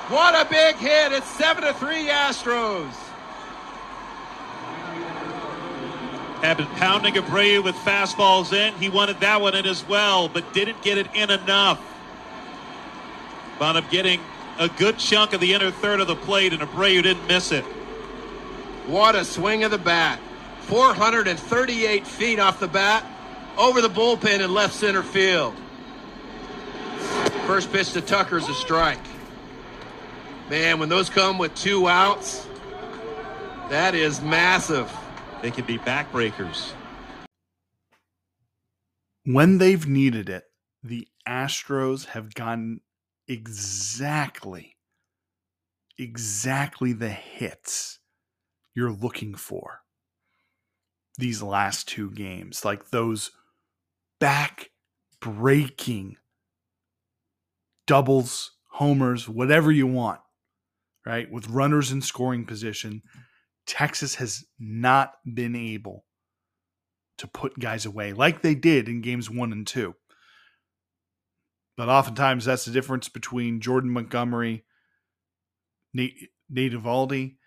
What 0.09 0.35
a 0.35 0.49
big 0.49 0.77
hit. 0.77 1.11
It's 1.11 1.27
7 1.31 1.65
to 1.65 1.73
3 1.73 2.07
Astros. 2.07 2.93
Had 6.41 6.55
been 6.55 6.67
pounding 6.77 7.15
Abreu 7.15 7.61
with 7.61 7.75
fastballs 7.75 8.53
in. 8.53 8.73
He 8.75 8.87
wanted 8.87 9.19
that 9.19 9.41
one 9.41 9.53
in 9.53 9.65
as 9.65 9.85
well, 9.85 10.29
but 10.29 10.53
didn't 10.53 10.81
get 10.81 10.97
it 10.97 11.07
in 11.13 11.29
enough. 11.29 11.81
Wound 13.59 13.77
up 13.77 13.89
getting 13.89 14.21
a 14.57 14.69
good 14.69 14.97
chunk 14.97 15.33
of 15.33 15.41
the 15.41 15.53
inner 15.53 15.71
third 15.71 15.99
of 15.99 16.07
the 16.07 16.15
plate, 16.15 16.53
and 16.53 16.61
Abreu 16.61 17.03
didn't 17.03 17.27
miss 17.27 17.51
it. 17.51 17.65
What 18.85 19.13
a 19.13 19.25
swing 19.25 19.65
of 19.65 19.71
the 19.71 19.77
bat. 19.77 20.21
438 20.61 22.07
feet 22.07 22.39
off 22.39 22.61
the 22.61 22.69
bat, 22.69 23.05
over 23.57 23.81
the 23.81 23.89
bullpen 23.89 24.39
in 24.39 24.53
left 24.53 24.73
center 24.73 25.03
field. 25.03 25.53
First 27.45 27.73
pitch 27.73 27.91
to 27.91 28.01
Tucker's 28.01 28.47
a 28.47 28.53
strike. 28.53 28.99
Man, 30.49 30.79
when 30.79 30.87
those 30.87 31.09
come 31.09 31.37
with 31.37 31.53
two 31.55 31.89
outs, 31.89 32.47
that 33.69 33.93
is 33.93 34.21
massive. 34.21 34.89
They 35.41 35.51
can 35.51 35.65
be 35.65 35.77
backbreakers. 35.77 36.71
When 39.25 39.57
they've 39.57 39.85
needed 39.85 40.29
it, 40.29 40.45
the 40.81 41.05
Astros 41.27 42.05
have 42.05 42.33
gotten 42.33 42.79
exactly, 43.27 44.77
exactly 45.97 46.93
the 46.93 47.09
hits 47.09 47.99
you're 48.73 48.93
looking 48.93 49.35
for 49.35 49.81
these 51.17 51.43
last 51.43 51.89
two 51.89 52.09
games. 52.11 52.63
Like 52.63 52.91
those 52.91 53.31
back 54.17 54.69
breaking 55.19 56.15
doubles, 57.85 58.51
homers, 58.69 59.27
whatever 59.27 59.73
you 59.73 59.87
want, 59.87 60.21
right? 61.07 61.31
With 61.31 61.47
runners 61.47 61.91
in 61.91 62.01
scoring 62.01 62.45
position. 62.45 63.01
Texas 63.65 64.15
has 64.15 64.43
not 64.59 65.13
been 65.25 65.55
able 65.55 66.05
to 67.17 67.27
put 67.27 67.57
guys 67.57 67.85
away 67.85 68.11
like 68.11 68.41
they 68.41 68.53
did 68.53 68.89
in 68.89 69.01
games 69.01 69.29
one 69.29 69.53
and 69.53 69.65
two. 69.65 69.95
But 71.77 71.87
oftentimes 71.87 72.43
that's 72.43 72.65
the 72.65 72.71
difference 72.71 73.07
between 73.07 73.61
Jordan 73.61 73.89
Montgomery, 73.89 74.65
Nate, 75.93 76.29
Nate 76.49 76.73
Eovaldi, 76.73 77.37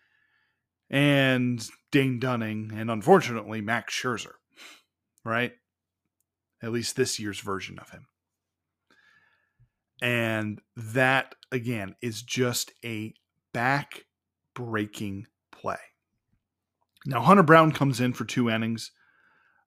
and 0.88 1.62
Dane 1.92 2.18
Dunning, 2.18 2.72
and 2.74 2.90
unfortunately 2.90 3.60
Max 3.60 3.94
Scherzer, 3.94 4.34
right? 5.24 5.52
At 6.62 6.72
least 6.72 6.96
this 6.96 7.18
year's 7.18 7.40
version 7.40 7.78
of 7.78 7.90
him. 7.90 8.06
And 10.02 10.60
that, 10.76 11.34
again, 11.52 11.94
is 12.00 12.22
just 12.22 12.72
a 12.84 13.12
back 13.52 14.06
breaking 14.54 15.26
play. 15.52 15.78
Now, 17.06 17.20
Hunter 17.20 17.42
Brown 17.42 17.72
comes 17.72 18.00
in 18.00 18.12
for 18.12 18.24
two 18.24 18.50
innings, 18.50 18.92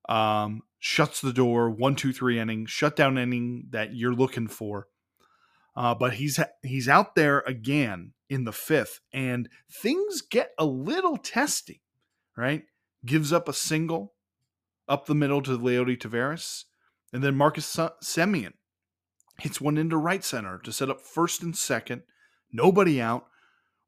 um, 0.08 0.62
shuts 0.80 1.22
the 1.22 1.34
door, 1.34 1.70
one, 1.70 1.96
two, 1.96 2.14
three 2.14 2.40
inning, 2.40 2.66
shutdown 2.66 3.18
inning 3.18 3.68
that 3.72 3.96
you're 3.96 4.14
looking 4.14 4.48
for. 4.48 4.88
Uh, 5.76 5.96
but 5.96 6.14
he's 6.14 6.40
he's 6.62 6.88
out 6.88 7.16
there 7.16 7.40
again 7.48 8.14
in 8.30 8.44
the 8.44 8.52
fifth, 8.52 9.00
and 9.12 9.50
things 9.72 10.22
get 10.22 10.52
a 10.60 10.66
little 10.66 11.18
testy, 11.18 11.82
right? 12.38 12.64
Gives 13.04 13.34
up 13.34 13.50
a 13.50 13.54
single 13.54 14.14
up 14.88 15.06
the 15.06 15.16
middle 15.16 15.42
to 15.42 15.58
Leody 15.58 15.98
Taveras, 15.98 16.66
and 17.12 17.24
then 17.24 17.36
Marcus 17.36 17.76
Semien 18.04 18.54
hits 19.40 19.60
one 19.60 19.78
into 19.78 19.98
right 19.98 20.24
center 20.24 20.60
to 20.60 20.72
set 20.72 20.90
up 20.90 21.02
first 21.02 21.42
and 21.42 21.58
second, 21.58 22.04
nobody 22.52 23.02
out, 23.02 23.26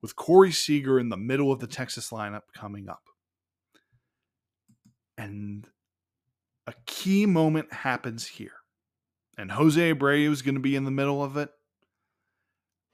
with 0.06 0.16
Corey 0.16 0.52
Seager 0.52 1.00
in 1.00 1.10
the 1.10 1.18
middle 1.18 1.52
of 1.52 1.60
the 1.60 1.66
Texas 1.66 2.12
lineup 2.12 2.44
coming 2.54 2.88
up. 2.88 3.02
And 5.18 5.68
a 6.68 6.76
key 6.86 7.26
moment 7.26 7.74
happens 7.74 8.28
here. 8.28 8.52
And 9.36 9.54
Jose 9.54 9.82
Abreu 9.82 10.32
is 10.32 10.44
going 10.44 10.54
to 10.54 10.62
be 10.62 10.76
in 10.76 10.84
the 10.84 10.92
middle 10.92 11.24
of 11.24 11.38
it. 11.38 11.50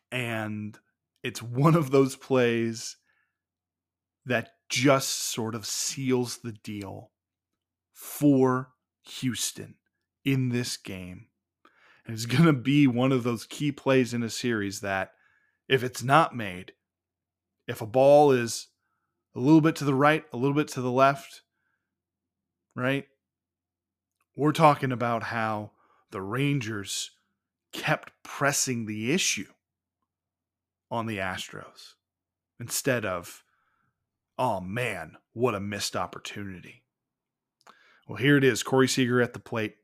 And 0.09 0.79
it's 1.21 1.41
one 1.41 1.75
of 1.75 1.91
those 1.91 2.15
plays 2.15 2.95
that 4.25 4.51
just 4.69 5.09
sort 5.09 5.53
of 5.53 5.65
seals 5.65 6.37
the 6.37 6.53
deal 6.53 7.11
for 7.91 8.69
Houston 9.19 9.75
in 10.23 10.47
this 10.47 10.77
game. 10.77 11.27
And 12.05 12.13
it's 12.13 12.25
going 12.25 12.45
to 12.45 12.53
be 12.53 12.87
one 12.87 13.11
of 13.11 13.23
those 13.23 13.45
key 13.45 13.73
plays 13.73 14.13
in 14.13 14.23
a 14.23 14.29
series 14.29 14.79
that, 14.79 15.11
if 15.67 15.83
it's 15.83 16.01
not 16.01 16.33
made, 16.33 16.71
if 17.71 17.79
a 17.81 17.87
ball 17.87 18.33
is 18.33 18.67
a 19.33 19.39
little 19.39 19.61
bit 19.61 19.77
to 19.77 19.85
the 19.85 19.95
right, 19.95 20.25
a 20.33 20.37
little 20.37 20.53
bit 20.53 20.67
to 20.67 20.81
the 20.81 20.91
left, 20.91 21.41
right? 22.75 23.07
We're 24.35 24.51
talking 24.51 24.91
about 24.91 25.23
how 25.23 25.71
the 26.11 26.21
Rangers 26.21 27.11
kept 27.71 28.11
pressing 28.23 28.85
the 28.85 29.13
issue 29.13 29.47
on 30.91 31.05
the 31.05 31.19
Astros 31.19 31.93
instead 32.59 33.05
of, 33.05 33.41
oh 34.37 34.59
man, 34.59 35.15
what 35.31 35.55
a 35.55 35.61
missed 35.61 35.95
opportunity. 35.95 36.83
Well, 38.05 38.17
here 38.17 38.35
it 38.35 38.43
is 38.43 38.63
Corey 38.63 38.89
Seager 38.89 39.21
at 39.21 39.31
the 39.31 39.39
plate, 39.39 39.77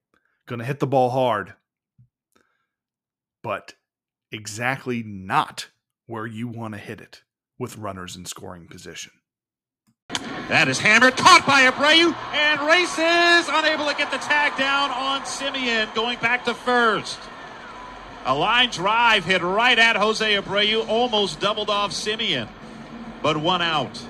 going 0.46 0.60
to 0.60 0.66
hit 0.66 0.80
the 0.80 0.88
ball 0.88 1.12
hard, 1.12 1.54
but 3.42 3.76
exactly 4.30 5.04
not 5.04 5.70
where 6.06 6.26
you 6.26 6.50
want 6.50 6.74
to 6.74 6.80
hit 6.80 7.00
it 7.00 7.22
with 7.60 7.78
runners 7.78 8.16
in 8.16 8.26
scoring 8.26 8.68
position. 8.68 9.12
That 10.49 10.70
is 10.70 10.80
hammered, 10.80 11.18
caught 11.18 11.45
by 11.45 11.70
Abreu, 11.70 12.16
and 12.34 12.62
races 12.62 13.49
unable 13.51 13.86
to 13.88 13.95
get 13.97 14.12
the 14.12 14.18
tag 14.18 14.58
down 14.58 14.91
on 14.91 15.22
Semien, 15.24 15.93
going 15.93 16.18
back 16.20 16.45
to 16.45 16.53
first. 16.53 17.20
A 18.26 18.34
line 18.34 18.70
drive 18.70 19.26
hit 19.26 19.41
right 19.41 19.78
at 19.78 19.97
Jose 19.97 20.36
Abreu, 20.36 20.88
almost 20.88 21.39
doubled 21.41 21.70
off 21.70 21.91
Semien, 21.91 22.47
but 23.22 23.36
one 23.38 23.62
out. 23.62 24.01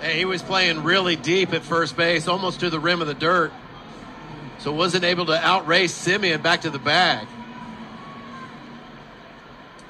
Hey, 0.00 0.18
he 0.18 0.24
was 0.24 0.42
playing 0.42 0.82
really 0.82 1.16
deep 1.16 1.52
at 1.52 1.62
first 1.62 1.96
base, 1.96 2.26
almost 2.26 2.60
to 2.60 2.70
the 2.70 2.80
rim 2.80 3.00
of 3.00 3.06
the 3.06 3.14
dirt. 3.14 3.52
So 4.58 4.72
wasn't 4.72 5.04
able 5.04 5.26
to 5.26 5.38
outrace 5.38 5.92
Semien 5.92 6.42
back 6.42 6.62
to 6.62 6.70
the 6.70 6.78
bag. 6.80 7.26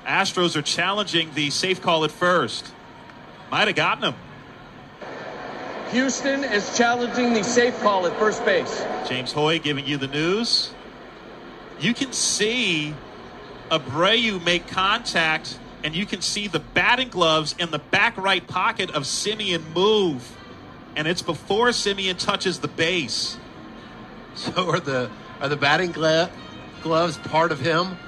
Astros 0.07 0.57
are 0.57 0.63
challenging 0.63 1.31
the 1.35 1.49
safe 1.51 1.81
call 1.81 2.05
at 2.05 2.11
first. 2.11 2.73
Might 3.51 3.69
have 3.69 3.77
gotten 3.77 4.05
him. 4.05 4.15
Houston 5.91 6.45
is 6.45 6.77
challenging 6.77 7.33
the 7.33 7.43
safe 7.43 7.79
call 7.81 8.07
at 8.07 8.17
first 8.19 8.45
base. 8.45 8.85
James 9.09 9.33
Hoye 9.33 9.63
giving 9.63 9.87
you 9.87 9.97
the 9.97 10.07
news. 10.07 10.71
You 11.81 11.95
can 11.95 12.13
see 12.13 12.95
Abreu 13.71 14.45
make 14.45 14.67
contact, 14.69 15.59
and 15.83 15.97
you 15.97 16.05
can 16.05 16.21
see 16.21 16.47
the 16.47 16.59
batting 16.59 17.09
gloves 17.09 17.55
in 17.59 17.71
the 17.71 17.79
back 17.79 18.19
right 18.19 18.47
pocket 18.47 18.91
of 18.91 19.05
Semien 19.05 19.63
move. 19.75 20.37
And 20.95 21.09
it's 21.09 21.23
before 21.23 21.69
Semien 21.69 22.19
touches 22.19 22.61
the 22.61 22.69
base. 22.69 23.39
So 24.35 24.71
are 24.71 24.79
the 24.79 25.11
are 25.41 25.49
the 25.49 25.57
batting 25.57 25.91
gloves 25.91 27.19
part 27.19 27.51
of 27.51 27.59
him? 27.59 27.99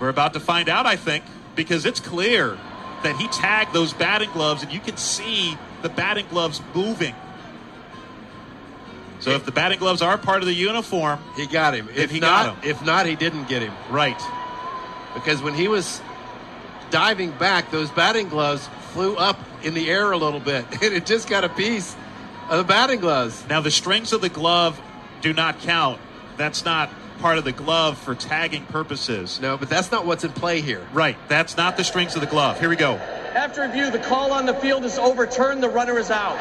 We're 0.00 0.08
about 0.08 0.32
to 0.32 0.40
find 0.40 0.70
out, 0.70 0.86
I 0.86 0.96
think, 0.96 1.24
because 1.54 1.84
it's 1.84 2.00
clear 2.00 2.56
that 3.02 3.16
he 3.16 3.28
tagged 3.28 3.72
those 3.72 3.92
batting 3.92 4.30
gloves, 4.32 4.62
and 4.62 4.72
you 4.72 4.80
can 4.80 4.96
see 4.96 5.56
the 5.82 5.88
batting 5.88 6.26
gloves 6.28 6.60
moving. 6.74 7.14
So 9.20 9.32
if 9.32 9.44
the 9.44 9.52
batting 9.52 9.78
gloves 9.78 10.00
are 10.00 10.16
part 10.16 10.42
of 10.42 10.46
the 10.46 10.54
uniform, 10.54 11.18
He 11.36 11.46
got 11.46 11.74
him. 11.74 11.88
If 11.94 12.10
he 12.10 12.20
not, 12.20 12.46
got 12.56 12.64
him. 12.64 12.70
if 12.70 12.84
not, 12.84 13.06
he 13.06 13.16
didn't 13.16 13.48
get 13.48 13.62
him. 13.62 13.72
right. 13.90 14.20
Because 15.14 15.42
when 15.42 15.54
he 15.54 15.66
was 15.68 16.00
diving 16.90 17.32
back, 17.32 17.70
those 17.72 17.90
batting 17.90 18.28
gloves 18.28 18.68
flew 18.92 19.16
up 19.16 19.38
in 19.64 19.74
the 19.74 19.90
air 19.90 20.12
a 20.12 20.16
little 20.16 20.38
bit, 20.40 20.64
and 20.82 20.94
it 20.94 21.04
just 21.06 21.28
got 21.28 21.42
a 21.44 21.48
piece 21.48 21.96
of 22.48 22.58
the 22.58 22.64
batting 22.64 23.00
gloves. 23.00 23.44
Now 23.48 23.60
the 23.60 23.70
strings 23.70 24.12
of 24.12 24.20
the 24.20 24.28
glove 24.28 24.80
do 25.20 25.32
not 25.32 25.58
count. 25.60 26.00
That's 26.36 26.64
not 26.64 26.88
part 27.18 27.38
of 27.38 27.44
the 27.44 27.52
glove 27.52 27.98
for 27.98 28.14
tagging 28.14 28.64
purposes. 28.66 29.40
No, 29.40 29.56
but 29.56 29.68
that's 29.68 29.90
not 29.90 30.06
what's 30.06 30.24
in 30.24 30.32
play 30.32 30.60
here. 30.60 30.86
Right. 30.92 31.16
That's 31.28 31.56
not 31.56 31.76
the 31.76 31.84
strings 31.84 32.14
of 32.14 32.20
the 32.20 32.26
glove. 32.26 32.58
Here 32.60 32.68
we 32.68 32.76
go. 32.76 32.94
After 32.94 33.62
review, 33.62 33.90
the 33.90 33.98
call 33.98 34.32
on 34.32 34.46
the 34.46 34.54
field 34.54 34.84
is 34.84 34.98
overturned. 34.98 35.62
The 35.62 35.68
runner 35.68 35.98
is 35.98 36.10
out. 36.10 36.36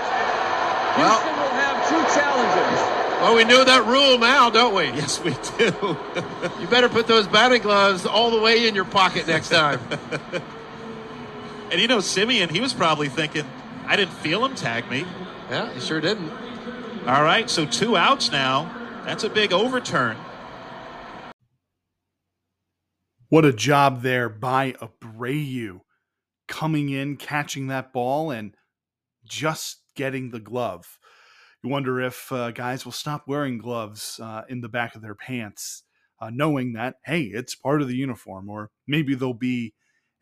Well- 0.98 1.20
Houston 1.20 1.36
will 1.36 1.50
have 1.50 1.90
two 1.90 2.20
challenges. 2.20 2.94
Well, 3.22 3.36
we 3.36 3.44
know 3.46 3.64
that 3.64 3.86
rule 3.88 4.20
now, 4.20 4.52
don't 4.52 4.76
we? 4.76 4.84
Yes, 4.86 5.24
we 5.24 5.32
do. 5.58 5.98
You 6.62 6.68
better 6.68 6.88
put 6.90 7.08
those 7.08 7.28
batting 7.28 7.62
gloves 7.64 8.06
all 8.06 8.30
the 8.32 8.40
way 8.40 8.68
in 8.68 8.76
your 8.76 8.86
pocket 8.86 9.26
next 9.28 9.50
time. 9.50 9.80
and 11.72 11.82
you 11.82 11.88
know, 11.88 11.98
Semien, 11.98 12.50
he 12.52 12.60
was 12.60 12.74
probably 12.74 13.10
thinking, 13.10 13.46
I 13.86 13.96
didn't 13.96 14.14
feel 14.14 14.44
him 14.46 14.54
tag 14.56 14.90
me. 14.90 15.06
yeah, 15.50 15.72
he 15.74 15.80
sure 15.80 16.00
didn't. 16.02 16.30
All 17.08 17.24
right, 17.24 17.50
so 17.50 17.66
two 17.66 17.96
outs 17.98 18.32
now. 18.32 18.72
That's 19.06 19.24
a 19.24 19.30
big 19.30 19.52
overturn. 19.54 20.18
What 23.30 23.44
a 23.44 23.52
job 23.52 24.04
there 24.04 24.30
by 24.30 24.74
Abreu 24.74 25.82
coming 26.48 26.90
in, 26.90 27.18
catching 27.18 27.68
that 27.68 27.92
ball, 27.92 28.32
and 28.32 28.56
just 29.26 29.82
getting 29.96 30.30
the 30.30 30.40
glove. 30.40 30.98
You 31.62 31.70
wonder 31.70 32.00
if 32.00 32.32
uh, 32.32 32.52
guys 32.52 32.86
will 32.86 32.94
stop 32.94 33.28
wearing 33.28 33.58
gloves 33.58 34.18
uh, 34.24 34.44
in 34.48 34.62
the 34.62 34.70
back 34.70 34.96
of 34.96 35.02
their 35.02 35.16
pants, 35.16 35.84
uh, 36.22 36.30
knowing 36.30 36.72
that, 36.74 36.96
hey, 37.06 37.24
it's 37.24 37.54
part 37.54 37.82
of 37.82 37.90
the 37.90 37.98
uniform, 37.98 38.50
or 38.50 38.70
maybe 38.88 39.14
there'll 39.14 39.34
be 39.34 39.74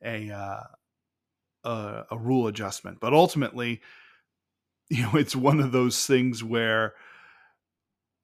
a, 0.03 0.31
uh, 0.31 0.63
a, 1.63 2.03
a 2.09 2.17
rule 2.17 2.47
adjustment. 2.47 2.97
But 2.99 3.13
ultimately, 3.13 3.81
you 4.89 5.03
know, 5.03 5.15
it's 5.15 5.35
one 5.35 5.59
of 5.59 5.71
those 5.71 6.07
things 6.07 6.43
where 6.43 6.93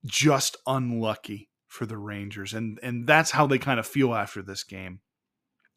just 0.07 0.57
unlucky 0.65 1.50
for 1.71 1.85
the 1.85 1.97
Rangers, 1.97 2.53
and 2.53 2.77
and 2.83 3.07
that's 3.07 3.31
how 3.31 3.47
they 3.47 3.57
kind 3.57 3.79
of 3.79 3.87
feel 3.87 4.13
after 4.13 4.41
this 4.41 4.61
game 4.61 4.99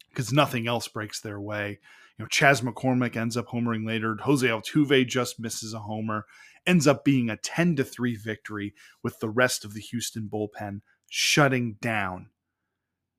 because 0.09 0.33
nothing 0.33 0.67
else 0.67 0.89
breaks 0.89 1.21
their 1.21 1.39
way. 1.39 1.79
You 2.17 2.23
know, 2.23 2.27
Chas 2.27 2.59
McCormick 2.59 3.15
ends 3.15 3.37
up 3.37 3.47
homering 3.47 3.87
later. 3.87 4.17
Jose 4.21 4.45
Altuve 4.45 5.07
just 5.07 5.39
misses 5.39 5.73
a 5.73 5.79
homer. 5.79 6.25
Ends 6.67 6.85
up 6.85 7.05
being 7.05 7.29
a 7.29 7.37
ten 7.37 7.77
to 7.77 7.85
three 7.85 8.17
victory 8.17 8.73
with 9.03 9.19
the 9.19 9.29
rest 9.29 9.63
of 9.63 9.73
the 9.73 9.79
Houston 9.79 10.29
bullpen 10.31 10.81
shutting 11.09 11.77
down 11.81 12.27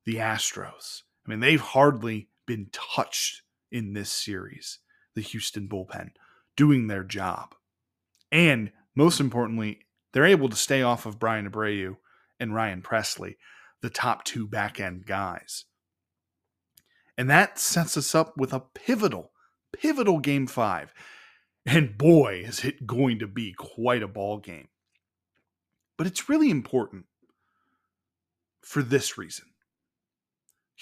the 0.04 0.16
Astros. 0.16 1.00
I 1.26 1.30
mean, 1.30 1.40
they've 1.40 1.58
hardly 1.58 2.28
been 2.46 2.68
touched 2.72 3.40
in 3.72 3.94
this 3.94 4.10
series. 4.10 4.80
The 5.14 5.22
Houston 5.22 5.66
bullpen 5.66 6.10
doing 6.58 6.88
their 6.88 7.04
job, 7.04 7.54
and 8.30 8.70
most 8.94 9.18
importantly, 9.18 9.80
they're 10.12 10.26
able 10.26 10.50
to 10.50 10.56
stay 10.56 10.82
off 10.82 11.06
of 11.06 11.18
Bryan 11.18 11.50
Abreu 11.50 11.96
and 12.38 12.54
Ryan 12.54 12.82
Pressly, 12.82 13.36
the 13.80 13.90
top 13.90 14.24
two 14.24 14.46
back 14.46 14.80
end 14.80 15.06
guys. 15.06 15.64
And 17.18 17.30
that 17.30 17.58
sets 17.58 17.96
us 17.96 18.14
up 18.14 18.36
with 18.36 18.52
a 18.52 18.60
pivotal, 18.60 19.32
pivotal 19.72 20.18
game 20.18 20.46
five. 20.46 20.92
And 21.64 21.98
boy, 21.98 22.44
is 22.46 22.64
it 22.64 22.86
going 22.86 23.18
to 23.18 23.26
be 23.26 23.52
quite 23.52 24.02
a 24.02 24.08
ball 24.08 24.38
game. 24.38 24.68
But 25.96 26.06
it's 26.06 26.28
really 26.28 26.50
important 26.50 27.06
for 28.60 28.82
this 28.82 29.16
reason 29.16 29.46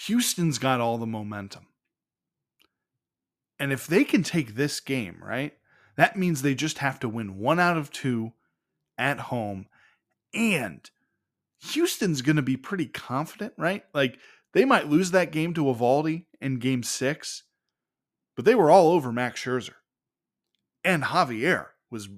Houston's 0.07 0.59
got 0.59 0.81
all 0.81 0.99
the 0.99 1.07
momentum. 1.07 1.67
And 3.59 3.73
if 3.73 3.87
they 3.87 4.03
can 4.03 4.23
take 4.23 4.55
this 4.55 4.81
game, 4.81 5.23
right, 5.23 5.53
that 5.97 6.17
means 6.17 6.43
they 6.43 6.55
just 6.55 6.79
have 6.79 6.99
to 7.01 7.09
win 7.09 7.39
one 7.39 7.61
out 7.61 7.77
of 7.77 7.93
two 7.93 8.33
at 8.99 9.21
home. 9.21 9.67
And 10.33 10.91
Houston's 11.73 12.23
going 12.23 12.37
to 12.37 12.43
be 12.43 12.57
pretty 12.57 12.87
confident, 12.87 13.55
right? 13.57 13.85
Like 13.95 14.19
they 14.53 14.65
might 14.65 14.89
lose 14.89 15.11
that 15.13 15.33
game 15.33 15.55
to 15.55 15.65
Eovaldi 15.65 16.27
in 16.41 16.59
game 16.59 16.83
six, 16.83 17.45
but 18.37 18.45
they 18.45 18.55
were 18.55 18.71
all 18.71 18.89
over 18.89 19.11
Max 19.11 19.43
Scherzer. 19.43 19.75
And 20.85 21.05
Javier 21.05 21.69
was 21.91 22.09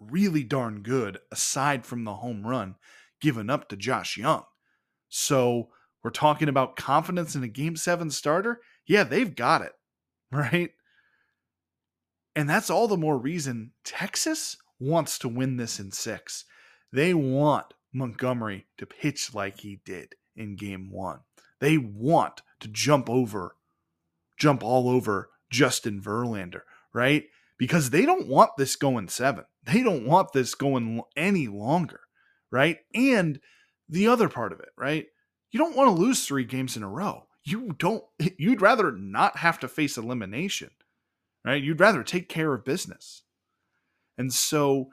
really 0.00 0.42
darn 0.42 0.82
good 0.82 1.18
aside 1.30 1.84
from 1.84 2.04
the 2.04 2.14
home 2.14 2.46
run 2.46 2.76
given 3.20 3.50
up 3.50 3.68
to 3.68 3.76
Josh 3.76 4.16
Jung. 4.16 4.44
So 5.08 5.68
we're 6.02 6.10
talking 6.10 6.48
about 6.48 6.76
confidence 6.76 7.34
in 7.34 7.42
a 7.42 7.48
game 7.48 7.76
seven 7.76 8.10
starter. 8.10 8.60
Yeah, 8.86 9.04
they've 9.04 9.34
got 9.34 9.62
it, 9.62 9.72
right? 10.32 10.70
And 12.34 12.48
that's 12.48 12.70
all 12.70 12.88
the 12.88 12.96
more 12.96 13.18
reason 13.18 13.72
Texas 13.84 14.56
wants 14.78 15.18
to 15.20 15.28
win 15.28 15.56
this 15.56 15.80
in 15.80 15.90
six. 15.90 16.44
They 16.92 17.14
want 17.14 17.66
Montgomery 17.96 18.66
to 18.78 18.86
pitch 18.86 19.34
like 19.34 19.60
he 19.60 19.80
did 19.84 20.14
in 20.36 20.56
game 20.56 20.90
one. 20.90 21.20
They 21.60 21.78
want 21.78 22.42
to 22.60 22.68
jump 22.68 23.08
over, 23.08 23.56
jump 24.38 24.62
all 24.62 24.88
over 24.88 25.30
Justin 25.50 26.00
Verlander, 26.00 26.62
right? 26.92 27.24
Because 27.58 27.90
they 27.90 28.04
don't 28.04 28.28
want 28.28 28.50
this 28.58 28.76
going 28.76 29.08
seven. 29.08 29.44
They 29.64 29.82
don't 29.82 30.06
want 30.06 30.32
this 30.32 30.54
going 30.54 31.00
any 31.16 31.48
longer, 31.48 32.00
right? 32.50 32.78
And 32.94 33.40
the 33.88 34.08
other 34.08 34.28
part 34.28 34.52
of 34.52 34.60
it, 34.60 34.68
right? 34.76 35.06
You 35.50 35.58
don't 35.58 35.76
want 35.76 35.88
to 35.88 36.02
lose 36.02 36.26
three 36.26 36.44
games 36.44 36.76
in 36.76 36.82
a 36.82 36.88
row. 36.88 37.26
You 37.44 37.74
don't, 37.78 38.04
you'd 38.38 38.60
rather 38.60 38.92
not 38.92 39.38
have 39.38 39.58
to 39.60 39.68
face 39.68 39.96
elimination, 39.96 40.70
right? 41.44 41.62
You'd 41.62 41.80
rather 41.80 42.02
take 42.02 42.28
care 42.28 42.52
of 42.52 42.64
business. 42.64 43.22
And 44.18 44.32
so 44.32 44.90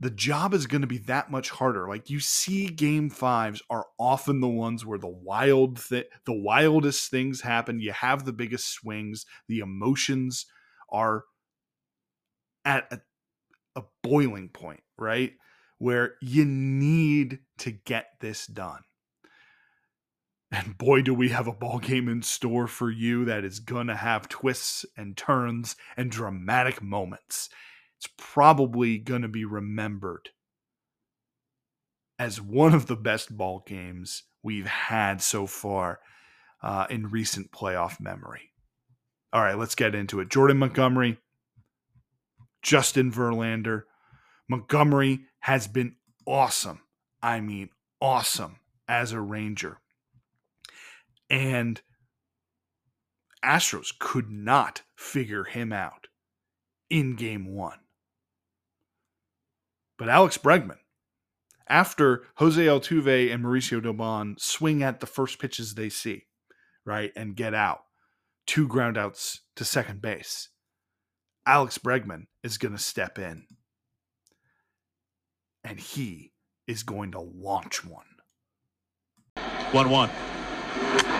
the 0.00 0.10
job 0.10 0.54
is 0.54 0.66
going 0.66 0.82
to 0.82 0.86
be 0.86 0.98
that 0.98 1.30
much 1.30 1.50
harder. 1.50 1.88
Like 1.88 2.08
you 2.08 2.20
see 2.20 2.68
game 2.68 3.10
5s 3.10 3.60
are 3.68 3.86
often 3.98 4.40
the 4.40 4.48
ones 4.48 4.86
where 4.86 4.98
the 4.98 5.08
wild 5.08 5.82
th- 5.88 6.08
the 6.24 6.38
wildest 6.38 7.10
things 7.10 7.40
happen. 7.40 7.80
You 7.80 7.92
have 7.92 8.24
the 8.24 8.32
biggest 8.32 8.68
swings, 8.68 9.26
the 9.48 9.58
emotions 9.58 10.46
are 10.90 11.24
at 12.64 12.86
a, 12.92 13.00
a 13.76 13.82
boiling 14.02 14.50
point, 14.50 14.82
right? 14.96 15.32
Where 15.78 16.14
you 16.20 16.44
need 16.44 17.40
to 17.58 17.72
get 17.72 18.06
this 18.20 18.46
done. 18.46 18.82
And 20.50 20.78
boy, 20.78 21.02
do 21.02 21.12
we 21.12 21.28
have 21.28 21.46
a 21.46 21.52
ball 21.52 21.78
game 21.78 22.08
in 22.08 22.22
store 22.22 22.66
for 22.66 22.90
you 22.90 23.24
that 23.26 23.44
is 23.44 23.58
going 23.58 23.88
to 23.88 23.96
have 23.96 24.28
twists 24.28 24.86
and 24.96 25.16
turns 25.16 25.76
and 25.96 26.10
dramatic 26.10 26.82
moments 26.82 27.50
it's 27.98 28.12
probably 28.16 28.98
going 28.98 29.22
to 29.22 29.28
be 29.28 29.44
remembered 29.44 30.30
as 32.18 32.40
one 32.40 32.74
of 32.74 32.86
the 32.86 32.96
best 32.96 33.36
ball 33.36 33.64
games 33.66 34.24
we've 34.42 34.66
had 34.66 35.20
so 35.20 35.46
far 35.46 36.00
uh, 36.62 36.86
in 36.90 37.10
recent 37.10 37.50
playoff 37.50 38.00
memory. 38.00 38.52
All 39.32 39.42
right, 39.42 39.58
let's 39.58 39.74
get 39.74 39.94
into 39.94 40.20
it. 40.20 40.30
Jordan 40.30 40.58
Montgomery, 40.58 41.18
Justin 42.62 43.12
Verlander. 43.12 43.82
Montgomery 44.48 45.20
has 45.40 45.66
been 45.66 45.96
awesome. 46.26 46.80
I 47.22 47.40
mean, 47.40 47.70
awesome 48.00 48.60
as 48.88 49.12
a 49.12 49.20
Ranger. 49.20 49.80
And 51.28 51.80
Astros 53.44 53.92
could 53.98 54.30
not 54.30 54.82
figure 54.96 55.44
him 55.44 55.72
out 55.72 56.06
in 56.88 57.16
game 57.16 57.54
one. 57.54 57.78
But 59.98 60.08
Alex 60.08 60.38
Bregman, 60.38 60.78
after 61.68 62.24
Jose 62.36 62.64
Altuve 62.64 63.32
and 63.32 63.44
Mauricio 63.44 63.82
Dubon 63.82 64.40
swing 64.40 64.82
at 64.82 65.00
the 65.00 65.06
first 65.06 65.38
pitches 65.38 65.74
they 65.74 65.88
see, 65.88 66.24
right, 66.86 67.12
and 67.16 67.36
get 67.36 67.52
out, 67.52 67.80
two 68.46 68.68
groundouts 68.68 69.40
to 69.56 69.64
second 69.64 70.00
base, 70.00 70.48
Alex 71.44 71.78
Bregman 71.78 72.26
is 72.44 72.58
going 72.58 72.72
to 72.72 72.82
step 72.82 73.18
in. 73.18 73.44
And 75.64 75.80
he 75.80 76.32
is 76.66 76.82
going 76.82 77.12
to 77.12 77.20
launch 77.20 77.84
one. 77.84 78.04
1 79.72 79.90
1. 79.90 80.10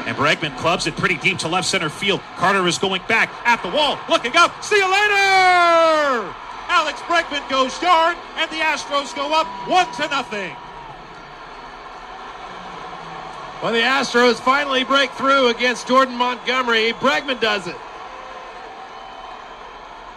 And 0.07 0.17
Bregman 0.17 0.57
clubs 0.57 0.87
it 0.87 0.97
pretty 0.97 1.17
deep 1.17 1.39
to 1.39 1.49
left 1.49 1.67
center 1.67 1.91
field. 1.91 2.21
Carter 2.37 2.67
is 2.67 2.79
going 2.79 3.03
back 3.09 3.31
at 3.45 3.63
the 3.63 3.69
wall, 3.69 3.99
looking 4.09 4.37
up. 4.37 4.63
See 4.65 4.77
you 4.77 4.91
later! 4.91 6.48
Alex 6.69 7.01
Bregman 7.01 7.49
goes 7.49 7.81
yard, 7.83 8.17
and 8.37 8.51
the 8.51 8.57
Astros 8.57 9.15
go 9.15 9.33
up 9.39 9.47
one 9.69 9.91
to 9.95 10.09
nothing. 10.09 10.55
Well, 13.63 13.73
the 13.73 13.81
Astros 13.81 14.37
finally 14.37 14.85
break 14.85 15.11
through 15.13 15.49
against 15.49 15.89
Jordan 15.89 16.15
Montgomery. 16.17 16.93
Bregman 16.93 17.41
does 17.41 17.67
it. 17.67 17.77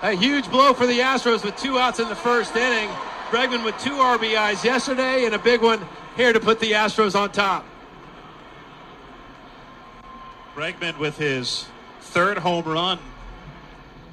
A 0.03 0.11
huge 0.11 0.49
blow 0.49 0.73
for 0.73 0.85
the 0.85 0.99
Astros 0.99 1.43
with 1.43 1.55
two 1.57 1.79
outs 1.79 1.99
in 1.99 2.07
the 2.09 2.15
first 2.15 2.55
inning. 2.55 2.89
Bregman 3.29 3.63
with 3.63 3.77
two 3.79 3.93
RBIs 3.93 4.63
yesterday 4.63 5.25
and 5.25 5.33
a 5.33 5.39
big 5.39 5.61
one 5.61 5.79
here 6.17 6.33
to 6.33 6.39
put 6.39 6.59
the 6.59 6.73
Astros 6.73 7.15
on 7.15 7.31
top. 7.31 7.65
Bregman 10.55 10.99
with 10.99 11.17
his 11.17 11.65
third 12.01 12.37
home 12.39 12.65
run 12.65 12.99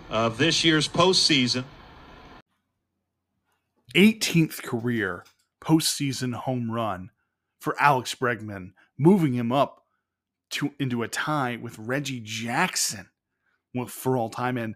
of 0.08 0.38
this 0.38 0.64
year's 0.64 0.88
postseason. 0.88 1.64
18th 3.94 4.62
career 4.62 5.24
postseason 5.60 6.34
home 6.34 6.70
run 6.70 7.10
for 7.60 7.74
Alex 7.80 8.14
Bregman, 8.14 8.72
moving 8.98 9.34
him 9.34 9.52
up 9.52 9.82
to 10.50 10.72
into 10.78 11.02
a 11.02 11.08
tie 11.08 11.58
with 11.60 11.78
Reggie 11.78 12.20
Jackson 12.22 13.08
for 13.86 14.16
all 14.16 14.30
time. 14.30 14.56
And 14.56 14.74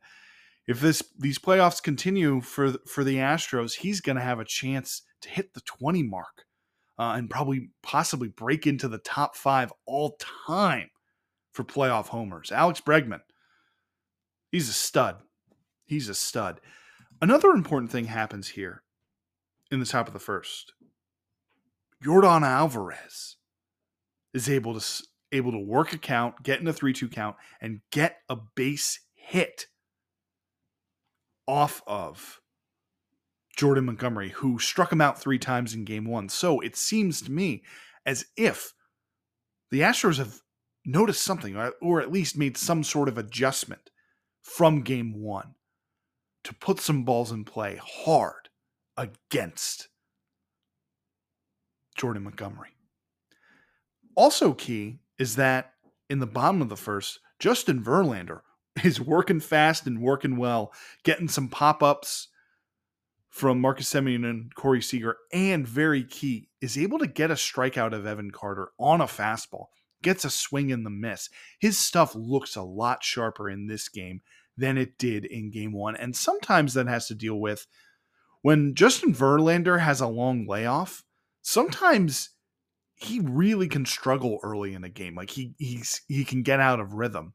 if 0.66 0.80
this 0.80 1.02
these 1.18 1.38
playoffs 1.38 1.82
continue 1.82 2.40
for 2.40 2.72
for 2.86 3.04
the 3.04 3.16
Astros, 3.16 3.76
he's 3.76 4.00
going 4.00 4.16
to 4.16 4.22
have 4.22 4.38
a 4.38 4.44
chance 4.44 5.02
to 5.22 5.28
hit 5.28 5.54
the 5.54 5.60
20 5.62 6.02
mark 6.02 6.44
uh, 6.98 7.14
and 7.16 7.30
probably 7.30 7.70
possibly 7.82 8.28
break 8.28 8.66
into 8.66 8.88
the 8.88 8.98
top 8.98 9.36
five 9.36 9.72
all 9.86 10.16
time 10.46 10.90
for 11.52 11.64
playoff 11.64 12.08
homers. 12.08 12.50
Alex 12.50 12.80
Bregman, 12.80 13.20
he's 14.50 14.68
a 14.68 14.72
stud. 14.72 15.16
He's 15.84 16.08
a 16.08 16.14
stud. 16.14 16.60
Another 17.20 17.50
important 17.50 17.92
thing 17.92 18.06
happens 18.06 18.48
here 18.48 18.81
in 19.72 19.80
the 19.80 19.86
top 19.86 20.06
of 20.06 20.12
the 20.12 20.20
first. 20.20 20.72
Yordan 22.04 22.42
Alvarez 22.42 23.36
is 24.34 24.48
able 24.48 24.78
to 24.78 25.04
able 25.32 25.52
to 25.52 25.58
work 25.58 25.92
a 25.92 25.98
count, 25.98 26.42
get 26.42 26.60
in 26.60 26.68
a 26.68 26.74
3-2 26.74 27.10
count 27.10 27.36
and 27.60 27.80
get 27.90 28.18
a 28.28 28.36
base 28.54 29.00
hit 29.14 29.66
off 31.48 31.82
of 31.86 32.40
Jordan 33.56 33.86
Montgomery 33.86 34.28
who 34.28 34.58
struck 34.58 34.92
him 34.92 35.00
out 35.00 35.18
3 35.18 35.38
times 35.38 35.74
in 35.74 35.84
game 35.84 36.04
1. 36.04 36.28
So 36.28 36.60
it 36.60 36.76
seems 36.76 37.22
to 37.22 37.32
me 37.32 37.62
as 38.04 38.26
if 38.36 38.74
the 39.70 39.80
Astros 39.80 40.18
have 40.18 40.40
noticed 40.84 41.22
something 41.22 41.56
or 41.80 42.02
at 42.02 42.12
least 42.12 42.36
made 42.36 42.58
some 42.58 42.84
sort 42.84 43.08
of 43.08 43.16
adjustment 43.16 43.90
from 44.42 44.82
game 44.82 45.22
1 45.22 45.54
to 46.44 46.54
put 46.54 46.80
some 46.80 47.04
balls 47.04 47.32
in 47.32 47.44
play 47.44 47.80
hard 47.82 48.41
against 48.96 49.88
Jordan 51.96 52.24
Montgomery. 52.24 52.70
Also, 54.14 54.52
key 54.52 54.98
is 55.18 55.36
that 55.36 55.72
in 56.10 56.18
the 56.18 56.26
bottom 56.26 56.60
of 56.60 56.68
the 56.68 56.76
first, 56.76 57.20
Justin 57.38 57.82
Verlander 57.82 58.40
is 58.84 59.00
working 59.00 59.40
fast 59.40 59.86
and 59.86 60.02
working 60.02 60.36
well, 60.36 60.72
getting 61.04 61.28
some 61.28 61.48
pop 61.48 61.82
ups 61.82 62.28
from 63.30 63.60
Marcus 63.60 63.90
Semien 63.90 64.28
and 64.28 64.54
Corey 64.54 64.82
Seager, 64.82 65.16
and 65.32 65.66
very 65.66 66.04
key, 66.04 66.50
is 66.60 66.76
able 66.76 66.98
to 66.98 67.06
get 67.06 67.30
a 67.30 67.34
strikeout 67.34 67.94
of 67.94 68.04
Evan 68.04 68.30
Carter 68.30 68.68
on 68.78 69.00
a 69.00 69.06
fastball, 69.06 69.66
gets 70.02 70.26
a 70.26 70.30
swing 70.30 70.68
in 70.68 70.84
the 70.84 70.90
miss. 70.90 71.30
His 71.58 71.78
stuff 71.78 72.14
looks 72.14 72.56
a 72.56 72.62
lot 72.62 73.02
sharper 73.02 73.48
in 73.48 73.68
this 73.68 73.88
game 73.88 74.20
than 74.58 74.76
it 74.76 74.98
did 74.98 75.24
in 75.24 75.50
game 75.50 75.72
one. 75.72 75.96
And 75.96 76.14
sometimes 76.14 76.74
that 76.74 76.86
has 76.88 77.06
to 77.08 77.14
deal 77.14 77.40
with 77.40 77.66
when 78.42 78.74
Justin 78.74 79.14
Verlander 79.14 79.80
has 79.80 80.00
a 80.00 80.06
long 80.06 80.46
layoff, 80.46 81.04
sometimes 81.40 82.30
he 82.94 83.20
really 83.20 83.68
can 83.68 83.86
struggle 83.86 84.38
early 84.42 84.74
in 84.74 84.84
a 84.84 84.88
game. 84.88 85.14
Like 85.14 85.30
he 85.30 85.54
he's 85.58 86.02
he 86.08 86.24
can 86.24 86.42
get 86.42 86.60
out 86.60 86.80
of 86.80 86.94
rhythm. 86.94 87.34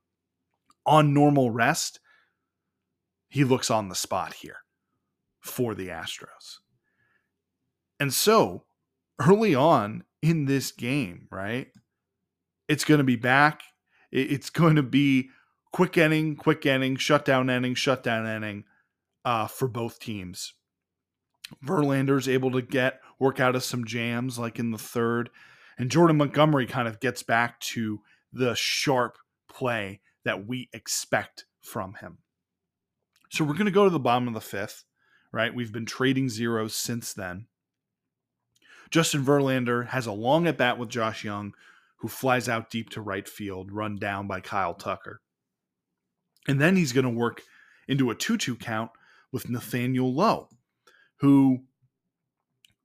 On 0.85 1.13
normal 1.13 1.51
rest, 1.51 1.99
he 3.27 3.43
looks 3.43 3.69
on 3.69 3.89
the 3.89 3.95
spot 3.95 4.33
here 4.35 4.57
for 5.41 5.75
the 5.75 5.89
Astros. 5.89 6.59
And 7.99 8.13
so, 8.13 8.63
early 9.19 9.53
on 9.55 10.03
in 10.21 10.45
this 10.45 10.71
game, 10.71 11.27
right? 11.29 11.67
It's 12.69 12.85
going 12.85 12.99
to 12.99 13.03
be 13.03 13.15
back. 13.15 13.63
It's 14.11 14.49
going 14.49 14.75
to 14.75 14.83
be 14.83 15.29
quick 15.73 15.97
inning, 15.97 16.35
quick 16.35 16.65
inning, 16.65 16.95
shutdown 16.95 17.49
inning, 17.49 17.75
shutdown 17.75 18.25
inning 18.25 18.63
uh, 19.25 19.47
for 19.47 19.67
both 19.67 19.99
teams. 19.99 20.53
Verlander's 21.63 22.27
able 22.27 22.51
to 22.51 22.61
get 22.61 23.01
work 23.19 23.39
out 23.39 23.55
of 23.55 23.63
some 23.63 23.85
jams 23.85 24.37
like 24.37 24.59
in 24.59 24.71
the 24.71 24.77
third, 24.77 25.29
and 25.77 25.91
Jordan 25.91 26.17
Montgomery 26.17 26.65
kind 26.65 26.87
of 26.87 26.99
gets 26.99 27.23
back 27.23 27.59
to 27.59 28.01
the 28.33 28.55
sharp 28.55 29.17
play 29.49 30.01
that 30.25 30.47
we 30.47 30.69
expect 30.73 31.45
from 31.61 31.95
him. 31.95 32.19
So 33.29 33.43
we're 33.43 33.53
going 33.53 33.65
to 33.65 33.71
go 33.71 33.83
to 33.83 33.89
the 33.89 33.99
bottom 33.99 34.27
of 34.27 34.33
the 34.33 34.41
fifth, 34.41 34.83
right? 35.31 35.53
We've 35.53 35.71
been 35.71 35.85
trading 35.85 36.29
zeros 36.29 36.75
since 36.75 37.13
then. 37.13 37.47
Justin 38.89 39.23
Verlander 39.23 39.87
has 39.87 40.05
a 40.05 40.13
long 40.13 40.47
at 40.47 40.57
bat 40.57 40.77
with 40.77 40.89
Josh 40.89 41.23
Jung, 41.23 41.53
who 41.97 42.07
flies 42.07 42.47
out 42.47 42.69
deep 42.69 42.89
to 42.91 43.01
right 43.01 43.27
field, 43.27 43.71
run 43.71 43.97
down 43.97 44.27
by 44.27 44.39
Kyle 44.39 44.73
Tucker. 44.73 45.21
And 46.47 46.61
then 46.61 46.77
he's 46.77 46.93
going 46.93 47.03
to 47.03 47.09
work 47.09 47.41
into 47.87 48.09
a 48.09 48.15
2 48.15 48.37
2 48.37 48.55
count 48.55 48.91
with 49.31 49.49
Nathaniel 49.49 50.13
Lowe 50.13 50.49
who 51.17 51.59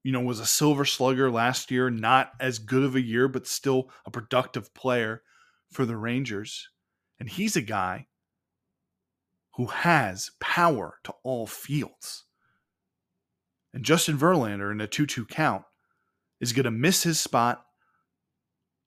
you 0.02 0.12
know 0.12 0.20
was 0.20 0.40
a 0.40 0.46
silver 0.46 0.84
slugger 0.84 1.30
last 1.30 1.70
year, 1.70 1.90
not 1.90 2.32
as 2.40 2.58
good 2.58 2.82
of 2.82 2.96
a 2.96 3.00
year, 3.00 3.28
but 3.28 3.46
still 3.46 3.90
a 4.04 4.10
productive 4.10 4.74
player 4.74 5.22
for 5.70 5.86
the 5.86 5.96
Rangers. 5.96 6.68
And 7.18 7.28
he's 7.28 7.56
a 7.56 7.62
guy 7.62 8.08
who 9.54 9.66
has 9.66 10.30
power 10.40 10.98
to 11.04 11.14
all 11.22 11.46
fields. 11.46 12.24
And 13.74 13.84
Justin 13.84 14.18
Verlander 14.18 14.70
in 14.72 14.80
a 14.80 14.86
2 14.86 15.06
2 15.06 15.26
count 15.26 15.64
is 16.40 16.52
going 16.52 16.64
to 16.64 16.70
miss 16.70 17.04
his 17.04 17.20
spot, 17.20 17.64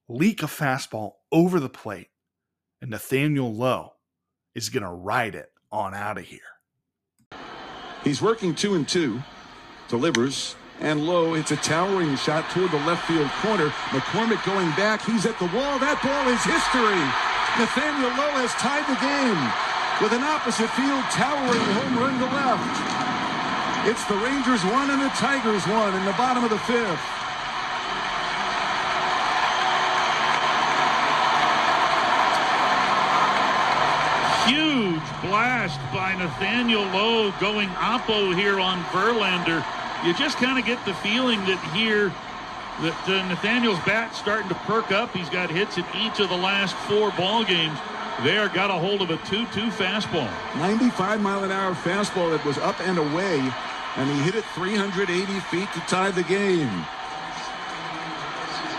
leak 0.08 0.42
a 0.42 0.46
fastball 0.46 1.12
over 1.32 1.58
the 1.58 1.68
plate, 1.68 2.10
and 2.80 2.90
Nathaniel 2.90 3.52
Lowe 3.52 3.94
is 4.54 4.68
going 4.68 4.82
to 4.82 4.90
ride 4.90 5.34
it 5.34 5.50
on 5.72 5.94
out 5.94 6.18
of 6.18 6.24
here. 6.24 6.40
He's 8.04 8.22
working 8.22 8.54
two 8.54 8.74
and 8.74 8.88
two 8.88 9.22
delivers. 9.88 10.56
And 10.80 11.06
Lowe, 11.06 11.34
it's 11.34 11.52
a 11.52 11.56
towering 11.56 12.16
shot 12.16 12.50
toward 12.50 12.70
the 12.70 12.84
left 12.84 13.08
field 13.08 13.30
corner. 13.40 13.70
McCormick 13.96 14.44
going 14.44 14.68
back. 14.76 15.00
He's 15.00 15.24
at 15.24 15.38
the 15.38 15.48
wall. 15.56 15.80
That 15.80 15.96
ball 16.04 16.28
is 16.28 16.42
history. 16.44 17.00
Nathaniel 17.56 18.12
Lowe 18.12 18.36
has 18.44 18.52
tied 18.60 18.84
the 18.84 18.98
game 19.00 19.40
with 20.04 20.12
an 20.12 20.20
opposite 20.20 20.68
field 20.76 21.00
towering 21.08 21.64
home 21.80 21.96
run 21.96 22.20
to 22.20 22.28
left. 22.28 22.76
It's 23.88 24.04
the 24.04 24.16
Rangers 24.20 24.60
one 24.68 24.90
and 24.90 25.00
the 25.00 25.08
Tigers 25.16 25.64
one 25.64 25.94
in 25.96 26.04
the 26.04 26.12
bottom 26.20 26.44
of 26.44 26.50
the 26.50 26.58
fifth. 26.68 27.00
Huge 34.44 35.08
blast 35.24 35.80
by 35.94 36.14
Nathaniel 36.18 36.84
Lowe 36.92 37.32
going 37.40 37.68
oppo 37.80 38.36
here 38.36 38.60
on 38.60 38.82
Verlander 38.92 39.64
you 40.04 40.14
just 40.14 40.38
kind 40.38 40.58
of 40.58 40.64
get 40.64 40.84
the 40.84 40.94
feeling 40.94 41.40
that 41.46 41.58
here 41.74 42.12
that 42.80 43.08
uh, 43.08 43.26
Nathaniel's 43.28 43.78
bat 43.86 44.14
starting 44.14 44.48
to 44.48 44.54
perk 44.66 44.92
up. 44.92 45.14
He's 45.14 45.30
got 45.30 45.50
hits 45.50 45.78
in 45.78 45.84
each 45.96 46.20
of 46.20 46.28
the 46.28 46.36
last 46.36 46.76
four 46.88 47.10
ball 47.12 47.44
games. 47.44 47.78
There 48.22 48.48
got 48.48 48.70
a 48.70 48.74
hold 48.74 49.02
of 49.02 49.10
a 49.10 49.16
2-2 49.18 49.70
fastball. 49.70 50.30
95 50.56 51.20
mile 51.20 51.44
an 51.44 51.50
hour 51.50 51.74
fastball 51.74 52.30
that 52.30 52.44
was 52.44 52.58
up 52.58 52.78
and 52.80 52.98
away, 52.98 53.38
and 53.96 54.10
he 54.10 54.22
hit 54.22 54.34
it 54.34 54.44
380 54.54 55.40
feet 55.40 55.72
to 55.72 55.80
tie 55.80 56.10
the 56.10 56.22
game. 56.22 56.84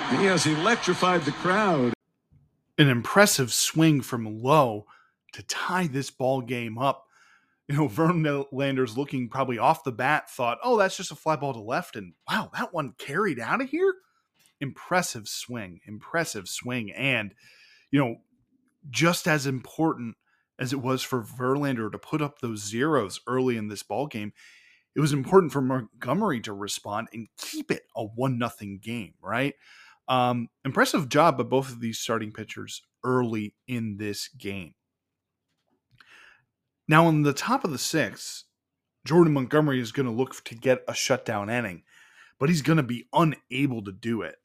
He 0.10 0.26
has 0.26 0.46
electrified 0.46 1.24
the 1.24 1.32
crowd. 1.34 1.94
an 2.78 2.90
impressive 2.90 3.52
swing 3.52 4.02
from 4.02 4.42
Lowe 4.42 4.86
to 5.34 5.44
tie 5.44 5.88
this 5.88 6.10
ball 6.12 6.42
game 6.42 6.78
up. 6.78 7.07
You 7.68 7.76
know, 7.76 7.88
Verlander's 7.90 8.98
looking 8.98 9.30
probably 9.30 9.58
off 9.58 9.84
the 9.84 9.92
bat, 9.92 10.30
thought, 10.30 10.60
oh, 10.64 10.78
that's 10.78 10.98
just 10.98 11.12
a 11.12 11.16
fly 11.16 11.36
ball 11.36 11.54
to 11.54 11.60
left. 11.60 11.96
And 11.96 12.14
wow, 12.30 12.50
that 12.54 12.74
one 12.74 12.94
carried 12.98 13.40
out 13.40 13.62
of 13.62 13.70
here. 13.70 13.94
Impressive 14.60 15.28
swing, 15.28 15.80
impressive 15.86 16.48
swing. 16.48 16.92
And, 16.92 17.34
you 17.92 18.00
know, 18.00 18.18
just 18.90 19.28
as 19.28 19.46
important 19.46 20.16
as 20.60 20.74
it 20.74 20.82
was 20.82 21.04
for 21.04 21.22
Verlander 21.22 21.92
to 21.92 22.00
put 22.00 22.22
up 22.22 22.40
those 22.40 22.66
zeros 22.66 23.20
early 23.28 23.58
in 23.58 23.68
this 23.68 23.84
ball 23.84 24.08
game, 24.08 24.34
it 24.96 25.00
was 25.00 25.14
important 25.14 25.52
for 25.52 25.62
Montgomery 25.62 26.42
to 26.42 26.54
respond 26.54 27.08
and 27.14 27.28
keep 27.38 27.70
it 27.70 27.84
a 27.96 28.04
one 28.04 28.40
nothing 28.40 28.80
game, 28.82 29.14
right? 29.22 29.54
Um, 30.08 30.48
impressive 30.66 31.10
job 31.10 31.38
by 31.38 31.44
both 31.44 31.70
of 31.70 31.82
these 31.82 32.00
starting 32.00 32.32
pitchers 32.32 32.82
early 33.04 33.54
in 33.68 33.98
this 33.98 34.30
game. 34.30 34.74
Now, 36.88 37.10
in 37.10 37.24
the 37.24 37.34
top 37.34 37.64
of 37.64 37.72
the 37.72 37.78
sixth, 37.78 38.44
Jordan 39.06 39.34
Montgomery 39.34 39.80
is 39.80 39.92
going 39.92 40.06
to 40.06 40.12
look 40.12 40.44
to 40.46 40.56
get 40.56 40.84
a 40.88 40.94
shutdown 40.94 41.50
inning, 41.50 41.84
but 42.40 42.50
he's 42.50 42.62
going 42.62 42.78
to 42.78 42.84
be 42.84 43.08
unable 43.14 43.84
to 43.84 43.92
do 43.92 44.22
it. 44.22 44.36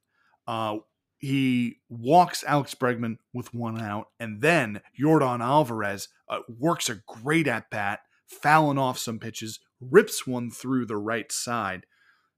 Uh, 0.47 0.79
he 1.19 1.79
walks 1.89 2.43
Alex 2.45 2.75
Bregman 2.75 3.19
with 3.33 3.55
one 3.55 3.81
out, 3.81 4.09
and 4.19 4.41
then 4.41 4.81
Yordan 5.01 5.41
Alvarez 5.41 6.09
uh, 6.29 6.41
works 6.49 6.89
a 6.89 6.97
great 7.07 7.47
at 7.47 7.71
bat, 7.71 8.01
fouling 8.27 8.79
off 8.79 8.99
some 8.99 9.21
pitches, 9.21 9.61
rips 9.81 10.27
one 10.27 10.51
through 10.51 10.87
the 10.87 10.97
right 10.97 11.31
side 11.31 11.87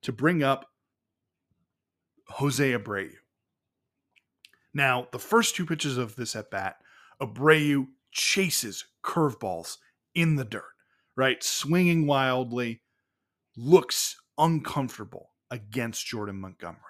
to 0.02 0.12
bring 0.12 0.42
up 0.42 0.66
Jose 2.28 2.72
Abreu. 2.72 3.10
Now, 4.74 5.08
the 5.12 5.18
first 5.18 5.56
two 5.56 5.64
pitches 5.64 5.96
of 5.96 6.16
this 6.16 6.36
at 6.36 6.50
bat, 6.50 6.76
Abreu 7.22 7.86
chases 8.10 8.84
curveballs 9.02 9.78
in 10.14 10.36
the 10.36 10.44
dirt, 10.44 10.64
right? 11.16 11.42
Swinging 11.42 12.06
wildly, 12.06 12.82
looks 13.56 14.16
uncomfortable 14.38 15.30
against 15.50 16.06
Jordan 16.06 16.40
Montgomery. 16.40 16.80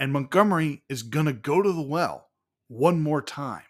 And 0.00 0.12
Montgomery 0.12 0.84
is 0.88 1.02
going 1.02 1.26
to 1.26 1.32
go 1.32 1.62
to 1.62 1.72
the 1.72 1.82
well 1.82 2.28
one 2.68 3.00
more 3.00 3.22
time. 3.22 3.62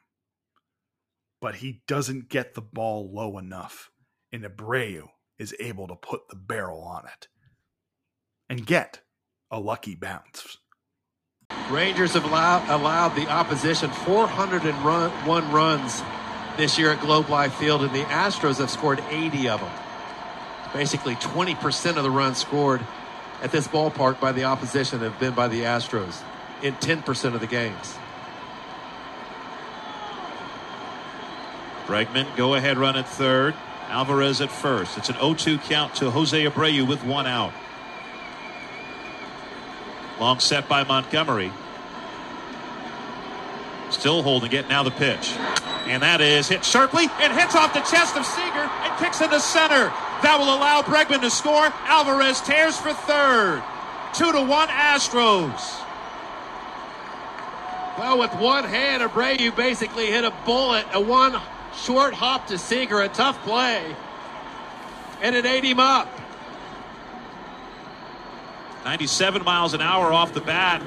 But 1.40 1.56
he 1.56 1.82
doesn't 1.86 2.28
get 2.28 2.54
the 2.54 2.60
ball 2.60 3.10
low 3.12 3.38
enough. 3.38 3.90
And 4.32 4.44
Abreu 4.44 5.08
is 5.38 5.54
able 5.60 5.86
to 5.88 5.94
put 5.94 6.28
the 6.28 6.36
barrel 6.36 6.82
on 6.82 7.04
it 7.06 7.28
and 8.48 8.66
get 8.66 9.00
a 9.50 9.60
lucky 9.60 9.94
bounce. 9.94 10.58
Rangers 11.70 12.14
have 12.14 12.24
allowed, 12.24 12.68
allowed 12.68 13.14
the 13.14 13.28
opposition 13.28 13.90
401 13.90 15.52
runs 15.52 16.02
this 16.58 16.76
year 16.76 16.90
at 16.90 17.00
Globe 17.00 17.30
Life 17.30 17.54
Field, 17.54 17.82
and 17.82 17.94
the 17.94 18.02
Astros 18.02 18.58
have 18.58 18.68
scored 18.68 19.02
80 19.08 19.48
of 19.48 19.60
them. 19.60 19.70
Basically, 20.74 21.14
20% 21.14 21.96
of 21.96 22.02
the 22.02 22.10
runs 22.10 22.36
scored 22.36 22.82
at 23.40 23.52
this 23.52 23.68
ballpark 23.68 24.20
by 24.20 24.32
the 24.32 24.44
opposition 24.44 24.98
have 25.00 25.18
been 25.20 25.34
by 25.34 25.46
the 25.46 25.62
Astros 25.62 26.20
in 26.60 26.74
10% 26.74 27.34
of 27.34 27.40
the 27.40 27.46
games. 27.46 27.96
Bregman, 31.86 32.36
go 32.36 32.54
ahead 32.54 32.76
run 32.76 32.96
at 32.96 33.08
third. 33.08 33.54
Alvarez 33.88 34.40
at 34.40 34.50
first. 34.50 34.98
It's 34.98 35.08
an 35.08 35.14
0 35.14 35.34
2 35.34 35.58
count 35.58 35.94
to 35.94 36.10
Jose 36.10 36.44
Abreu 36.44 36.86
with 36.86 37.02
one 37.04 37.26
out. 37.26 37.52
Long 40.20 40.40
set 40.40 40.68
by 40.68 40.82
Montgomery. 40.82 41.52
Still 43.98 44.22
holding 44.22 44.52
it. 44.52 44.68
Now 44.68 44.84
the 44.84 44.92
pitch. 44.92 45.32
And 45.88 46.02
that 46.04 46.20
is 46.20 46.48
hit 46.48 46.64
sharply 46.64 47.08
and 47.20 47.32
hits 47.32 47.56
off 47.56 47.74
the 47.74 47.80
chest 47.80 48.16
of 48.16 48.24
Seager 48.24 48.62
and 48.62 48.98
kicks 49.02 49.20
into 49.20 49.40
center. 49.40 49.90
That 50.22 50.36
will 50.38 50.54
allow 50.54 50.82
Bregman 50.82 51.20
to 51.22 51.30
score. 51.30 51.72
Alvarez 51.84 52.40
tears 52.42 52.78
for 52.78 52.92
third. 52.92 53.60
Two 54.14 54.30
to 54.30 54.40
one 54.40 54.68
Astros. 54.68 55.84
Well, 57.98 58.20
with 58.20 58.32
one 58.36 58.62
hand, 58.62 59.02
Abreu 59.02 59.54
basically 59.56 60.06
hit 60.06 60.24
a 60.24 60.32
bullet, 60.46 60.86
a 60.92 61.00
one 61.00 61.40
short 61.74 62.14
hop 62.14 62.46
to 62.48 62.58
Seager, 62.58 63.00
a 63.00 63.08
tough 63.08 63.42
play. 63.42 63.96
And 65.20 65.34
it 65.34 65.44
ate 65.44 65.64
him 65.64 65.80
up. 65.80 66.08
97 68.84 69.42
miles 69.42 69.74
an 69.74 69.80
hour 69.80 70.12
off 70.12 70.32
the 70.32 70.40
bat 70.40 70.82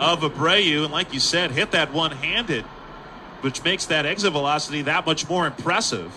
of 0.00 0.20
Abreu. 0.20 0.84
And 0.84 0.92
like 0.92 1.12
you 1.12 1.20
said, 1.20 1.50
hit 1.50 1.70
that 1.72 1.92
one 1.92 2.10
handed, 2.12 2.64
which 3.40 3.62
makes 3.64 3.86
that 3.86 4.06
exit 4.06 4.32
velocity 4.32 4.82
that 4.82 5.06
much 5.06 5.28
more 5.28 5.46
impressive. 5.46 6.12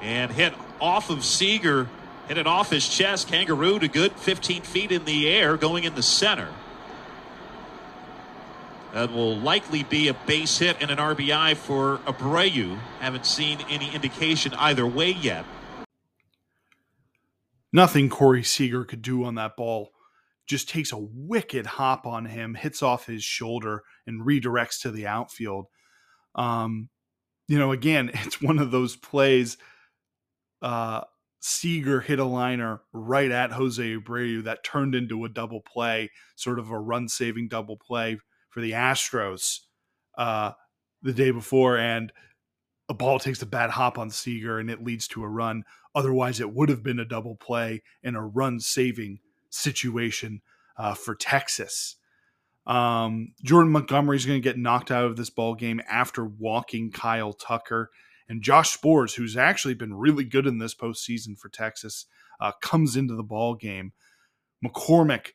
And 0.00 0.30
hit 0.30 0.54
off 0.80 1.10
of 1.10 1.24
Seager, 1.24 1.88
hit 2.28 2.38
it 2.38 2.46
off 2.46 2.70
his 2.70 2.88
chest. 2.88 3.28
Kangaroo 3.28 3.78
to 3.78 3.88
good 3.88 4.12
15 4.12 4.62
feet 4.62 4.92
in 4.92 5.04
the 5.04 5.28
air 5.28 5.56
going 5.56 5.84
in 5.84 5.94
the 5.94 6.02
center. 6.02 6.48
That 8.94 9.12
will 9.12 9.36
likely 9.36 9.82
be 9.82 10.08
a 10.08 10.14
base 10.14 10.58
hit 10.58 10.76
and 10.80 10.90
an 10.90 10.98
RBI 10.98 11.56
for 11.56 11.98
Abreu. 12.06 12.78
Haven't 13.00 13.26
seen 13.26 13.58
any 13.68 13.94
indication 13.94 14.54
either 14.54 14.86
way 14.86 15.10
yet. 15.10 15.44
Nothing 17.70 18.08
Corey 18.08 18.42
Seager 18.42 18.84
could 18.84 19.02
do 19.02 19.24
on 19.24 19.34
that 19.34 19.56
ball. 19.56 19.92
Just 20.48 20.68
takes 20.68 20.92
a 20.92 20.98
wicked 20.98 21.66
hop 21.66 22.06
on 22.06 22.24
him, 22.24 22.54
hits 22.54 22.82
off 22.82 23.06
his 23.06 23.22
shoulder, 23.22 23.82
and 24.06 24.26
redirects 24.26 24.80
to 24.82 24.90
the 24.90 25.06
outfield. 25.06 25.66
Um, 26.34 26.88
you 27.48 27.58
know, 27.58 27.72
again, 27.72 28.10
it's 28.14 28.40
one 28.40 28.58
of 28.58 28.70
those 28.70 28.96
plays. 28.96 29.56
Uh, 30.62 31.02
Seager 31.40 32.00
hit 32.00 32.18
a 32.18 32.24
liner 32.24 32.82
right 32.92 33.30
at 33.30 33.52
Jose 33.52 33.82
Abreu 33.82 34.42
that 34.44 34.64
turned 34.64 34.94
into 34.94 35.24
a 35.24 35.28
double 35.28 35.60
play, 35.60 36.10
sort 36.34 36.58
of 36.58 36.70
a 36.70 36.78
run 36.78 37.08
saving 37.08 37.48
double 37.48 37.76
play 37.76 38.18
for 38.50 38.60
the 38.60 38.72
Astros 38.72 39.60
uh, 40.16 40.52
the 41.02 41.12
day 41.12 41.30
before. 41.30 41.78
And 41.78 42.12
a 42.88 42.94
ball 42.94 43.18
takes 43.18 43.42
a 43.42 43.46
bad 43.46 43.70
hop 43.70 43.98
on 43.98 44.10
Seager 44.10 44.58
and 44.58 44.68
it 44.70 44.82
leads 44.82 45.06
to 45.08 45.22
a 45.22 45.28
run. 45.28 45.62
Otherwise, 45.94 46.40
it 46.40 46.52
would 46.52 46.68
have 46.68 46.82
been 46.82 46.98
a 46.98 47.04
double 47.04 47.36
play 47.36 47.82
and 48.02 48.16
a 48.16 48.20
run 48.20 48.58
saving 48.58 49.20
situation 49.50 50.42
uh, 50.76 50.94
for 50.94 51.14
Texas. 51.14 51.96
Um, 52.66 53.32
Jordan 53.42 53.72
Montgomery 53.72 54.16
is 54.16 54.26
going 54.26 54.40
to 54.40 54.46
get 54.46 54.58
knocked 54.58 54.90
out 54.90 55.04
of 55.04 55.16
this 55.16 55.30
ball 55.30 55.54
game 55.54 55.80
after 55.88 56.24
walking 56.24 56.90
Kyle 56.90 57.32
Tucker. 57.32 57.90
And 58.28 58.42
Josh 58.42 58.76
Sborz, 58.76 59.16
who's 59.16 59.36
actually 59.36 59.74
been 59.74 59.94
really 59.94 60.24
good 60.24 60.46
in 60.46 60.58
this 60.58 60.74
postseason 60.74 61.38
for 61.38 61.48
Texas, 61.48 62.04
uh, 62.40 62.52
comes 62.60 62.94
into 62.94 63.14
the 63.14 63.22
ball 63.22 63.54
game. 63.54 63.92
McCormick 64.64 65.28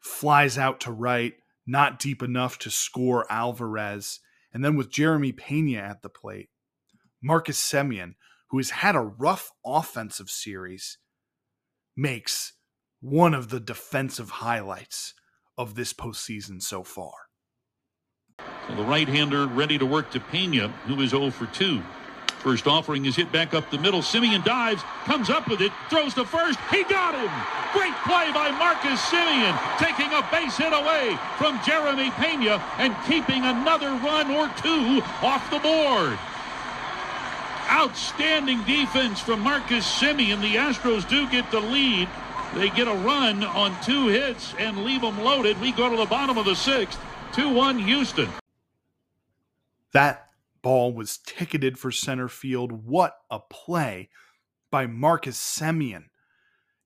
flies 0.00 0.58
out 0.58 0.80
to 0.80 0.92
right, 0.92 1.32
not 1.66 1.98
deep 1.98 2.22
enough 2.22 2.58
to 2.58 2.70
score 2.70 3.30
Alvarez. 3.32 4.20
And 4.52 4.64
then 4.64 4.76
with 4.76 4.90
Jeremy 4.90 5.32
Pena 5.32 5.78
at 5.78 6.02
the 6.02 6.10
plate, 6.10 6.50
Marcus 7.22 7.60
Semien, 7.60 8.14
who 8.50 8.58
has 8.58 8.70
had 8.70 8.94
a 8.94 9.00
rough 9.00 9.52
offensive 9.64 10.28
series, 10.28 10.98
makes 11.96 12.53
one 13.04 13.34
of 13.34 13.50
the 13.50 13.60
defensive 13.60 14.30
highlights 14.30 15.12
of 15.58 15.74
this 15.74 15.92
postseason 15.92 16.62
so 16.62 16.82
far. 16.82 17.12
So 18.66 18.76
the 18.76 18.82
right 18.82 19.06
hander 19.06 19.46
ready 19.46 19.76
to 19.76 19.84
work 19.84 20.10
to 20.12 20.20
Pena, 20.20 20.68
who 20.86 20.98
is 21.02 21.10
0 21.10 21.30
for 21.30 21.44
2. 21.44 21.82
First 22.38 22.66
offering 22.66 23.04
is 23.04 23.14
hit 23.14 23.30
back 23.30 23.52
up 23.52 23.70
the 23.70 23.76
middle. 23.76 24.00
Semien 24.00 24.42
dives, 24.42 24.82
comes 25.04 25.28
up 25.28 25.48
with 25.48 25.60
it, 25.60 25.70
throws 25.90 26.14
to 26.14 26.24
first. 26.24 26.58
He 26.70 26.82
got 26.84 27.14
him. 27.14 27.30
Great 27.74 27.94
play 28.06 28.32
by 28.32 28.50
Marcus 28.52 29.00
Semien, 29.00 29.54
taking 29.78 30.10
a 30.10 30.26
base 30.32 30.56
hit 30.56 30.72
away 30.72 31.18
from 31.36 31.60
Jeremy 31.62 32.10
Pena 32.12 32.56
and 32.78 32.96
keeping 33.06 33.44
another 33.44 33.88
run 34.02 34.30
or 34.30 34.48
two 34.62 35.02
off 35.20 35.50
the 35.50 35.58
board. 35.58 36.18
Outstanding 37.70 38.62
defense 38.64 39.20
from 39.20 39.40
Marcus 39.40 39.86
Semien. 39.86 40.40
The 40.40 40.56
Astros 40.56 41.06
do 41.06 41.28
get 41.28 41.50
the 41.50 41.60
lead. 41.60 42.08
They 42.54 42.70
get 42.70 42.86
a 42.86 42.94
run 42.94 43.42
on 43.42 43.76
two 43.82 44.06
hits 44.06 44.54
and 44.60 44.84
leave 44.84 45.00
them 45.00 45.20
loaded. 45.22 45.60
We 45.60 45.72
go 45.72 45.90
to 45.90 45.96
the 45.96 46.06
bottom 46.06 46.38
of 46.38 46.44
the 46.44 46.54
sixth. 46.54 47.00
2 47.32 47.52
1 47.52 47.80
Houston. 47.80 48.28
That 49.92 50.28
ball 50.62 50.92
was 50.92 51.18
ticketed 51.18 51.80
for 51.80 51.90
center 51.90 52.28
field. 52.28 52.86
What 52.86 53.16
a 53.28 53.40
play 53.40 54.08
by 54.70 54.86
Marcus 54.86 55.36
Semien. 55.36 56.04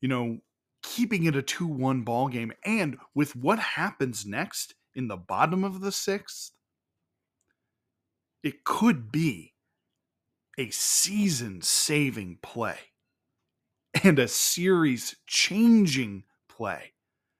You 0.01 0.09
know, 0.09 0.39
keeping 0.83 1.25
it 1.25 1.37
a 1.37 1.43
2 1.43 1.67
1 1.67 2.01
ball 2.01 2.29
game. 2.29 2.53
And 2.65 2.97
with 3.15 3.37
what 3.37 3.59
happens 3.59 4.25
next 4.25 4.75
in 4.95 5.09
the 5.09 5.19
bottom 5.19 5.65
of 5.65 5.83
the 5.83 5.93
sixth, 5.93 6.53
it 8.43 8.65
could 8.65 9.13
be 9.13 9.53
a 10.57 10.71
season 10.71 11.61
saving 11.61 12.39
play 12.41 12.79
and 14.03 14.19
a 14.19 14.29
series 14.29 15.17
changing 15.27 16.25
play 16.49 16.93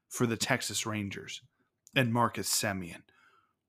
for 0.09 0.27
the 0.27 0.37
Texas 0.37 0.87
Rangers 0.87 1.43
and 1.95 2.13
Marcus 2.13 2.49
Semien. 2.49 3.03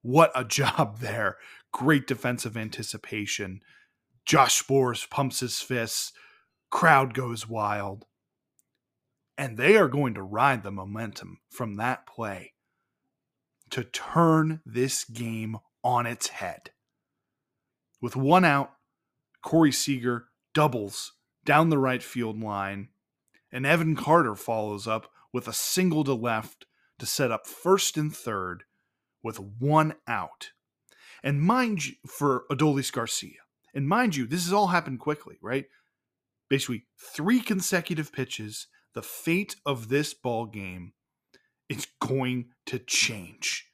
What 0.01 0.31
a 0.35 0.43
job 0.45 0.99
there. 0.99 1.37
Great 1.71 2.07
defensive 2.07 2.57
anticipation. 2.57 3.61
Josh 4.25 4.63
Sborz 4.63 5.09
pumps 5.09 5.39
his 5.41 5.59
fists. 5.59 6.13
Crowd 6.69 7.13
goes 7.13 7.47
wild. 7.47 8.05
And 9.37 9.57
they 9.57 9.77
are 9.77 9.87
going 9.87 10.13
to 10.15 10.21
ride 10.21 10.63
the 10.63 10.71
momentum 10.71 11.39
from 11.49 11.77
that 11.77 12.05
play 12.05 12.53
to 13.69 13.83
turn 13.83 14.61
this 14.65 15.05
game 15.05 15.57
on 15.83 16.05
its 16.05 16.27
head. 16.27 16.71
With 18.01 18.15
one 18.15 18.43
out, 18.43 18.71
Corey 19.41 19.71
Seager 19.71 20.25
doubles 20.53 21.13
down 21.49 21.69
the 21.69 21.79
right 21.79 22.03
field 22.03 22.39
line, 22.39 22.89
and 23.51 23.65
Evan 23.65 23.95
Carter 23.95 24.35
follows 24.35 24.85
up 24.85 25.09
with 25.33 25.47
a 25.47 25.51
single 25.51 26.03
to 26.03 26.13
left 26.13 26.67
to 26.99 27.07
set 27.07 27.31
up 27.31 27.47
first 27.47 27.97
and 27.97 28.15
third 28.15 28.65
with 29.23 29.39
one 29.39 29.95
out. 30.07 30.51
And 31.23 31.41
mind 31.41 31.87
you, 31.87 31.93
for 32.05 32.43
Adolis 32.51 32.91
Garcia, 32.91 33.39
and 33.73 33.87
mind 33.87 34.15
you, 34.15 34.27
this 34.27 34.43
has 34.43 34.53
all 34.53 34.67
happened 34.67 34.99
quickly, 34.99 35.39
right? 35.41 35.65
Basically, 36.51 36.85
three 36.99 37.39
consecutive 37.39 38.13
pitches. 38.13 38.67
The 38.93 39.01
fate 39.01 39.55
of 39.65 39.89
this 39.89 40.13
ball 40.13 40.45
game 40.45 40.93
is 41.67 41.87
going 41.99 42.49
to 42.67 42.77
change. 42.77 43.71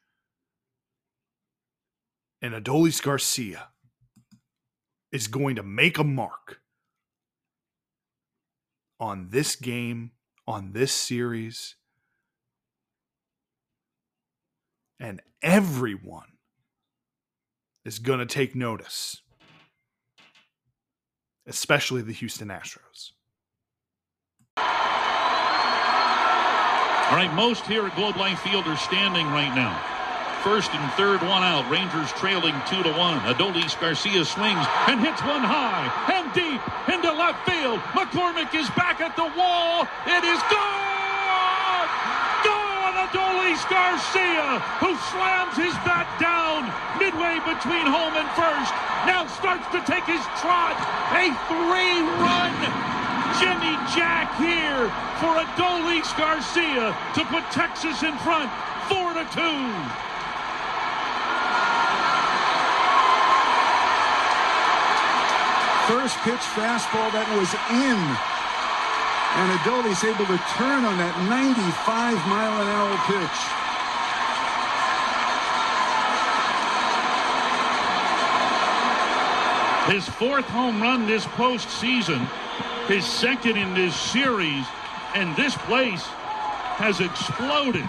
And 2.41 2.53
Adolis 2.53 3.03
Garcia 3.03 3.67
is 5.11 5.27
going 5.27 5.57
to 5.57 5.63
make 5.63 5.97
a 5.97 6.05
mark 6.05 6.61
on 9.05 9.27
this 9.29 9.55
game, 9.55 10.09
on 10.47 10.71
this 10.73 10.91
series. 10.91 11.75
And 14.99 15.21
everyone 15.43 16.33
is 17.85 17.99
going 17.99 18.17
to 18.17 18.25
take 18.25 18.55
notice, 18.55 19.21
especially 21.45 22.01
the 22.01 22.13
Houston 22.13 22.47
Astros. 22.47 23.11
All 24.57 24.65
right, 27.15 27.31
most 27.35 27.67
here 27.67 27.85
at 27.85 27.95
Globe 27.95 28.17
Life 28.17 28.39
Field 28.39 28.65
are 28.65 28.77
standing 28.77 29.27
right 29.27 29.53
now. 29.53 29.79
First 30.45 30.73
and 30.73 30.91
third, 30.93 31.21
one 31.21 31.41
out. 31.41 31.69
Rangers 31.71 32.11
trailing 32.13 32.53
two 32.69 32.83
to 32.83 32.91
one. 32.93 33.19
Adolis 33.21 33.79
Garcia 33.81 34.23
swings 34.23 34.65
and 34.87 34.99
hits 35.01 35.21
one 35.21 35.41
high 35.41 35.89
and 36.13 36.31
deep 36.33 36.61
into 36.87 37.04
left 37.25 37.49
field. 37.49 37.79
McCormick 37.97 38.53
is 38.53 38.69
back 38.77 39.01
at 39.01 39.17
the 39.17 39.25
wall. 39.33 39.89
It 40.05 40.21
is 40.21 40.37
gone! 40.45 41.89
Gone! 42.45 42.93
Adolis 43.09 43.65
Garcia, 43.65 44.61
who 44.77 44.93
slams 45.09 45.57
his 45.57 45.73
bat 45.81 46.05
down 46.21 46.69
midway 47.01 47.41
between 47.41 47.89
home 47.89 48.13
and 48.13 48.29
first, 48.37 48.69
now 49.09 49.25
starts 49.25 49.65
to 49.73 49.81
take 49.89 50.05
his 50.05 50.21
trot. 50.37 50.77
A 51.17 51.33
three-run 51.49 52.53
Jimmy 53.41 53.73
Jack 53.97 54.29
here 54.37 54.85
for 55.17 55.33
Adolis 55.41 56.05
Garcia 56.13 56.93
to 57.17 57.21
put 57.33 57.41
Texas 57.49 58.05
in 58.05 58.13
front, 58.21 58.53
four 58.85 59.17
to 59.17 59.25
two. 59.33 59.65
First 65.87 66.17
pitch 66.25 66.41
fastball 66.57 67.11
that 67.13 67.29
was 67.37 67.53
in. 67.69 67.99
And 69.37 69.51
Adolis 69.59 70.01
able 70.03 70.25
to 70.25 70.37
turn 70.57 70.83
on 70.83 70.97
that 70.97 71.13
95 71.29 72.17
mile 72.25 72.61
an 72.61 72.67
hour 72.73 72.97
pitch. 73.05 73.65
His 79.93 80.09
fourth 80.09 80.45
home 80.45 80.81
run 80.81 81.05
this 81.05 81.25
postseason, 81.25 82.25
his 82.87 83.05
second 83.05 83.55
in 83.55 83.75
this 83.75 83.95
series, 83.95 84.65
and 85.13 85.35
this 85.35 85.55
place 85.55 86.01
has 86.81 86.99
exploded. 86.99 87.87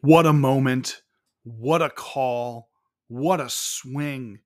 What 0.00 0.26
a 0.26 0.32
moment. 0.32 1.02
What 1.42 1.82
a 1.82 1.90
call. 1.90 2.68
What 3.08 3.40
a 3.40 3.48
swing 3.48 4.38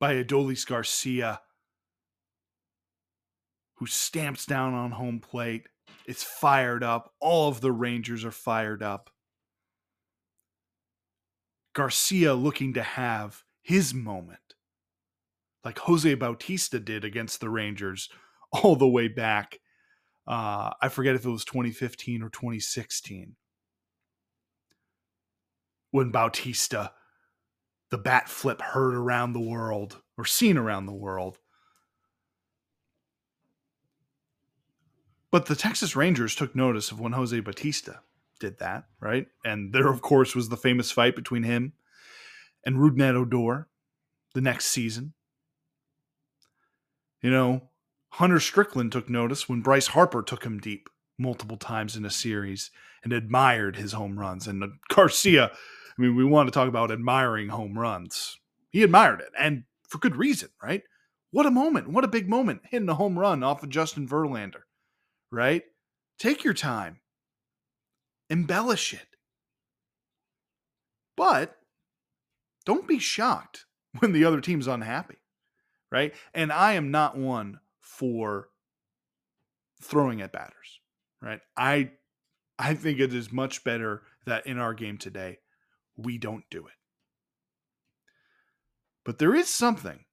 by 0.00 0.14
Adolis 0.14 0.66
Garcia, 0.66 1.42
who 3.76 3.86
stamps 3.86 4.46
down 4.46 4.74
on 4.74 4.92
home 4.92 5.20
plate. 5.20 5.68
It's 6.06 6.24
fired 6.24 6.82
up. 6.82 7.12
All 7.20 7.48
of 7.48 7.60
the 7.60 7.70
Rangers 7.70 8.24
are 8.24 8.32
fired 8.32 8.82
up. 8.82 9.10
Garcia 11.74 12.34
looking 12.34 12.74
to 12.74 12.82
have 12.82 13.44
his 13.62 13.94
moment, 13.94 14.54
like 15.64 15.78
Jose 15.80 16.12
Bautista 16.14 16.80
did 16.80 17.04
against 17.04 17.40
the 17.40 17.50
Rangers 17.50 18.08
all 18.52 18.74
the 18.74 18.88
way 18.88 19.06
back. 19.06 19.58
Uh, 20.26 20.70
I 20.80 20.88
forget 20.88 21.14
if 21.14 21.24
it 21.24 21.30
was 21.30 21.44
2015 21.44 22.22
or 22.22 22.30
2016 22.30 23.36
when 25.90 26.10
Bautista 26.10 26.92
the 27.90 27.98
bat 27.98 28.28
flip 28.28 28.60
heard 28.60 28.94
around 28.94 29.32
the 29.32 29.40
world 29.40 30.00
or 30.16 30.24
seen 30.24 30.56
around 30.56 30.86
the 30.86 30.92
world. 30.92 31.38
But 35.30 35.46
the 35.46 35.56
Texas 35.56 35.94
Rangers 35.94 36.34
took 36.34 36.56
notice 36.56 36.90
of 36.90 37.00
when 37.00 37.12
Jose 37.12 37.38
Bautista 37.40 38.00
did 38.40 38.58
that, 38.58 38.84
right? 39.00 39.26
And 39.44 39.72
there, 39.72 39.88
of 39.88 40.02
course, 40.02 40.34
was 40.34 40.48
the 40.48 40.56
famous 40.56 40.90
fight 40.90 41.14
between 41.14 41.44
him 41.44 41.74
and 42.64 42.76
Rougned 42.76 43.14
Odor 43.14 43.68
the 44.34 44.40
next 44.40 44.66
season. 44.66 45.12
You 47.22 47.30
know, 47.30 47.68
Hunter 48.10 48.40
Strickland 48.40 48.92
took 48.92 49.08
notice 49.08 49.48
when 49.48 49.60
Bryce 49.60 49.88
Harper 49.88 50.22
took 50.22 50.44
him 50.44 50.58
deep 50.58 50.88
multiple 51.18 51.56
times 51.56 51.96
in 51.96 52.04
a 52.04 52.10
series 52.10 52.70
and 53.04 53.12
admired 53.12 53.76
his 53.76 53.92
home 53.92 54.18
runs. 54.18 54.46
And 54.46 54.64
Garcia 54.88 55.52
I 56.00 56.02
mean, 56.02 56.16
we 56.16 56.24
want 56.24 56.46
to 56.46 56.50
talk 56.50 56.66
about 56.66 56.90
admiring 56.90 57.50
home 57.50 57.78
runs. 57.78 58.38
He 58.70 58.82
admired 58.82 59.20
it, 59.20 59.32
and 59.38 59.64
for 59.86 59.98
good 59.98 60.16
reason, 60.16 60.48
right? 60.62 60.82
What 61.30 61.44
a 61.44 61.50
moment. 61.50 61.90
What 61.90 62.04
a 62.04 62.08
big 62.08 62.26
moment 62.26 62.62
hitting 62.70 62.88
a 62.88 62.94
home 62.94 63.18
run 63.18 63.42
off 63.42 63.62
of 63.62 63.68
Justin 63.68 64.08
Verlander, 64.08 64.62
right? 65.30 65.62
Take 66.18 66.42
your 66.42 66.54
time, 66.54 67.00
embellish 68.30 68.94
it. 68.94 69.08
But 71.18 71.58
don't 72.64 72.88
be 72.88 72.98
shocked 72.98 73.66
when 73.98 74.12
the 74.12 74.24
other 74.24 74.40
team's 74.40 74.68
unhappy, 74.68 75.18
right? 75.92 76.14
And 76.32 76.50
I 76.50 76.72
am 76.72 76.90
not 76.90 77.18
one 77.18 77.60
for 77.78 78.48
throwing 79.82 80.22
at 80.22 80.32
batters, 80.32 80.80
right? 81.20 81.40
I 81.58 81.90
I 82.58 82.72
think 82.72 83.00
it 83.00 83.12
is 83.12 83.30
much 83.30 83.64
better 83.64 84.00
that 84.24 84.46
in 84.46 84.58
our 84.58 84.72
game 84.72 84.96
today 84.96 85.40
we 86.04 86.18
don't 86.18 86.44
do 86.50 86.66
it. 86.66 86.74
But 89.04 89.18
there 89.18 89.34
is 89.34 89.48
something 89.48 90.04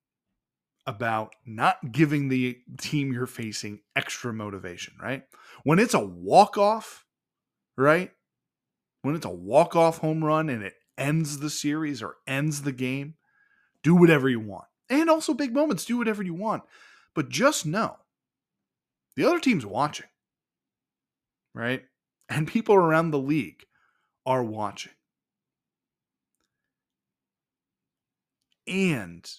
about 0.86 1.36
not 1.46 1.92
giving 1.92 2.30
the 2.30 2.58
team 2.80 3.12
you're 3.12 3.26
facing 3.26 3.82
extra 3.96 4.34
motivation, 4.34 4.94
right? 5.02 5.24
When 5.64 5.80
it's 5.80 5.94
a 5.94 6.00
walk 6.00 6.58
off, 6.58 7.06
right? 7.78 8.12
When 9.02 9.16
it's 9.16 9.26
a 9.26 9.30
walk 9.30 9.76
off 9.76 9.98
home 9.98 10.24
run 10.24 10.50
and 10.50 10.64
it 10.64 10.76
ends 10.98 11.40
the 11.40 11.50
series 11.50 12.02
or 12.02 12.16
ends 12.26 12.62
the 12.62 12.72
game, 12.72 13.16
do 13.84 13.96
whatever 13.96 14.30
you 14.30 14.40
want. 14.40 14.66
And 14.90 15.10
also 15.10 15.34
big 15.34 15.54
moments, 15.54 15.86
do 15.86 15.98
whatever 15.98 16.24
you 16.24 16.34
want. 16.34 16.64
But 17.14 17.30
just 17.30 17.66
know 17.66 17.98
the 19.18 19.26
other 19.26 19.40
team's 19.40 19.66
watching, 19.66 20.08
right? 21.54 21.84
And 22.30 22.48
people 22.48 22.76
around 22.76 23.12
the 23.12 23.20
league 23.20 23.66
are 24.26 24.44
watching. 24.44 24.94
And 28.68 29.30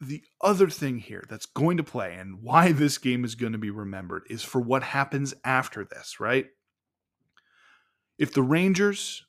the 0.00 0.22
other 0.40 0.68
thing 0.68 0.98
here 0.98 1.24
that's 1.28 1.46
going 1.46 1.76
to 1.76 1.84
play 1.84 2.14
and 2.14 2.42
why 2.42 2.72
this 2.72 2.98
game 2.98 3.24
is 3.24 3.34
going 3.34 3.52
to 3.52 3.58
be 3.58 3.70
remembered 3.70 4.24
is 4.28 4.42
for 4.42 4.60
what 4.60 4.82
happens 4.82 5.34
after 5.44 5.84
this, 5.84 6.18
right? 6.20 6.46
If 8.18 8.32
the 8.32 8.42
Rangers 8.42 9.24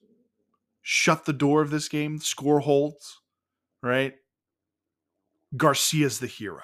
shut 0.81 1.25
the 1.25 1.33
door 1.33 1.61
of 1.61 1.71
this 1.71 1.87
game, 1.89 2.19
score 2.19 2.59
holds, 2.59 3.21
right? 3.81 4.13
Garcia's 5.55 6.19
the 6.19 6.27
hero. 6.27 6.61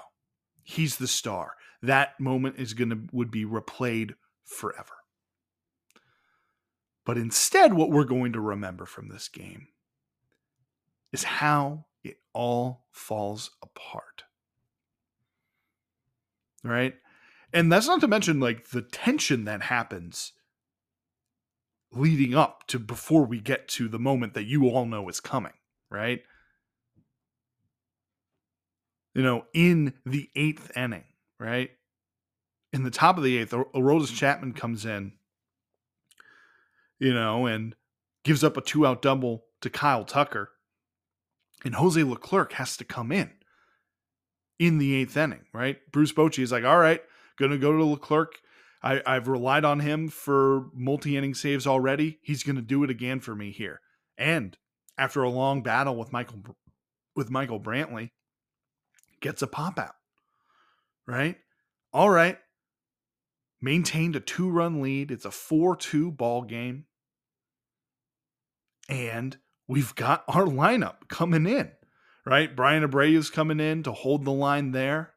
He's 0.63 0.97
the 0.97 1.07
star. 1.07 1.53
That 1.81 2.19
moment 2.19 2.55
is 2.57 2.73
going 2.73 2.89
to 2.91 2.99
would 3.11 3.31
be 3.31 3.45
replayed 3.45 4.13
forever. 4.45 4.93
But 7.05 7.17
instead 7.17 7.73
what 7.73 7.89
we're 7.89 8.03
going 8.03 8.33
to 8.33 8.39
remember 8.39 8.85
from 8.85 9.09
this 9.09 9.27
game 9.27 9.67
is 11.11 11.23
how 11.23 11.85
it 12.03 12.17
all 12.33 12.85
falls 12.91 13.51
apart. 13.61 14.23
Right? 16.63 16.95
And 17.53 17.71
that's 17.71 17.87
not 17.87 18.01
to 18.01 18.07
mention 18.07 18.39
like 18.39 18.69
the 18.69 18.81
tension 18.81 19.45
that 19.45 19.63
happens 19.63 20.33
leading 21.91 22.33
up 22.33 22.65
to 22.67 22.79
before 22.79 23.25
we 23.25 23.39
get 23.39 23.67
to 23.67 23.87
the 23.87 23.99
moment 23.99 24.33
that 24.33 24.45
you 24.45 24.69
all 24.69 24.85
know 24.85 25.07
is 25.09 25.19
coming, 25.19 25.53
right? 25.89 26.21
You 29.13 29.23
know, 29.23 29.45
in 29.53 29.93
the 30.05 30.29
eighth 30.35 30.71
inning, 30.75 31.03
right? 31.39 31.71
In 32.71 32.83
the 32.83 32.91
top 32.91 33.17
of 33.17 33.23
the 33.23 33.37
eighth, 33.37 33.51
Aroldis 33.51 34.15
Chapman 34.15 34.53
comes 34.53 34.85
in, 34.85 35.13
you 36.97 37.13
know, 37.13 37.45
and 37.45 37.75
gives 38.23 38.43
up 38.43 38.55
a 38.55 38.61
two 38.61 38.85
out 38.85 39.01
double 39.01 39.43
to 39.59 39.69
Kyle 39.69 40.05
Tucker. 40.05 40.51
And 41.63 41.75
Jose 41.75 42.01
Leclerc 42.01 42.53
has 42.53 42.75
to 42.77 42.83
come 42.83 43.11
in 43.11 43.31
in 44.59 44.77
the 44.77 44.95
eighth 44.95 45.17
inning, 45.17 45.45
right? 45.53 45.79
Bruce 45.91 46.13
Bochy 46.13 46.43
is 46.43 46.51
like, 46.51 46.63
all 46.63 46.79
right, 46.79 47.01
gonna 47.37 47.57
go 47.57 47.71
to 47.71 47.83
Leclerc. 47.83 48.39
I, 48.83 49.01
I've 49.05 49.27
relied 49.27 49.63
on 49.65 49.79
him 49.79 50.09
for 50.09 50.67
multi 50.73 51.15
inning 51.17 51.33
saves 51.33 51.67
already. 51.67 52.19
He's 52.21 52.43
gonna 52.43 52.61
do 52.61 52.83
it 52.83 52.89
again 52.89 53.19
for 53.19 53.35
me 53.35 53.51
here. 53.51 53.81
And 54.17 54.57
after 54.97 55.23
a 55.23 55.29
long 55.29 55.61
battle 55.61 55.95
with 55.95 56.11
Michael 56.11 56.41
with 57.15 57.29
Michael 57.29 57.59
Brantley, 57.59 58.11
gets 59.19 59.41
a 59.41 59.47
pop 59.47 59.79
out. 59.79 59.95
Right? 61.07 61.37
All 61.93 62.09
right. 62.09 62.37
Maintained 63.61 64.15
a 64.15 64.19
two 64.19 64.49
run 64.49 64.81
lead. 64.81 65.11
It's 65.11 65.25
a 65.25 65.31
4 65.31 65.75
2 65.75 66.11
ball 66.11 66.43
game. 66.43 66.85
And 68.89 69.37
we've 69.71 69.95
got 69.95 70.25
our 70.27 70.43
lineup 70.43 71.07
coming 71.07 71.45
in, 71.45 71.71
right? 72.25 72.53
Bryan 72.53 72.83
Abreu's 72.83 73.29
coming 73.29 73.61
in 73.61 73.83
to 73.83 73.93
hold 73.93 74.25
the 74.25 74.31
line 74.31 74.71
there. 74.71 75.13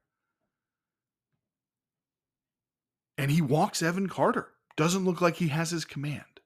And 3.18 3.32
he 3.32 3.42
walks 3.42 3.82
Evan 3.82 4.08
Carter. 4.08 4.52
Doesn't 4.76 5.04
look 5.04 5.20
like 5.20 5.36
he 5.36 5.48
has 5.48 5.72
his 5.72 5.84
command. 5.84 6.40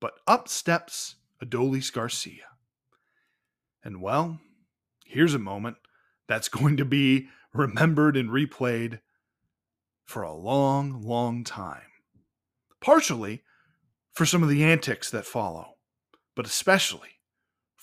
But 0.00 0.12
up 0.28 0.46
steps 0.46 1.16
Adolis 1.44 1.92
Garcia. 1.92 2.44
And 3.82 4.00
well, 4.00 4.38
here's 5.04 5.34
a 5.34 5.38
moment 5.40 5.76
that's 6.28 6.48
going 6.48 6.76
to 6.76 6.84
be 6.84 7.26
remembered 7.52 8.16
and 8.16 8.30
replayed 8.30 9.00
for 10.04 10.22
a 10.22 10.32
long, 10.32 11.02
long 11.02 11.42
time. 11.42 11.82
Partially 12.80 13.42
for 14.12 14.24
some 14.24 14.44
of 14.44 14.48
the 14.48 14.62
antics 14.62 15.10
that 15.10 15.26
follow, 15.26 15.74
but 16.36 16.46
especially 16.46 17.13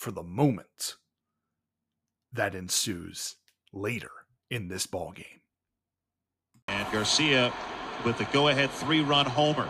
for 0.01 0.09
the 0.09 0.23
moment 0.23 0.95
that 2.33 2.55
ensues 2.55 3.35
later 3.71 4.09
in 4.49 4.67
this 4.67 4.87
ball 4.87 5.11
game. 5.11 5.41
And 6.67 6.91
Garcia 6.91 7.53
with 8.03 8.17
the 8.17 8.25
go-ahead 8.33 8.71
three-run 8.71 9.27
homer. 9.27 9.69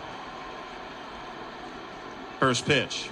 First 2.40 2.64
pitch. 2.64 3.10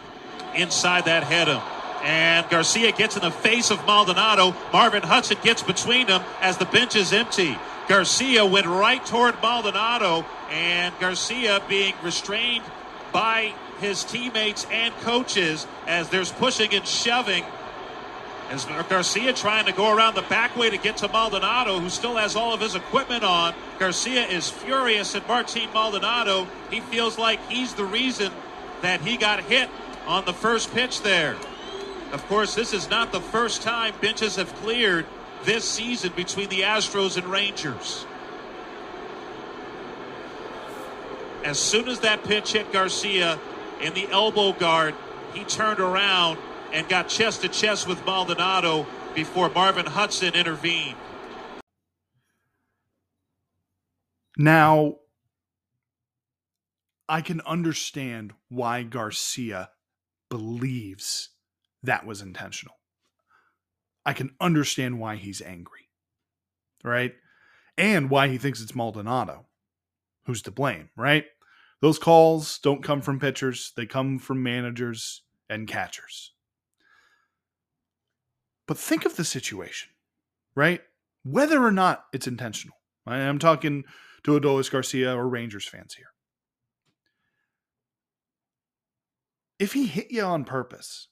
Inside 0.56 1.04
that 1.04 1.22
head 1.24 1.46
him. 1.46 1.60
And 2.02 2.48
Garcia 2.48 2.90
gets 2.90 3.16
in 3.16 3.22
the 3.22 3.30
face 3.30 3.70
of 3.70 3.84
Maldonado. 3.84 4.54
Marvin 4.72 5.02
Hudson 5.02 5.36
gets 5.42 5.62
between 5.62 6.06
them 6.06 6.22
as 6.40 6.56
the 6.56 6.64
bench 6.64 6.96
is 6.96 7.12
empty. 7.12 7.58
Garcia 7.86 8.46
went 8.46 8.66
right 8.66 9.04
toward 9.04 9.34
Maldonado, 9.42 10.24
and 10.48 10.94
Garcia 10.98 11.60
being 11.68 11.92
restrained 12.02 12.64
by 13.12 13.52
his 13.80 14.04
teammates 14.04 14.66
and 14.70 14.94
coaches 15.00 15.66
as 15.86 16.08
there's 16.08 16.30
pushing 16.32 16.72
and 16.74 16.86
shoving. 16.86 17.44
As 18.50 18.64
Garcia 18.88 19.32
trying 19.32 19.66
to 19.66 19.72
go 19.72 19.94
around 19.94 20.14
the 20.16 20.22
back 20.22 20.56
way 20.56 20.70
to 20.70 20.76
get 20.76 20.96
to 20.98 21.08
Maldonado, 21.08 21.78
who 21.78 21.88
still 21.88 22.16
has 22.16 22.34
all 22.34 22.52
of 22.52 22.60
his 22.60 22.74
equipment 22.74 23.22
on. 23.22 23.54
Garcia 23.78 24.26
is 24.26 24.50
furious 24.50 25.14
at 25.14 25.26
Martin 25.28 25.68
Maldonado. 25.72 26.48
He 26.68 26.80
feels 26.80 27.16
like 27.16 27.40
he's 27.48 27.74
the 27.74 27.84
reason 27.84 28.32
that 28.82 29.00
he 29.00 29.16
got 29.16 29.40
hit 29.40 29.68
on 30.06 30.24
the 30.24 30.32
first 30.32 30.72
pitch 30.72 31.02
there. 31.02 31.36
Of 32.12 32.26
course, 32.26 32.56
this 32.56 32.72
is 32.72 32.90
not 32.90 33.12
the 33.12 33.20
first 33.20 33.62
time 33.62 33.94
benches 34.00 34.34
have 34.34 34.52
cleared 34.56 35.06
this 35.44 35.64
season 35.64 36.12
between 36.16 36.48
the 36.48 36.62
Astros 36.62 37.16
and 37.16 37.26
Rangers. 37.26 38.04
As 41.44 41.58
soon 41.58 41.88
as 41.88 42.00
that 42.00 42.24
pitch 42.24 42.52
hit 42.52 42.72
Garcia 42.72 43.38
in 43.82 43.94
the 43.94 44.08
elbow 44.10 44.52
guard, 44.52 44.94
he 45.34 45.44
turned 45.44 45.80
around 45.80 46.38
and 46.72 46.88
got 46.88 47.08
chest 47.08 47.42
to 47.42 47.48
chest 47.48 47.88
with 47.88 48.04
Maldonado 48.04 48.86
before 49.14 49.50
Marvin 49.50 49.86
Hudson 49.86 50.34
intervened. 50.34 50.96
Now, 54.36 54.96
I 57.08 57.20
can 57.20 57.40
understand 57.42 58.32
why 58.48 58.84
Garcia 58.84 59.70
believes 60.28 61.30
that 61.82 62.06
was 62.06 62.22
intentional. 62.22 62.76
I 64.06 64.12
can 64.12 64.30
understand 64.40 65.00
why 65.00 65.16
he's 65.16 65.42
angry, 65.42 65.88
right? 66.84 67.12
And 67.76 68.10
why 68.10 68.28
he 68.28 68.38
thinks 68.38 68.62
it's 68.62 68.74
Maldonado 68.74 69.46
who's 70.24 70.42
to 70.42 70.50
blame, 70.50 70.90
right? 70.96 71.24
Those 71.80 71.98
calls 71.98 72.58
don't 72.58 72.82
come 72.82 73.00
from 73.00 73.18
pitchers, 73.18 73.72
they 73.76 73.86
come 73.86 74.18
from 74.18 74.42
managers 74.42 75.22
and 75.48 75.66
catchers. 75.66 76.32
But 78.66 78.78
think 78.78 79.04
of 79.04 79.16
the 79.16 79.24
situation, 79.24 79.90
right? 80.54 80.82
Whether 81.24 81.64
or 81.64 81.72
not 81.72 82.04
it's 82.12 82.26
intentional. 82.26 82.76
I'm 83.06 83.38
talking 83.38 83.84
to 84.24 84.38
Adolis 84.38 84.70
Garcia 84.70 85.14
or 85.14 85.28
Rangers 85.28 85.66
fans 85.66 85.94
here. 85.94 86.12
If 89.58 89.72
he 89.72 89.86
hit 89.86 90.10
you 90.10 90.22
on 90.22 90.44
purpose, 90.44 91.08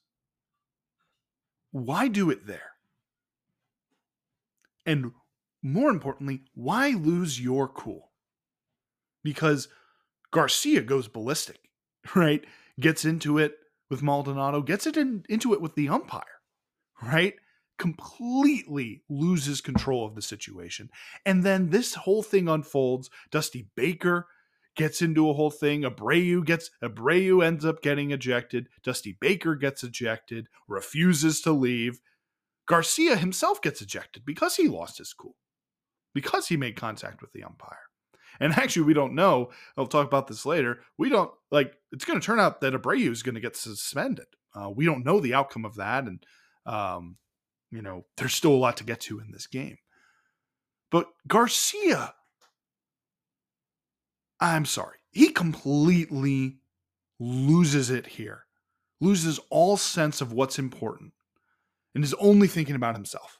why 1.71 2.07
do 2.07 2.29
it 2.29 2.47
there? 2.47 2.71
And 4.85 5.11
more 5.61 5.89
importantly, 5.89 6.43
why 6.55 6.89
lose 6.91 7.39
your 7.39 7.67
cool? 7.67 8.11
Because 9.23 9.67
Garcia 10.31 10.81
goes 10.81 11.07
ballistic, 11.07 11.69
right? 12.15 12.45
Gets 12.79 13.05
into 13.05 13.37
it 13.37 13.55
with 13.89 14.03
Maldonado, 14.03 14.61
gets 14.61 14.85
it 14.85 14.97
in, 14.97 15.23
into 15.29 15.53
it 15.53 15.61
with 15.61 15.75
the 15.75 15.89
umpire, 15.89 16.23
right? 17.01 17.33
Completely 17.77 19.03
loses 19.09 19.61
control 19.61 20.05
of 20.05 20.15
the 20.15 20.21
situation. 20.21 20.89
And 21.25 21.43
then 21.43 21.69
this 21.69 21.95
whole 21.95 22.23
thing 22.23 22.47
unfolds. 22.47 23.09
Dusty 23.31 23.69
Baker 23.75 24.27
gets 24.75 25.01
into 25.01 25.29
a 25.29 25.33
whole 25.33 25.51
thing. 25.51 25.83
Abreu 25.83 26.45
gets 26.45 26.71
Abreu 26.83 27.43
ends 27.43 27.65
up 27.65 27.81
getting 27.81 28.11
ejected. 28.11 28.69
Dusty 28.83 29.17
Baker 29.19 29.55
gets 29.55 29.83
ejected, 29.83 30.47
refuses 30.67 31.41
to 31.41 31.51
leave. 31.51 31.99
Garcia 32.67 33.15
himself 33.15 33.61
gets 33.61 33.81
ejected 33.81 34.23
because 34.25 34.55
he 34.55 34.67
lost 34.67 34.99
his 34.99 35.13
cool, 35.13 35.35
because 36.13 36.47
he 36.47 36.55
made 36.55 36.75
contact 36.75 37.21
with 37.21 37.33
the 37.33 37.43
umpire. 37.43 37.88
And 38.39 38.53
actually, 38.53 38.83
we 38.83 38.93
don't 38.93 39.15
know. 39.15 39.49
I'll 39.77 39.87
talk 39.87 40.07
about 40.07 40.27
this 40.27 40.45
later. 40.45 40.79
We 40.97 41.09
don't 41.09 41.31
like. 41.51 41.73
It's 41.91 42.05
going 42.05 42.19
to 42.19 42.25
turn 42.25 42.39
out 42.39 42.61
that 42.61 42.73
Abreu 42.73 43.11
is 43.11 43.23
going 43.23 43.35
to 43.35 43.41
get 43.41 43.55
suspended. 43.55 44.27
Uh, 44.55 44.69
we 44.69 44.85
don't 44.85 45.05
know 45.05 45.19
the 45.19 45.33
outcome 45.33 45.65
of 45.65 45.75
that, 45.75 46.05
and 46.05 46.23
um, 46.65 47.17
you 47.71 47.81
know, 47.81 48.05
there's 48.17 48.33
still 48.33 48.53
a 48.53 48.57
lot 48.57 48.77
to 48.77 48.83
get 48.83 49.01
to 49.01 49.19
in 49.19 49.31
this 49.31 49.47
game. 49.47 49.77
But 50.89 51.07
Garcia 51.27 52.13
I'm 54.39 54.65
sorry. 54.65 54.97
He 55.11 55.29
completely 55.29 56.57
loses 57.19 57.89
it 57.89 58.07
here, 58.07 58.45
loses 59.01 59.39
all 59.49 59.75
sense 59.75 60.21
of 60.21 60.31
what's 60.31 60.59
important, 60.59 61.13
and 61.93 62.03
is 62.03 62.13
only 62.15 62.47
thinking 62.47 62.75
about 62.75 62.95
himself. 62.95 63.39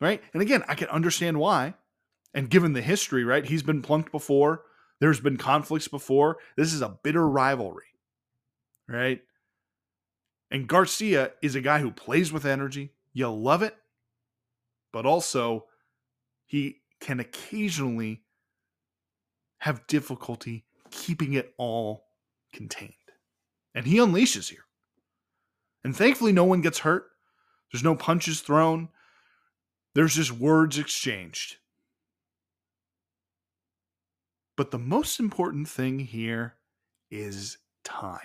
Right? 0.00 0.22
And 0.32 0.40
again, 0.40 0.62
I 0.68 0.74
can 0.74 0.88
understand 0.88 1.38
why. 1.38 1.74
And 2.34 2.50
given 2.50 2.72
the 2.72 2.82
history, 2.82 3.24
right? 3.24 3.44
He's 3.44 3.62
been 3.62 3.82
plunked 3.82 4.12
before, 4.12 4.62
there's 5.00 5.20
been 5.20 5.36
conflicts 5.36 5.88
before. 5.88 6.38
This 6.56 6.72
is 6.72 6.82
a 6.82 6.98
bitter 7.02 7.26
rivalry, 7.28 7.86
right? 8.88 9.22
And 10.50 10.66
Garcia 10.66 11.32
is 11.42 11.54
a 11.54 11.60
guy 11.60 11.78
who 11.80 11.90
plays 11.90 12.32
with 12.32 12.44
energy. 12.44 12.92
You 13.12 13.28
love 13.28 13.62
it, 13.62 13.76
but 14.92 15.06
also 15.06 15.66
he 16.46 16.80
can 17.00 17.20
occasionally 17.20 18.22
have 19.58 19.86
difficulty 19.86 20.64
keeping 20.90 21.34
it 21.34 21.52
all 21.58 22.06
contained. 22.52 22.92
And 23.74 23.86
he 23.86 23.98
unleashes 23.98 24.48
here. 24.50 24.64
And 25.84 25.94
thankfully, 25.94 26.32
no 26.32 26.44
one 26.44 26.60
gets 26.60 26.80
hurt. 26.80 27.06
There's 27.72 27.84
no 27.84 27.94
punches 27.94 28.40
thrown. 28.40 28.88
There's 29.94 30.14
just 30.14 30.32
words 30.32 30.78
exchanged. 30.78 31.56
But 34.58 34.72
the 34.72 34.78
most 34.78 35.20
important 35.20 35.68
thing 35.68 36.00
here 36.00 36.56
is 37.12 37.58
time. 37.84 38.18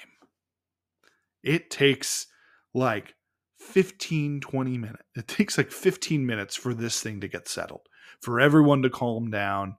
It 1.43 1.69
takes 1.69 2.25
like 2.73 3.13
15, 3.59 4.39
20 4.39 4.77
minutes. 4.79 5.03
It 5.15 5.27
takes 5.27 5.59
like 5.59 5.71
15 5.71 6.25
minutes 6.25 6.55
for 6.55 6.73
this 6.73 6.99
thing 7.01 7.21
to 7.21 7.27
get 7.27 7.47
settled, 7.47 7.87
for 8.19 8.39
everyone 8.39 8.81
to 8.81 8.89
calm 8.89 9.29
down, 9.29 9.77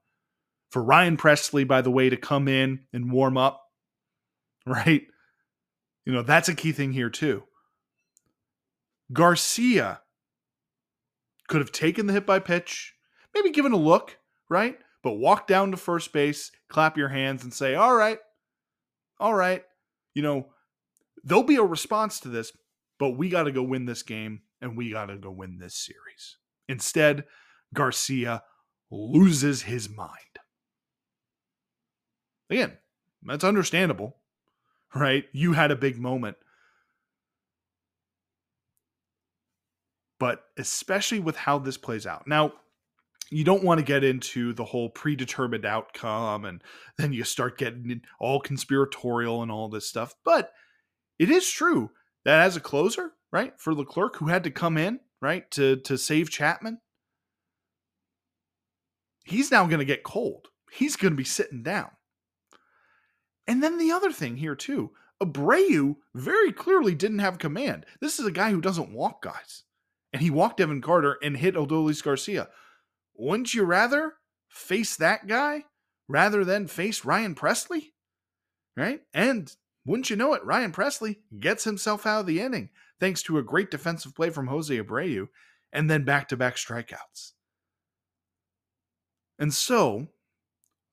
for 0.70 0.80
Ryan 0.80 1.16
Pressly, 1.16 1.66
by 1.66 1.82
the 1.82 1.90
way, 1.90 2.08
to 2.08 2.16
come 2.16 2.46
in 2.46 2.84
and 2.92 3.10
warm 3.10 3.36
up. 3.36 3.60
right? 4.66 5.02
You 6.06 6.12
know, 6.12 6.22
that's 6.22 6.48
a 6.48 6.54
key 6.54 6.70
thing 6.70 6.92
here, 6.92 7.10
too. 7.10 7.42
Garcia 9.12 10.02
could 11.48 11.60
have 11.60 11.72
taken 11.72 12.06
the 12.06 12.12
hit 12.12 12.26
by 12.26 12.38
pitch, 12.38 12.94
maybe 13.34 13.50
given 13.50 13.72
a 13.72 13.76
look, 13.76 14.18
right? 14.48 14.78
But 15.04 15.18
walk 15.18 15.46
down 15.46 15.70
to 15.70 15.76
first 15.76 16.14
base, 16.14 16.50
clap 16.70 16.96
your 16.96 17.10
hands, 17.10 17.44
and 17.44 17.52
say, 17.52 17.74
all 17.74 17.94
right, 17.94 18.18
all 19.20 19.34
right. 19.34 19.62
You 20.14 20.22
know, 20.22 20.46
there'll 21.22 21.44
be 21.44 21.56
a 21.56 21.62
response 21.62 22.20
to 22.20 22.28
this, 22.28 22.52
but 22.98 23.10
we 23.10 23.28
got 23.28 23.42
to 23.44 23.52
go 23.52 23.62
win 23.62 23.84
this 23.84 24.02
game 24.02 24.40
and 24.62 24.78
we 24.78 24.90
got 24.90 25.06
to 25.06 25.18
go 25.18 25.30
win 25.30 25.58
this 25.58 25.76
series. 25.76 26.38
Instead, 26.68 27.24
Garcia 27.74 28.42
loses 28.90 29.62
his 29.62 29.90
mind. 29.90 30.08
Again, 32.48 32.78
that's 33.22 33.44
understandable, 33.44 34.16
right? 34.94 35.24
You 35.32 35.52
had 35.52 35.70
a 35.70 35.76
big 35.76 35.98
moment. 35.98 36.38
But 40.18 40.44
especially 40.56 41.20
with 41.20 41.36
how 41.36 41.58
this 41.58 41.76
plays 41.76 42.06
out. 42.06 42.26
Now, 42.26 42.54
you 43.36 43.44
don't 43.44 43.64
want 43.64 43.78
to 43.78 43.84
get 43.84 44.04
into 44.04 44.52
the 44.52 44.64
whole 44.64 44.88
predetermined 44.88 45.64
outcome 45.64 46.44
and 46.44 46.62
then 46.98 47.12
you 47.12 47.24
start 47.24 47.58
getting 47.58 48.02
all 48.20 48.40
conspiratorial 48.40 49.42
and 49.42 49.50
all 49.50 49.68
this 49.68 49.88
stuff. 49.88 50.14
But 50.24 50.52
it 51.18 51.30
is 51.30 51.50
true 51.50 51.90
that 52.24 52.40
as 52.40 52.56
a 52.56 52.60
closer, 52.60 53.12
right, 53.32 53.52
for 53.58 53.74
Leclerc 53.74 54.16
who 54.16 54.26
had 54.28 54.44
to 54.44 54.50
come 54.50 54.78
in, 54.78 55.00
right, 55.20 55.50
to 55.52 55.76
to 55.76 55.98
save 55.98 56.30
Chapman, 56.30 56.78
he's 59.24 59.50
now 59.50 59.66
going 59.66 59.80
to 59.80 59.84
get 59.84 60.04
cold. 60.04 60.48
He's 60.72 60.96
going 60.96 61.12
to 61.12 61.16
be 61.16 61.24
sitting 61.24 61.62
down. 61.62 61.90
And 63.46 63.62
then 63.62 63.78
the 63.78 63.92
other 63.92 64.10
thing 64.10 64.36
here 64.36 64.56
too, 64.56 64.92
Abreu 65.22 65.96
very 66.14 66.52
clearly 66.52 66.94
didn't 66.94 67.18
have 67.18 67.38
command. 67.38 67.86
This 68.00 68.18
is 68.18 68.26
a 68.26 68.32
guy 68.32 68.50
who 68.50 68.60
doesn't 68.60 68.92
walk 68.92 69.22
guys. 69.22 69.64
And 70.12 70.22
he 70.22 70.30
walked 70.30 70.60
Evan 70.60 70.80
Carter 70.80 71.18
and 71.22 71.36
hit 71.36 71.56
Adolis 71.56 72.02
Garcia. 72.02 72.48
Wouldn't 73.16 73.54
you 73.54 73.64
rather 73.64 74.14
face 74.48 74.96
that 74.96 75.26
guy 75.26 75.64
rather 76.08 76.44
than 76.44 76.66
face 76.66 77.04
Ryan 77.04 77.34
Pressly? 77.34 77.92
Right? 78.76 79.02
And 79.12 79.54
wouldn't 79.86 80.10
you 80.10 80.16
know 80.16 80.34
it, 80.34 80.44
Ryan 80.44 80.72
Pressly 80.72 81.18
gets 81.38 81.64
himself 81.64 82.06
out 82.06 82.20
of 82.20 82.26
the 82.26 82.40
inning 82.40 82.70
thanks 83.00 83.22
to 83.24 83.38
a 83.38 83.42
great 83.42 83.70
defensive 83.70 84.14
play 84.14 84.30
from 84.30 84.46
Jose 84.46 84.76
Abreu 84.76 85.28
and 85.72 85.90
then 85.90 86.04
back 86.04 86.28
to 86.28 86.36
back 86.36 86.56
strikeouts. 86.56 87.32
And 89.38 89.52
so, 89.52 90.08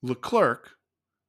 Leclerc, 0.02 0.72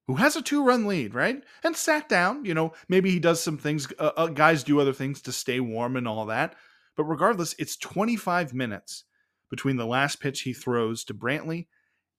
who 0.06 0.16
has 0.16 0.34
a 0.34 0.42
two 0.42 0.64
run 0.64 0.86
lead, 0.86 1.14
right? 1.14 1.42
And 1.62 1.76
sat 1.76 2.08
down, 2.08 2.44
you 2.44 2.54
know, 2.54 2.72
maybe 2.88 3.10
he 3.10 3.18
does 3.18 3.42
some 3.42 3.58
things, 3.58 3.86
uh, 3.98 4.12
uh, 4.16 4.26
guys 4.28 4.64
do 4.64 4.80
other 4.80 4.92
things 4.92 5.20
to 5.22 5.32
stay 5.32 5.60
warm 5.60 5.96
and 5.96 6.08
all 6.08 6.26
that. 6.26 6.56
But 6.96 7.04
regardless, 7.04 7.54
it's 7.58 7.76
25 7.76 8.54
minutes 8.54 9.04
between 9.52 9.76
the 9.76 9.84
last 9.84 10.18
pitch 10.18 10.40
he 10.40 10.54
throws 10.54 11.04
to 11.04 11.12
Brantley 11.12 11.66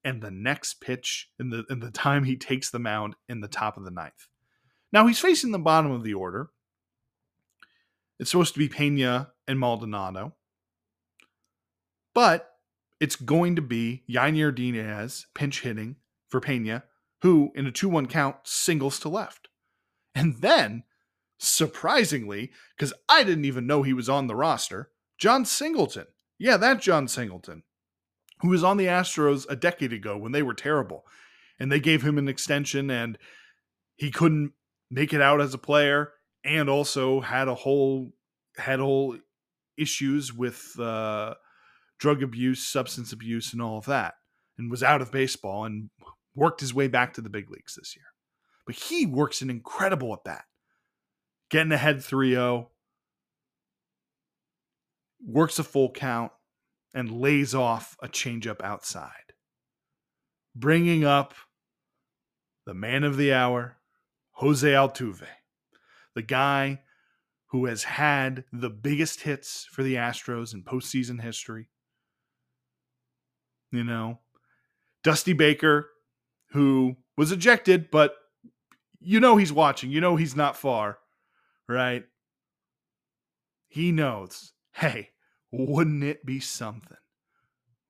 and 0.03 0.21
the 0.21 0.29
next 0.29 0.75
pitch 0.75 1.31
in 1.39 1.49
the 1.49 1.65
in 1.67 1.79
the 1.79 1.89
time 2.05 2.25
he 2.25 2.37
takes 2.37 2.69
the 2.69 2.77
mound 2.77 3.15
in 3.27 3.41
the 3.41 3.47
top 3.47 3.75
of 3.75 3.83
the 3.83 3.91
ninth. 3.91 4.27
Now 4.93 5.07
he's 5.07 5.17
facing 5.17 5.51
the 5.51 5.57
bottom 5.57 5.91
of 5.91 6.03
the 6.03 6.13
order. 6.13 6.51
It's 8.19 8.29
supposed 8.29 8.53
to 8.53 8.59
be 8.59 8.69
Pena 8.69 9.31
and 9.47 9.59
Maldonado. 9.59 10.35
But 12.13 12.51
it's 12.99 13.15
going 13.15 13.55
to 13.55 13.63
be 13.63 14.03
Yainer 14.07 14.53
Diaz 14.53 15.25
pinch 15.33 15.61
hitting 15.61 15.95
for 16.27 16.39
Pena, 16.39 16.83
who 17.23 17.51
in 17.55 17.65
a 17.65 17.71
2 17.71 17.89
1 17.89 18.05
count 18.05 18.35
singles 18.43 18.99
to 18.99 19.09
left. 19.09 19.47
And 20.13 20.35
then, 20.41 20.83
surprisingly, 21.39 22.51
because 22.77 22.93
I 23.09 23.23
didn't 23.23 23.45
even 23.45 23.65
know 23.65 23.81
he 23.81 23.93
was 23.93 24.07
on 24.07 24.27
the 24.27 24.35
roster, 24.35 24.91
Jon 25.17 25.45
Singleton. 25.45 26.05
Yeah, 26.37 26.57
that 26.57 26.81
Jon 26.81 27.07
Singleton, 27.07 27.63
who 28.41 28.49
was 28.49 28.63
on 28.63 28.77
the 28.77 28.87
Astros 28.87 29.45
a 29.49 29.55
decade 29.55 29.93
ago 29.93 30.17
when 30.17 30.31
they 30.31 30.43
were 30.43 30.53
terrible. 30.53 31.05
And 31.59 31.71
they 31.71 31.79
gave 31.79 32.01
him 32.01 32.17
an 32.17 32.27
extension 32.27 32.89
and 32.89 33.17
he 33.95 34.11
couldn't 34.11 34.53
make 34.89 35.13
it 35.13 35.21
out 35.21 35.39
as 35.39 35.53
a 35.53 35.59
player 35.59 36.13
and 36.43 36.69
also 36.69 37.21
had 37.21 37.47
a 37.47 37.55
whole 37.55 38.11
had 38.57 38.79
whole 38.79 39.17
issues 39.77 40.33
with 40.33 40.77
uh, 40.79 41.33
drug 41.99 42.21
abuse, 42.21 42.67
substance 42.67 43.11
abuse, 43.11 43.53
and 43.53 43.61
all 43.61 43.77
of 43.77 43.85
that, 43.85 44.15
and 44.57 44.69
was 44.69 44.83
out 44.83 45.01
of 45.01 45.11
baseball 45.11 45.65
and 45.65 45.89
worked 46.35 46.59
his 46.59 46.73
way 46.73 46.87
back 46.87 47.13
to 47.13 47.21
the 47.21 47.29
big 47.29 47.49
leagues 47.49 47.75
this 47.75 47.95
year. 47.95 48.05
But 48.65 48.75
he 48.75 49.05
works 49.05 49.41
an 49.41 49.49
incredible 49.49 50.13
at 50.13 50.23
bat, 50.23 50.45
getting 51.49 51.71
ahead 51.71 52.03
3 52.03 52.31
0, 52.31 52.69
works 55.25 55.59
a 55.59 55.63
full 55.63 55.91
count, 55.91 56.31
and 56.93 57.11
lays 57.11 57.55
off 57.55 57.97
a 58.01 58.07
changeup 58.07 58.61
outside, 58.61 59.33
bringing 60.55 61.03
up 61.03 61.33
the 62.65 62.73
man 62.73 63.03
of 63.03 63.17
the 63.17 63.33
hour, 63.33 63.77
Jose 64.33 64.67
Altuve, 64.67 65.27
the 66.15 66.21
guy 66.21 66.81
who 67.47 67.65
has 67.65 67.83
had 67.83 68.45
the 68.51 68.69
biggest 68.69 69.21
hits 69.21 69.67
for 69.71 69.83
the 69.83 69.95
Astros 69.95 70.53
in 70.53 70.63
postseason 70.63 71.21
history. 71.21 71.69
You 73.71 73.83
know, 73.83 74.19
Dusty 75.03 75.33
Baker, 75.33 75.89
who 76.51 76.95
was 77.17 77.31
ejected, 77.31 77.91
but 77.91 78.15
you 78.99 79.19
know 79.19 79.35
he's 79.37 79.51
watching. 79.51 79.91
You 79.91 79.99
know 79.99 80.15
he's 80.15 80.35
not 80.35 80.55
far, 80.55 80.99
right? 81.67 82.05
He 83.67 83.91
knows, 83.91 84.52
hey, 84.73 85.09
wouldn't 85.51 86.03
it 86.03 86.25
be 86.25 86.39
something? 86.39 86.97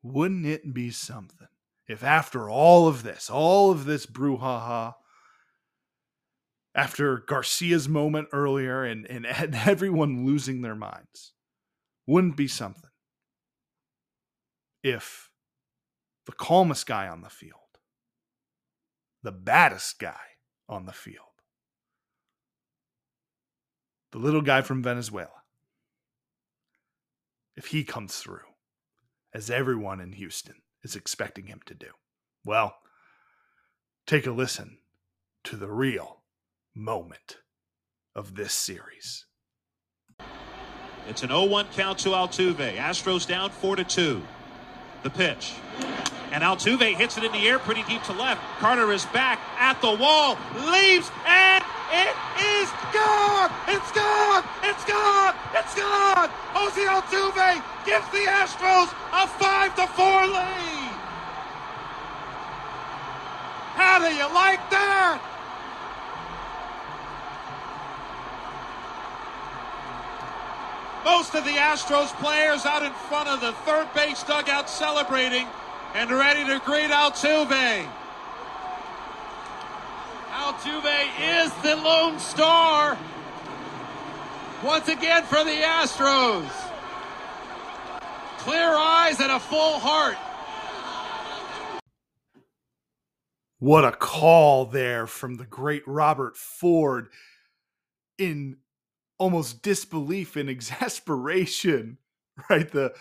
Wouldn't 0.01 0.45
it 0.45 0.73
be 0.73 0.91
something 0.91 1.47
if 1.88 2.03
after 2.03 2.49
all 2.49 2.88
of 2.88 3.03
this, 3.03 3.30
all 3.30 3.72
of 3.72 3.85
this 3.85 4.05
brouhaha, 4.05 4.95
after 6.76 7.18
Garcia's 7.18 7.88
moment 7.88 8.30
earlier 8.31 8.84
and, 8.84 9.05
and, 9.10 9.26
everyone 9.26 10.26
losing 10.26 10.61
their 10.61 10.76
minds. 10.76 11.34
Wouldn't 12.05 12.35
be 12.35 12.47
something 12.47 12.89
if 14.84 15.30
the 16.26 16.34
calmest 16.34 16.85
guy 16.85 17.07
on 17.07 17.22
the 17.22 17.30
field, 17.30 17.60
the 19.22 19.31
baddest 19.31 19.99
guy 19.99 20.19
on 20.68 20.85
the 20.85 20.91
field, 20.91 21.19
the 24.11 24.18
little 24.18 24.41
guy 24.41 24.61
from 24.61 24.84
Venezuela, 24.84 25.42
if 27.55 27.67
he 27.67 27.84
comes 27.84 28.17
through, 28.17 28.39
as 29.34 29.49
everyone 29.49 29.99
in 29.99 30.13
Houston 30.13 30.55
is 30.84 30.95
expecting 30.95 31.47
him 31.47 31.61
to 31.65 31.73
do. 31.73 31.89
Well, 32.45 32.75
take 34.05 34.27
a 34.27 34.31
listen 34.31 34.80
to 35.45 35.55
the 35.55 35.69
real 35.69 36.23
moment 36.75 37.38
of 38.15 38.35
this 38.35 38.53
series. 38.53 39.25
It's 41.07 41.23
an 41.23 41.30
0-1 41.30 41.71
count 41.73 41.99
to 41.99 42.09
Altuve. 42.09 42.75
Astros 42.75 43.27
down 43.27 43.49
4 43.49 43.75
to 43.77 43.84
2. 43.84 44.21
The 45.03 45.09
pitch. 45.09 45.53
And 46.31 46.43
Altuve 46.43 46.95
hits 46.95 47.17
it 47.17 47.23
in 47.23 47.31
the 47.31 47.47
air 47.47 47.59
pretty 47.59 47.84
deep 47.84 48.01
to 48.03 48.13
left. 48.13 48.41
Carter 48.59 48.91
is 48.91 49.05
back 49.07 49.39
at 49.59 49.80
the 49.81 49.93
wall, 49.93 50.38
leaves, 50.71 51.11
and 51.27 51.62
it 51.93 52.15
is 52.41 52.69
gone! 52.91 53.51
It's 53.69 53.91
gone! 53.91 54.43
It's 54.63 54.85
gone! 54.85 55.35
It's 55.53 55.75
gone! 55.75 56.29
Jose 56.57 56.81
Altuve 56.81 57.63
gives 57.85 58.07
the 58.09 58.25
Astros 58.25 58.89
a 59.13 59.27
5 59.27 59.75
to 59.75 59.87
4 59.87 60.27
lead! 60.27 60.93
How 63.75 63.99
do 63.99 64.09
you 64.15 64.27
like 64.33 64.61
that? 64.71 65.21
Most 71.05 71.35
of 71.35 71.43
the 71.43 71.51
Astros 71.51 72.11
players 72.19 72.65
out 72.65 72.81
in 72.81 72.93
front 72.93 73.27
of 73.29 73.41
the 73.41 73.51
third 73.65 73.93
base 73.93 74.23
dugout 74.23 74.69
celebrating 74.69 75.47
and 75.93 76.09
ready 76.09 76.45
to 76.45 76.59
greet 76.65 76.89
Altuve. 76.89 77.87
Altuve 80.43 81.07
is 81.21 81.53
the 81.63 81.73
lone 81.73 82.19
star 82.19 82.97
once 84.61 84.89
again 84.89 85.23
for 85.23 85.41
the 85.41 85.61
Astros. 85.61 86.49
Clear 88.39 88.75
eyes 88.75 89.21
and 89.21 89.31
a 89.31 89.39
full 89.39 89.79
heart. 89.79 90.17
What 93.59 93.85
a 93.85 93.93
call 93.93 94.65
there 94.65 95.07
from 95.07 95.35
the 95.35 95.45
great 95.45 95.83
Robert 95.87 96.35
Ford 96.35 97.07
in 98.17 98.57
almost 99.17 99.61
disbelief 99.61 100.35
and 100.35 100.49
exasperation, 100.49 101.99
right? 102.49 102.69
The 102.69 102.93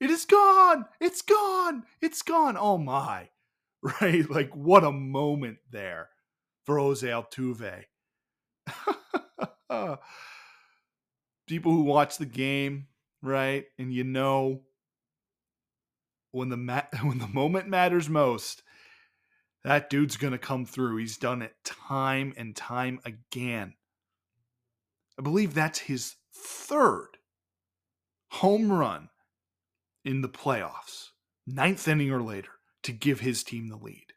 it 0.00 0.08
is 0.08 0.24
gone, 0.24 0.86
it's 1.02 1.20
gone, 1.20 1.82
it's 2.00 2.22
gone. 2.22 2.56
Oh 2.58 2.78
my, 2.78 3.28
right? 4.00 4.28
Like 4.30 4.56
what 4.56 4.84
a 4.84 4.90
moment 4.90 5.58
there 5.70 6.08
Jose 6.76 7.06
Altuve 7.06 7.84
People 11.46 11.72
who 11.72 11.82
watch 11.82 12.18
the 12.18 12.26
game, 12.26 12.88
right? 13.22 13.64
And 13.78 13.92
you 13.92 14.04
know 14.04 14.62
when 16.30 16.48
the 16.50 16.56
when 17.02 17.18
the 17.18 17.28
moment 17.28 17.68
matters 17.68 18.08
most, 18.08 18.62
that 19.64 19.90
dude's 19.90 20.16
going 20.16 20.32
to 20.32 20.38
come 20.38 20.64
through. 20.64 20.98
He's 20.98 21.16
done 21.16 21.42
it 21.42 21.54
time 21.64 22.34
and 22.36 22.54
time 22.54 23.00
again. 23.04 23.74
I 25.18 25.22
believe 25.22 25.54
that's 25.54 25.80
his 25.80 26.14
third 26.32 27.08
home 28.30 28.70
run 28.70 29.08
in 30.04 30.20
the 30.20 30.28
playoffs, 30.28 31.08
ninth 31.46 31.88
inning 31.88 32.10
or 32.10 32.22
later, 32.22 32.52
to 32.84 32.92
give 32.92 33.20
his 33.20 33.42
team 33.42 33.68
the 33.68 33.76
lead. 33.76 34.12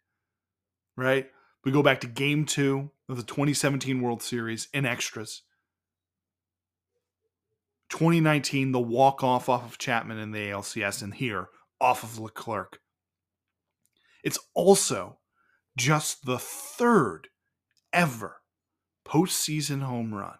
Right? 0.96 1.32
We 1.64 1.72
go 1.72 1.84
back 1.84 2.02
to 2.02 2.08
game 2.08 2.46
two 2.46 2.90
of 3.08 3.18
the 3.18 3.24
2017 3.24 4.02
World 4.02 4.24
Series 4.24 4.68
in 4.74 4.86
extras. 4.86 5.44
2019, 7.90 8.72
the 8.72 8.80
walk 8.80 9.24
off 9.24 9.50
off 9.50 9.66
of 9.66 9.78
Chapman 9.78 10.18
in 10.18 10.32
the 10.32 10.50
ALCS, 10.50 11.04
and 11.04 11.14
here 11.14 11.50
off 11.80 12.04
of 12.04 12.18
Leclerc. 12.18 12.80
It's 14.24 14.40
also 14.56 15.20
just 15.78 16.26
the 16.26 16.40
third 16.40 17.28
ever 17.94 18.38
postseason 19.06 19.82
home 19.82 20.14
run 20.14 20.38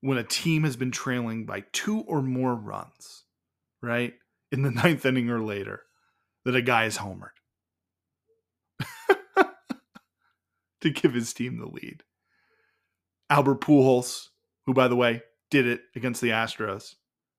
when 0.00 0.18
a 0.18 0.22
team 0.22 0.64
has 0.64 0.76
been 0.76 0.90
trailing 0.90 1.44
by 1.44 1.64
two 1.72 2.00
or 2.00 2.22
more 2.22 2.54
runs, 2.54 3.24
right? 3.82 4.14
In 4.52 4.62
the 4.62 4.70
ninth 4.82 5.04
inning 5.04 5.28
or 5.28 5.40
later, 5.40 5.82
that 6.44 6.54
a 6.54 6.62
guy 6.62 6.84
is 6.84 6.98
homered 6.98 7.35
to 10.80 10.90
give 10.90 11.14
his 11.14 11.32
team 11.32 11.58
the 11.58 11.66
lead. 11.66 12.02
Albert 13.28 13.60
Pujols, 13.60 14.28
who, 14.66 14.74
by 14.74 14.88
the 14.88 14.96
way, 14.96 15.22
did 15.50 15.66
it 15.66 15.82
against 15.94 16.20
the 16.20 16.30
Astros 16.30 16.94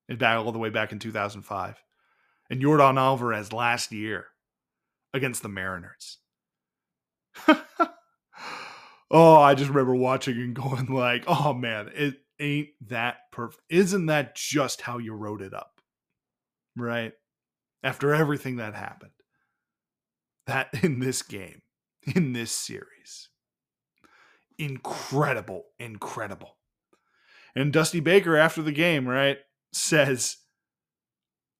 and 0.08 0.18
back 0.18 0.38
all 0.38 0.52
the 0.52 0.58
way 0.58 0.70
back 0.70 0.92
in 0.92 0.98
2005, 0.98 1.82
and 2.50 2.62
Yordan 2.62 2.98
Alvarez 2.98 3.52
last 3.52 3.92
year 3.92 4.26
against 5.12 5.42
the 5.42 5.48
Mariners. 5.48 6.18
oh, 9.10 9.36
I 9.36 9.54
just 9.54 9.68
remember 9.68 9.94
watching 9.94 10.36
and 10.36 10.54
going 10.54 10.86
like, 10.86 11.24
"Oh 11.26 11.52
man, 11.52 11.90
it 11.94 12.16
ain't 12.40 12.68
that 12.88 13.30
perfect. 13.32 13.62
Isn't 13.68 14.06
that 14.06 14.34
just 14.34 14.80
how 14.82 14.98
you 14.98 15.12
wrote 15.12 15.42
it 15.42 15.54
up?" 15.54 15.80
Right? 16.76 17.12
After 17.82 18.14
everything 18.14 18.56
that 18.56 18.74
happened. 18.74 19.12
That 20.46 20.68
in 20.82 20.98
this 21.00 21.20
game, 21.22 21.60
in 22.14 22.32
this 22.32 22.50
series. 22.50 23.27
Incredible, 24.58 25.64
incredible. 25.78 26.56
And 27.54 27.72
Dusty 27.72 28.00
Baker 28.00 28.36
after 28.36 28.62
the 28.62 28.72
game, 28.72 29.08
right, 29.08 29.38
says 29.72 30.38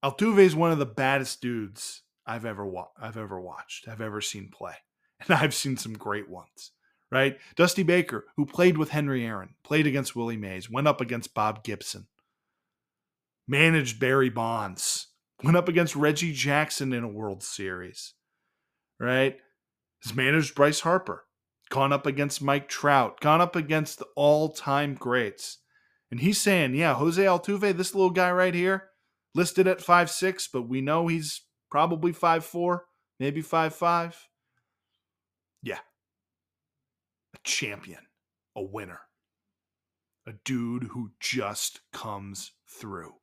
Altuve 0.04 0.38
is 0.38 0.54
one 0.56 0.72
of 0.72 0.78
the 0.78 0.86
baddest 0.86 1.40
dudes 1.40 2.02
I've 2.26 2.44
ever 2.44 2.66
wa- 2.66 2.90
I've 3.00 3.16
ever 3.16 3.40
watched, 3.40 3.88
I've 3.88 4.00
ever 4.00 4.20
seen 4.20 4.50
play. 4.50 4.74
And 5.20 5.36
I've 5.36 5.52
seen 5.52 5.76
some 5.76 5.94
great 5.94 6.28
ones, 6.30 6.70
right? 7.10 7.38
Dusty 7.56 7.82
Baker, 7.82 8.26
who 8.36 8.46
played 8.46 8.78
with 8.78 8.90
Henry 8.90 9.26
Aaron, 9.26 9.56
played 9.64 9.84
against 9.84 10.14
Willie 10.14 10.36
Mays, 10.36 10.70
went 10.70 10.86
up 10.86 11.00
against 11.00 11.34
Bob 11.34 11.64
Gibson, 11.64 12.06
managed 13.48 13.98
Barry 13.98 14.30
Bonds, 14.30 15.08
went 15.42 15.56
up 15.56 15.68
against 15.68 15.96
Reggie 15.96 16.32
Jackson 16.32 16.92
in 16.92 17.02
a 17.02 17.08
World 17.08 17.42
Series, 17.42 18.14
right? 19.00 19.38
Has 20.04 20.14
managed 20.14 20.54
Bryce 20.54 20.78
Harper, 20.78 21.24
gone 21.70 21.92
up 21.92 22.06
against 22.06 22.42
Mike 22.42 22.68
Trout, 22.68 23.20
gone 23.20 23.40
up 23.40 23.54
against 23.56 23.98
the 23.98 24.06
all-time 24.16 24.94
greats. 24.94 25.58
And 26.10 26.20
he's 26.20 26.40
saying, 26.40 26.74
yeah, 26.74 26.94
Jose 26.94 27.22
Altuve, 27.22 27.76
this 27.76 27.94
little 27.94 28.10
guy 28.10 28.32
right 28.32 28.54
here, 28.54 28.88
listed 29.34 29.68
at 29.68 29.82
five 29.82 30.10
six, 30.10 30.48
but 30.48 30.62
we 30.62 30.80
know 30.80 31.06
he's 31.06 31.42
probably 31.70 32.12
five 32.12 32.44
four, 32.44 32.86
maybe 33.20 33.42
five 33.42 33.74
five. 33.74 34.28
Yeah. 35.62 35.80
A 37.34 37.38
champion, 37.44 38.00
a 38.56 38.62
winner. 38.62 39.00
A 40.26 40.32
dude 40.44 40.84
who 40.84 41.12
just 41.20 41.80
comes 41.92 42.52
through. 42.68 43.14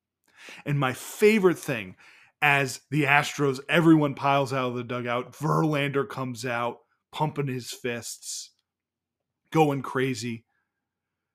And 0.65 0.79
my 0.79 0.93
favorite 0.93 1.57
thing 1.57 1.95
as 2.41 2.81
the 2.91 3.03
Astros, 3.03 3.59
everyone 3.69 4.13
piles 4.13 4.53
out 4.53 4.69
of 4.69 4.75
the 4.75 4.83
dugout, 4.83 5.33
Verlander 5.33 6.07
comes 6.07 6.45
out, 6.45 6.79
pumping 7.15 7.47
his 7.47 7.71
fists, 7.71 8.51
going 9.49 9.81
crazy. 9.81 10.43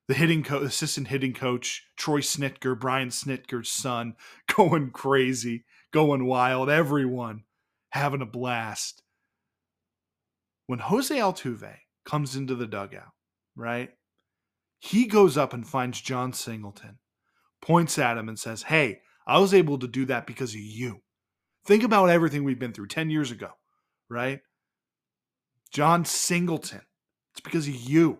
The 0.07 0.13
hitting 0.13 0.43
co- 0.43 0.59
assistant 0.59 1.07
hitting 1.07 1.33
coach, 1.33 1.87
Troy 1.97 2.19
Snitker, 2.19 2.79
Brian 2.79 3.09
Snitker's 3.09 3.71
son, 3.71 4.13
going 4.55 4.91
crazy, 4.91 5.65
going 5.91 6.25
wild. 6.25 6.69
Everyone 6.69 7.45
having 7.89 8.21
a 8.21 8.27
blast. 8.27 9.01
When 10.67 10.79
Jose 10.79 11.15
Altuve 11.15 11.77
comes 12.05 12.35
into 12.35 12.53
the 12.53 12.67
dugout, 12.67 13.13
right? 13.55 13.89
He 14.77 15.07
goes 15.07 15.35
up 15.35 15.51
and 15.51 15.67
finds 15.67 15.99
Jon 15.99 16.31
Singleton, 16.31 16.99
points 17.59 17.97
at 17.97 18.19
him, 18.19 18.29
and 18.29 18.37
says, 18.37 18.63
Hey, 18.63 18.99
I 19.25 19.39
was 19.39 19.53
able 19.53 19.79
to 19.79 19.87
do 19.87 20.05
that 20.05 20.27
because 20.27 20.53
of 20.53 20.59
you. 20.59 21.01
Think 21.65 21.81
about 21.83 22.09
everything 22.09 22.43
we've 22.43 22.59
been 22.59 22.73
through 22.73 22.87
10 22.87 23.09
years 23.09 23.31
ago, 23.31 23.49
right? 24.09 24.41
Jon 25.71 26.05
Singleton, 26.05 26.81
it's 27.33 27.41
because 27.41 27.67
of 27.67 27.75
you 27.75 28.19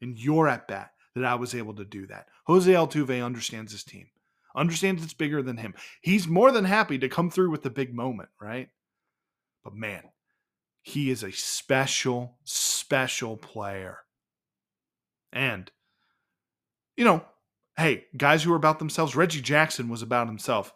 and 0.00 0.18
your 0.18 0.48
at 0.48 0.68
bat 0.68 0.90
that 1.14 1.24
I 1.24 1.34
was 1.34 1.54
able 1.54 1.74
to 1.74 1.84
do 1.84 2.06
that. 2.06 2.26
Jose 2.46 2.70
Altuve 2.70 3.24
understands 3.24 3.72
his 3.72 3.84
team, 3.84 4.06
understands 4.54 5.02
it's 5.02 5.14
bigger 5.14 5.42
than 5.42 5.56
him. 5.56 5.74
He's 6.02 6.28
more 6.28 6.52
than 6.52 6.64
happy 6.64 6.98
to 6.98 7.08
come 7.08 7.30
through 7.30 7.50
with 7.50 7.62
the 7.62 7.70
big 7.70 7.94
moment, 7.94 8.28
right? 8.40 8.68
But 9.62 9.74
man, 9.74 10.02
he 10.82 11.10
is 11.10 11.22
a 11.22 11.32
special, 11.32 12.36
special 12.44 13.36
player. 13.36 13.98
And, 15.32 15.70
you 16.96 17.04
know, 17.04 17.24
hey, 17.76 18.04
guys 18.16 18.42
who 18.42 18.52
are 18.52 18.56
about 18.56 18.78
themselves, 18.78 19.16
Reggie 19.16 19.40
Jackson 19.40 19.88
was 19.88 20.02
about 20.02 20.28
himself, 20.28 20.72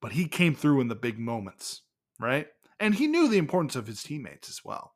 but 0.00 0.12
he 0.12 0.26
came 0.26 0.54
through 0.54 0.80
in 0.80 0.88
the 0.88 0.94
big 0.94 1.18
moments, 1.18 1.82
right? 2.20 2.48
And 2.80 2.96
he 2.96 3.06
knew 3.06 3.28
the 3.28 3.38
importance 3.38 3.76
of 3.76 3.86
his 3.86 4.02
teammates 4.02 4.50
as 4.50 4.62
well. 4.64 4.94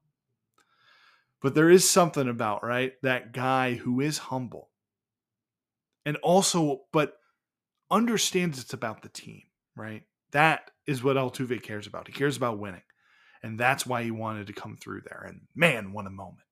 But 1.47 1.55
there 1.55 1.71
is 1.71 1.89
something 1.89 2.29
about, 2.29 2.65
right, 2.65 2.95
that 3.05 3.33
guy 3.33 3.75
who 3.75 4.01
is 4.01 4.19
humble 4.19 4.71
and 6.05 6.17
also, 6.17 6.81
but 6.93 7.19
understands 7.89 8.61
it's 8.61 8.73
about 8.73 9.03
the 9.03 9.09
team, 9.09 9.43
right? 9.77 10.03
That 10.33 10.73
is 10.89 11.05
what 11.05 11.15
Altuve 11.15 11.63
cares 11.63 11.87
about. 11.87 12.09
He 12.09 12.13
cares 12.13 12.37
about 12.37 12.59
winning. 12.59 12.83
And 13.45 13.61
that's 13.61 13.87
why 13.87 14.03
he 14.03 14.11
wanted 14.11 14.49
to 14.49 14.55
come 14.55 14.77
through 14.77 15.03
there. 15.03 15.25
And 15.25 15.43
man, 15.55 15.93
what 15.93 16.09
a 16.09 16.11
moment. 16.11 16.49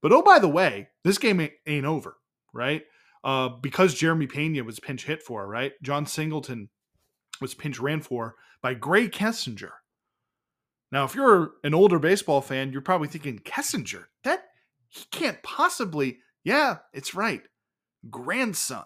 But 0.00 0.12
oh, 0.12 0.22
by 0.22 0.38
the 0.38 0.48
way, 0.48 0.90
this 1.02 1.18
game 1.18 1.48
ain't 1.66 1.84
over, 1.84 2.18
right? 2.52 2.84
Uh, 3.24 3.48
because 3.48 3.94
Jeremy 3.94 4.28
Pena 4.28 4.62
was 4.62 4.78
pinch 4.78 5.06
hit 5.06 5.24
for, 5.24 5.44
right? 5.44 5.72
Jon 5.82 6.06
Singleton 6.06 6.68
was 7.40 7.54
pinch 7.54 7.80
ran 7.80 8.00
for 8.00 8.36
by 8.62 8.76
Grae 8.76 9.10
Kessinger. 9.10 9.72
Now, 10.92 11.04
if 11.04 11.14
you're 11.14 11.52
an 11.64 11.72
older 11.72 11.98
baseball 11.98 12.42
fan, 12.42 12.70
you're 12.70 12.82
probably 12.82 13.08
thinking, 13.08 13.38
Kessinger, 13.38 14.04
that 14.24 14.44
he 14.88 15.06
can't 15.10 15.42
possibly. 15.42 16.18
Yeah, 16.44 16.78
it's 16.92 17.14
right. 17.14 17.42
Grandson 18.10 18.84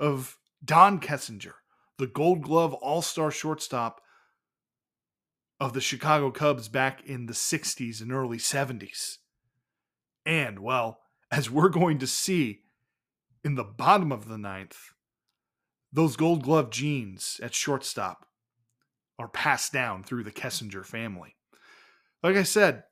of 0.00 0.36
Don 0.64 0.98
Kessinger, 0.98 1.52
the 1.98 2.08
gold 2.08 2.42
glove 2.42 2.74
all 2.74 3.02
star 3.02 3.30
shortstop 3.30 4.00
of 5.60 5.74
the 5.74 5.80
Chicago 5.80 6.32
Cubs 6.32 6.68
back 6.68 7.04
in 7.06 7.26
the 7.26 7.32
60s 7.32 8.02
and 8.02 8.12
early 8.12 8.38
70s. 8.38 9.18
And, 10.26 10.58
well, 10.58 10.98
as 11.30 11.48
we're 11.48 11.68
going 11.68 11.98
to 11.98 12.06
see 12.08 12.62
in 13.44 13.54
the 13.54 13.64
bottom 13.64 14.10
of 14.10 14.26
the 14.26 14.38
ninth, 14.38 14.92
those 15.92 16.16
gold 16.16 16.42
glove 16.42 16.70
genes 16.70 17.40
at 17.40 17.54
shortstop 17.54 18.26
are 19.18 19.28
passed 19.28 19.72
down 19.72 20.02
through 20.02 20.24
the 20.24 20.32
Kessinger 20.32 20.84
family. 20.84 21.36
Like 22.22 22.36
I 22.36 22.42
said, 22.42 22.84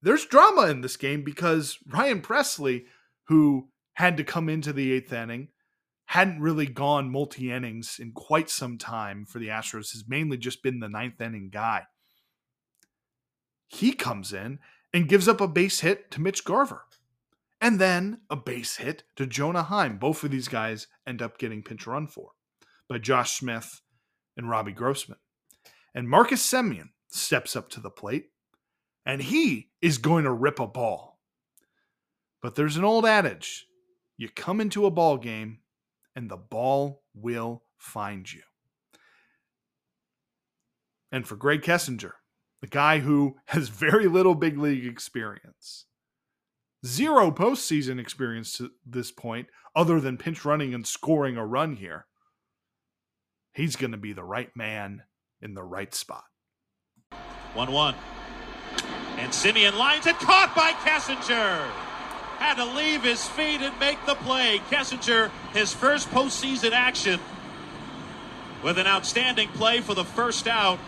there's 0.00 0.26
drama 0.26 0.66
in 0.66 0.80
this 0.80 0.96
game 0.96 1.22
because 1.22 1.78
Ryan 1.86 2.20
Pressly, 2.22 2.84
who 3.28 3.68
had 3.94 4.16
to 4.16 4.24
come 4.24 4.48
into 4.48 4.72
the 4.72 4.92
eighth 4.92 5.12
inning, 5.12 5.48
hadn't 6.06 6.40
really 6.40 6.66
gone 6.66 7.10
multi 7.10 7.52
innings 7.52 7.98
in 8.00 8.12
quite 8.12 8.50
some 8.50 8.78
time 8.78 9.24
for 9.24 9.38
the 9.38 9.48
Astros, 9.48 9.92
has 9.92 10.04
mainly 10.08 10.36
just 10.36 10.62
been 10.62 10.80
the 10.80 10.88
ninth 10.88 11.20
inning 11.20 11.50
guy. 11.50 11.84
He 13.68 13.92
comes 13.92 14.32
in 14.32 14.58
and 14.92 15.08
gives 15.08 15.28
up 15.28 15.40
a 15.40 15.48
base 15.48 15.80
hit 15.80 16.10
to 16.10 16.20
Mitch 16.20 16.44
Garver 16.44 16.84
and 17.62 17.78
then 17.78 18.20
a 18.28 18.36
base 18.36 18.76
hit 18.76 19.04
to 19.16 19.24
Jonah 19.24 19.62
Heim. 19.62 19.96
Both 19.96 20.24
of 20.24 20.32
these 20.32 20.48
guys 20.48 20.88
end 21.06 21.22
up 21.22 21.38
getting 21.38 21.62
pinch 21.62 21.86
run 21.86 22.08
for 22.08 22.32
by 22.88 22.98
Josh 22.98 23.38
Smith 23.38 23.80
and 24.36 24.50
Robbie 24.50 24.72
Grossman. 24.72 25.18
And 25.94 26.08
Marcus 26.08 26.44
Semien 26.44 26.90
steps 27.10 27.54
up 27.54 27.68
to 27.70 27.80
the 27.80 27.90
plate 27.90 28.30
and 29.04 29.22
he 29.22 29.70
is 29.80 29.98
going 29.98 30.24
to 30.24 30.32
rip 30.32 30.58
a 30.58 30.66
ball. 30.66 31.18
But 32.40 32.54
there's 32.54 32.76
an 32.76 32.84
old 32.84 33.06
adage 33.06 33.66
you 34.16 34.28
come 34.28 34.60
into 34.60 34.86
a 34.86 34.90
ball 34.90 35.16
game 35.16 35.58
and 36.14 36.30
the 36.30 36.36
ball 36.36 37.02
will 37.14 37.64
find 37.76 38.30
you. 38.32 38.42
And 41.10 41.26
for 41.26 41.36
Grae 41.36 41.62
Kessinger, 41.62 42.12
the 42.60 42.66
guy 42.68 43.00
who 43.00 43.36
has 43.46 43.68
very 43.68 44.06
little 44.06 44.34
big 44.34 44.58
league 44.58 44.86
experience, 44.86 45.86
zero 46.86 47.30
postseason 47.30 47.98
experience 47.98 48.56
to 48.58 48.70
this 48.86 49.10
point, 49.10 49.48
other 49.74 50.00
than 50.00 50.16
pinch 50.16 50.44
running 50.44 50.72
and 50.74 50.86
scoring 50.86 51.36
a 51.36 51.46
run 51.46 51.76
here, 51.76 52.06
he's 53.52 53.76
going 53.76 53.92
to 53.92 53.98
be 53.98 54.12
the 54.12 54.24
right 54.24 54.54
man 54.54 55.02
in 55.42 55.54
the 55.54 55.62
right 55.62 55.92
spot. 55.92 56.24
1 57.54 57.70
1. 57.70 57.94
And 59.18 59.30
Semien 59.32 59.76
lines 59.76 60.06
it, 60.06 60.16
caught 60.16 60.54
by 60.56 60.72
Kessinger. 60.72 61.68
Had 62.38 62.54
to 62.54 62.64
leave 62.64 63.02
his 63.02 63.28
feet 63.28 63.60
and 63.60 63.78
make 63.78 64.04
the 64.06 64.14
play. 64.14 64.60
Kessinger, 64.70 65.30
his 65.52 65.74
first 65.74 66.08
postseason 66.10 66.72
action, 66.72 67.20
with 68.62 68.78
an 68.78 68.86
outstanding 68.86 69.48
play 69.48 69.80
for 69.80 69.94
the 69.94 70.04
first 70.04 70.48
out 70.48 70.78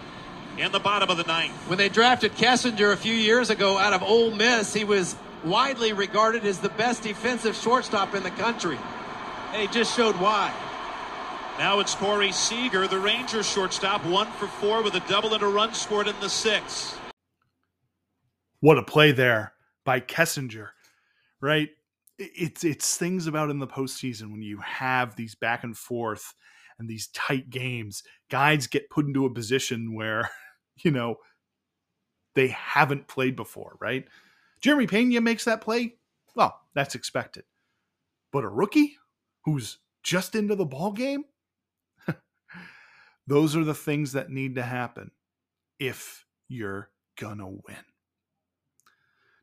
in 0.57 0.73
the 0.73 0.79
bottom 0.79 1.11
of 1.11 1.17
the 1.17 1.25
ninth. 1.25 1.53
When 1.69 1.79
they 1.79 1.89
drafted 1.89 2.35
Kessinger 2.35 2.93
a 2.93 2.97
few 2.97 3.15
years 3.15 3.51
ago 3.51 3.77
out 3.77 3.93
of 3.93 4.03
Ole 4.03 4.31
Miss, 4.31 4.73
he 4.73 4.85
was 4.85 5.17
widely 5.45 5.93
regarded 5.93 6.45
as 6.45 6.61
the 6.61 6.71
best 6.71 7.03
defensive 7.03 7.55
shortstop 7.55 8.15
in 8.15 8.23
the 8.23 8.31
country. 8.31 8.79
And 9.53 9.63
he 9.63 9.69
just 9.69 9.95
showed 9.95 10.17
why. 10.17 10.53
Now 11.59 11.79
it's 11.79 11.95
Corey 11.95 12.33
Seager, 12.33 12.89
the 12.89 12.99
Rangers 12.99 13.49
shortstop, 13.49 14.05
one 14.07 14.31
for 14.33 14.49
four 14.49 14.83
with 14.83 14.95
a 14.97 15.01
double 15.09 15.35
and 15.35 15.43
a 15.43 15.47
run 15.47 15.73
scored 15.73 16.09
in 16.09 16.19
the 16.21 16.29
sixth. 16.29 16.99
What 18.59 18.77
a 18.77 18.83
play 18.83 19.13
there 19.13 19.53
by 19.85 20.01
Kessinger, 20.01 20.71
right? 21.41 21.69
It's 22.19 22.65
it's 22.65 22.97
things 22.97 23.29
about 23.29 23.51
in 23.51 23.61
the 23.61 23.69
postseason 23.69 24.33
when 24.33 24.43
you 24.43 24.59
have 24.59 25.15
these 25.15 25.37
back 25.37 25.63
and 25.63 25.77
forth 25.77 26.35
and 26.79 26.89
these 26.89 27.07
tight 27.09 27.51
games, 27.51 28.03
guys 28.31 28.67
get 28.67 28.91
put 28.91 29.07
into 29.07 29.27
a 29.27 29.33
position 29.33 29.95
where, 29.95 30.31
you 30.83 30.91
know, 30.91 31.17
they 32.35 32.49
haven't 32.49 33.07
played 33.07 33.37
before, 33.37 33.77
right? 33.81 34.07
Jeremy 34.61 34.89
Pena 34.89 35.21
makes 35.21 35.45
that 35.45 35.61
play. 35.61 35.95
Well, 36.35 36.59
that's 36.75 36.97
expected. 36.97 37.45
But 38.33 38.43
a 38.43 38.49
rookie 38.49 38.97
who's 39.45 39.79
just 40.03 40.35
into 40.35 40.57
the 40.57 40.65
ball 40.65 40.91
game, 40.91 41.25
those 43.27 43.57
are 43.57 43.65
the 43.65 43.75
things 43.75 44.13
that 44.13 44.31
need 44.31 44.57
to 44.57 44.63
happen 44.63 45.11
if 45.79 46.25
you're 46.49 46.91
gonna 47.19 47.49
win. 47.49 47.85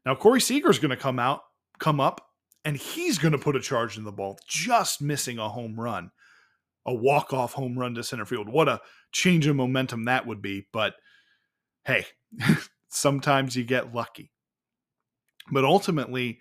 Now 0.06 0.16
Corey 0.16 0.42
Seager's 0.42 0.80
gonna 0.80 0.98
come 0.98 1.20
out, 1.20 1.44
come 1.80 2.00
up, 2.00 2.30
and 2.64 2.78
he's 2.78 3.18
gonna 3.18 3.38
put 3.38 3.56
a 3.56 3.62
charge 3.62 3.98
in 3.98 4.04
the 4.04 4.12
ball, 4.12 4.40
just 4.48 5.02
missing 5.02 5.40
a 5.40 5.50
home 5.50 5.80
run, 5.80 6.12
a 6.86 6.94
walk-off 6.94 7.54
home 7.54 7.78
run 7.78 7.96
to 7.96 8.04
center 8.04 8.26
field. 8.26 8.50
What 8.50 8.70
a 8.70 8.82
change 9.12 9.48
of 9.48 9.56
momentum 9.56 10.06
that 10.06 10.26
would 10.28 10.42
be. 10.42 10.68
But 10.72 10.96
hey, 11.86 12.06
sometimes 12.90 13.56
you 13.56 13.64
get 13.64 13.94
lucky. 13.94 14.32
But 15.52 15.66
ultimately, 15.66 16.40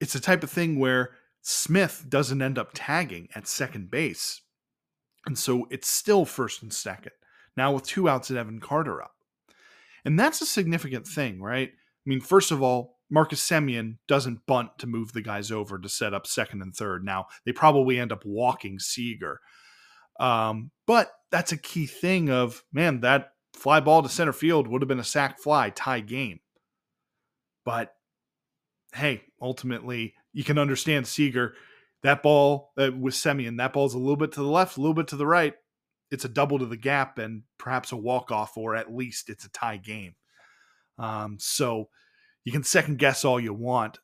it's 0.00 0.12
the 0.12 0.20
type 0.20 0.42
of 0.42 0.50
thing 0.50 0.78
where 0.78 1.10
Smith 1.42 2.06
doesn't 2.08 2.40
end 2.40 2.58
up 2.58 2.70
tagging 2.72 3.28
at 3.34 3.48
second 3.48 3.90
base 3.90 4.41
and 5.26 5.38
so 5.38 5.66
it's 5.70 5.88
still 5.88 6.24
first 6.24 6.62
and 6.62 6.72
second. 6.72 7.12
Now 7.56 7.72
with 7.72 7.84
two 7.84 8.08
outs 8.08 8.30
and 8.30 8.38
Evan 8.38 8.60
Carter 8.60 9.02
up. 9.02 9.12
And 10.04 10.18
that's 10.18 10.40
a 10.40 10.46
significant 10.46 11.06
thing, 11.06 11.40
right? 11.40 11.70
I 11.70 12.08
mean, 12.08 12.20
first 12.20 12.50
of 12.50 12.62
all, 12.62 12.98
Marcus 13.10 13.46
Semien 13.46 13.98
doesn't 14.08 14.46
bunt 14.46 14.78
to 14.78 14.86
move 14.86 15.12
the 15.12 15.22
guys 15.22 15.52
over 15.52 15.78
to 15.78 15.88
set 15.88 16.14
up 16.14 16.26
second 16.26 16.62
and 16.62 16.74
third. 16.74 17.04
Now, 17.04 17.26
they 17.44 17.52
probably 17.52 17.98
end 17.98 18.10
up 18.10 18.24
walking 18.24 18.78
Seager. 18.78 19.40
Um, 20.18 20.70
but 20.86 21.12
that's 21.30 21.52
a 21.52 21.58
key 21.58 21.86
thing 21.86 22.30
of, 22.30 22.64
man, 22.72 23.00
that 23.00 23.32
fly 23.54 23.80
ball 23.80 24.02
to 24.02 24.08
center 24.08 24.32
field 24.32 24.66
would 24.66 24.82
have 24.82 24.88
been 24.88 24.98
a 24.98 25.04
sac 25.04 25.40
fly 25.40 25.70
tie 25.70 26.00
game. 26.00 26.40
But 27.64 27.94
hey, 28.94 29.22
ultimately, 29.40 30.14
you 30.32 30.42
can 30.42 30.58
understand 30.58 31.06
Seager 31.06 31.54
that 32.02 32.22
ball 32.22 32.72
uh, 32.78 32.90
with 32.92 33.14
Semien, 33.14 33.58
that 33.58 33.72
ball's 33.72 33.94
a 33.94 33.98
little 33.98 34.16
bit 34.16 34.32
to 34.32 34.40
the 34.40 34.48
left, 34.48 34.76
a 34.76 34.80
little 34.80 34.94
bit 34.94 35.08
to 35.08 35.16
the 35.16 35.26
right. 35.26 35.54
It's 36.10 36.24
a 36.24 36.28
double 36.28 36.58
to 36.58 36.66
the 36.66 36.76
gap 36.76 37.18
and 37.18 37.44
perhaps 37.58 37.92
a 37.92 37.96
walk 37.96 38.30
off, 38.30 38.56
or 38.56 38.76
at 38.76 38.94
least 38.94 39.30
it's 39.30 39.44
a 39.44 39.50
tie 39.50 39.78
game. 39.78 40.14
Um, 40.98 41.38
so 41.40 41.88
you 42.44 42.52
can 42.52 42.64
second 42.64 42.98
guess 42.98 43.24
all 43.24 43.40
you 43.40 43.54
want. 43.54 43.98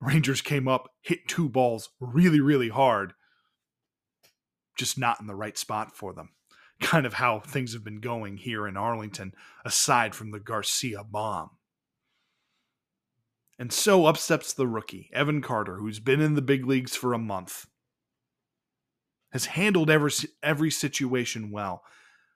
Rangers 0.00 0.40
came 0.40 0.68
up, 0.68 0.90
hit 1.02 1.26
two 1.26 1.48
balls 1.48 1.90
really, 1.98 2.40
really 2.40 2.68
hard, 2.68 3.14
just 4.76 4.98
not 4.98 5.20
in 5.20 5.26
the 5.26 5.34
right 5.34 5.58
spot 5.58 5.96
for 5.96 6.12
them. 6.12 6.30
Kind 6.80 7.06
of 7.06 7.14
how 7.14 7.40
things 7.40 7.72
have 7.72 7.82
been 7.82 8.00
going 8.00 8.36
here 8.36 8.68
in 8.68 8.76
Arlington, 8.76 9.32
aside 9.64 10.14
from 10.14 10.30
the 10.30 10.38
Garcia 10.38 11.02
bomb. 11.02 11.50
And 13.58 13.72
so 13.72 14.06
up 14.06 14.16
steps 14.16 14.52
the 14.52 14.68
rookie, 14.68 15.10
Evan 15.12 15.42
Carter, 15.42 15.76
who's 15.76 15.98
been 15.98 16.20
in 16.20 16.34
the 16.34 16.42
big 16.42 16.64
leagues 16.64 16.94
for 16.94 17.12
a 17.12 17.18
month. 17.18 17.66
Has 19.32 19.46
handled 19.46 19.90
every, 19.90 20.12
every 20.42 20.70
situation 20.70 21.50
well, 21.50 21.82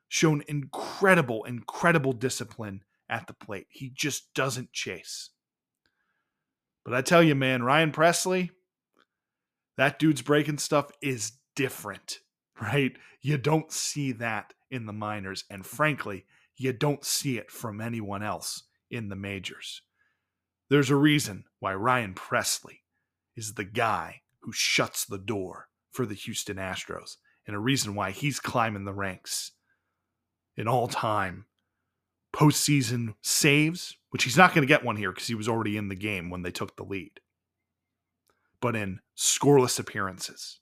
shown 0.08 0.42
incredible, 0.48 1.44
incredible 1.44 2.12
discipline 2.12 2.82
at 3.08 3.26
the 3.28 3.34
plate. 3.34 3.66
He 3.70 3.90
just 3.94 4.34
doesn't 4.34 4.72
chase. 4.72 5.30
But 6.84 6.94
I 6.94 7.02
tell 7.02 7.22
you, 7.22 7.34
man, 7.34 7.62
Ryan 7.62 7.92
Pressly, 7.92 8.50
that 9.76 9.98
dude's 9.98 10.22
breaking 10.22 10.58
stuff 10.58 10.90
is 11.00 11.32
different, 11.54 12.18
right? 12.60 12.92
You 13.20 13.38
don't 13.38 13.70
see 13.70 14.12
that 14.12 14.52
in 14.70 14.86
the 14.86 14.92
minors. 14.92 15.44
And 15.48 15.64
frankly, 15.64 16.24
you 16.56 16.72
don't 16.72 17.04
see 17.04 17.38
it 17.38 17.50
from 17.50 17.80
anyone 17.80 18.22
else 18.22 18.64
in 18.90 19.08
the 19.08 19.16
majors. 19.16 19.82
There's 20.72 20.88
a 20.88 20.96
reason 20.96 21.44
why 21.58 21.74
Ryan 21.74 22.14
Pressly 22.14 22.78
is 23.36 23.52
the 23.52 23.64
guy 23.64 24.22
who 24.40 24.52
shuts 24.52 25.04
the 25.04 25.18
door 25.18 25.68
for 25.90 26.06
the 26.06 26.14
Houston 26.14 26.56
Astros, 26.56 27.18
and 27.46 27.54
a 27.54 27.58
reason 27.58 27.94
why 27.94 28.10
he's 28.10 28.40
climbing 28.40 28.86
the 28.86 28.94
ranks 28.94 29.52
in 30.56 30.66
all 30.66 30.88
time 30.88 31.44
postseason 32.32 33.16
saves, 33.20 33.98
which 34.08 34.24
he's 34.24 34.38
not 34.38 34.54
going 34.54 34.66
to 34.66 34.66
get 34.66 34.82
one 34.82 34.96
here 34.96 35.12
because 35.12 35.26
he 35.26 35.34
was 35.34 35.46
already 35.46 35.76
in 35.76 35.88
the 35.88 35.94
game 35.94 36.30
when 36.30 36.40
they 36.40 36.50
took 36.50 36.74
the 36.76 36.84
lead, 36.84 37.20
but 38.58 38.74
in 38.74 39.00
scoreless 39.14 39.78
appearances. 39.78 40.58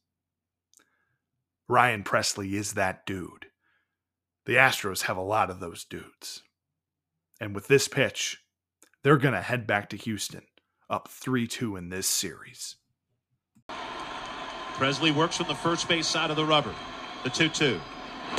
Ryan 1.68 2.02
Pressly 2.02 2.54
is 2.54 2.72
that 2.72 3.06
dude. 3.06 3.46
The 4.44 4.54
Astros 4.54 5.02
have 5.02 5.16
a 5.16 5.22
lot 5.22 5.50
of 5.50 5.60
those 5.60 5.84
dudes. 5.84 6.42
And 7.40 7.54
with 7.54 7.68
this 7.68 7.86
pitch, 7.86 8.39
they're 9.02 9.16
going 9.16 9.34
to 9.34 9.40
head 9.40 9.66
back 9.66 9.90
to 9.90 9.96
Houston 9.96 10.42
up 10.88 11.08
3 11.08 11.46
2 11.46 11.76
in 11.76 11.88
this 11.88 12.06
series. 12.06 12.76
Pressly 14.74 15.14
works 15.14 15.36
from 15.36 15.48
the 15.48 15.54
first 15.54 15.88
base 15.88 16.06
side 16.06 16.30
of 16.30 16.36
the 16.36 16.44
rubber. 16.44 16.74
The 17.24 17.30
2 17.30 17.48
2. 17.48 17.80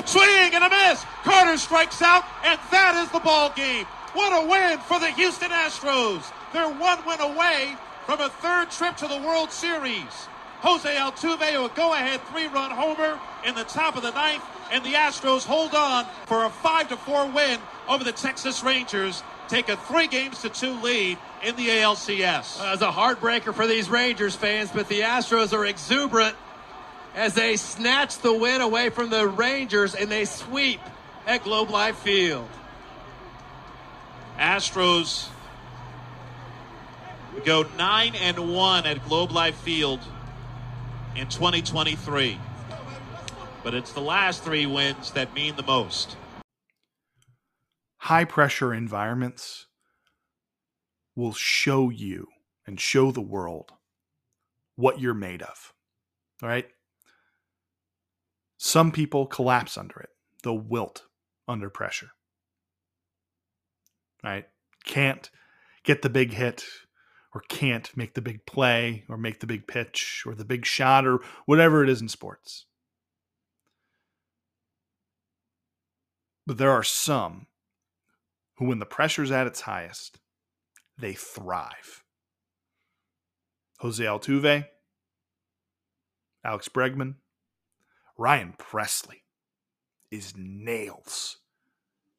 Swing 0.05 0.51
and 0.53 0.63
a 0.63 0.69
miss. 0.69 1.03
Carter 1.23 1.57
strikes 1.57 2.01
out, 2.01 2.23
and 2.43 2.59
that 2.71 2.95
is 3.03 3.11
the 3.11 3.19
ball 3.19 3.51
game. 3.55 3.85
What 4.13 4.43
a 4.43 4.47
win 4.47 4.79
for 4.79 4.99
the 4.99 5.11
Houston 5.11 5.51
Astros. 5.51 6.31
They're 6.53 6.69
one 6.69 7.05
win 7.05 7.21
away 7.21 7.75
from 8.05 8.19
a 8.19 8.29
third 8.29 8.71
trip 8.71 8.97
to 8.97 9.07
the 9.07 9.17
World 9.17 9.51
Series. 9.51 10.27
Jose 10.61 10.95
Altuve, 10.95 11.41
a 11.41 11.75
go 11.75 11.93
ahead 11.93 12.21
three 12.31 12.47
run 12.47 12.71
homer 12.71 13.19
in 13.45 13.55
the 13.55 13.63
top 13.63 13.95
of 13.95 14.03
the 14.03 14.11
ninth, 14.11 14.43
and 14.71 14.83
the 14.83 14.93
Astros 14.93 15.43
hold 15.43 15.73
on 15.73 16.05
for 16.25 16.45
a 16.45 16.49
5 16.49 16.87
4 16.87 17.27
win 17.27 17.59
over 17.87 18.03
the 18.03 18.11
Texas 18.11 18.63
Rangers 18.63 19.23
take 19.51 19.67
a 19.67 19.75
three 19.75 20.07
games 20.07 20.41
to 20.41 20.49
two 20.49 20.73
lead 20.81 21.17
in 21.43 21.55
the 21.57 21.67
ALCS. 21.67 22.59
Well, 22.59 22.73
it's 22.73 22.81
a 22.81 22.91
heartbreaker 22.91 23.53
for 23.53 23.67
these 23.67 23.89
Rangers 23.89 24.33
fans, 24.33 24.71
but 24.73 24.87
the 24.87 25.01
Astros 25.01 25.51
are 25.51 25.65
exuberant 25.65 26.37
as 27.13 27.33
they 27.33 27.57
snatch 27.57 28.17
the 28.19 28.33
win 28.33 28.61
away 28.61 28.89
from 28.89 29.09
the 29.09 29.27
Rangers 29.27 29.93
and 29.93 30.09
they 30.09 30.23
sweep 30.23 30.79
at 31.27 31.43
Globe 31.43 31.69
Life 31.69 31.97
Field. 31.97 32.47
Astros 34.39 35.27
go 37.43 37.65
9 37.77 38.15
and 38.15 38.53
1 38.53 38.85
at 38.85 39.05
Globe 39.05 39.31
Life 39.31 39.55
Field 39.55 39.99
in 41.15 41.27
2023. 41.27 42.39
But 43.63 43.73
it's 43.73 43.91
the 43.91 44.01
last 44.01 44.43
three 44.43 44.65
wins 44.65 45.11
that 45.11 45.33
mean 45.33 45.57
the 45.57 45.63
most 45.63 46.15
high 48.01 48.25
pressure 48.25 48.73
environments 48.73 49.67
will 51.15 51.33
show 51.33 51.91
you 51.91 52.25
and 52.65 52.79
show 52.79 53.11
the 53.11 53.21
world 53.21 53.73
what 54.75 54.99
you're 54.99 55.13
made 55.13 55.43
of. 55.43 55.71
All 56.41 56.49
right? 56.49 56.67
Some 58.57 58.91
people 58.91 59.27
collapse 59.27 59.77
under 59.77 59.99
it, 59.99 60.09
they'll 60.43 60.57
wilt 60.57 61.03
under 61.47 61.69
pressure. 61.69 62.09
Right? 64.23 64.47
Can't 64.83 65.29
get 65.83 66.01
the 66.01 66.09
big 66.09 66.33
hit, 66.33 66.63
or 67.35 67.41
can't 67.49 67.95
make 67.95 68.15
the 68.15 68.21
big 68.21 68.47
play 68.47 69.03
or 69.09 69.17
make 69.17 69.39
the 69.41 69.47
big 69.47 69.67
pitch 69.67 70.23
or 70.25 70.33
the 70.33 70.45
big 70.45 70.65
shot 70.65 71.05
or 71.05 71.19
whatever 71.45 71.83
it 71.83 71.89
is 71.89 72.01
in 72.01 72.09
sports. 72.09 72.65
But 76.47 76.57
there 76.57 76.71
are 76.71 76.83
some 76.83 77.45
who, 78.61 78.67
when 78.67 78.77
the 78.77 78.85
pressure's 78.85 79.31
at 79.31 79.47
its 79.47 79.61
highest, 79.61 80.19
they 80.95 81.13
thrive. 81.13 82.03
Jose 83.79 84.03
Altuve, 84.03 84.67
Alex 86.45 86.69
Bregman, 86.69 87.15
Ryan 88.19 88.53
Pressly 88.59 89.23
is 90.11 90.33
nails 90.37 91.37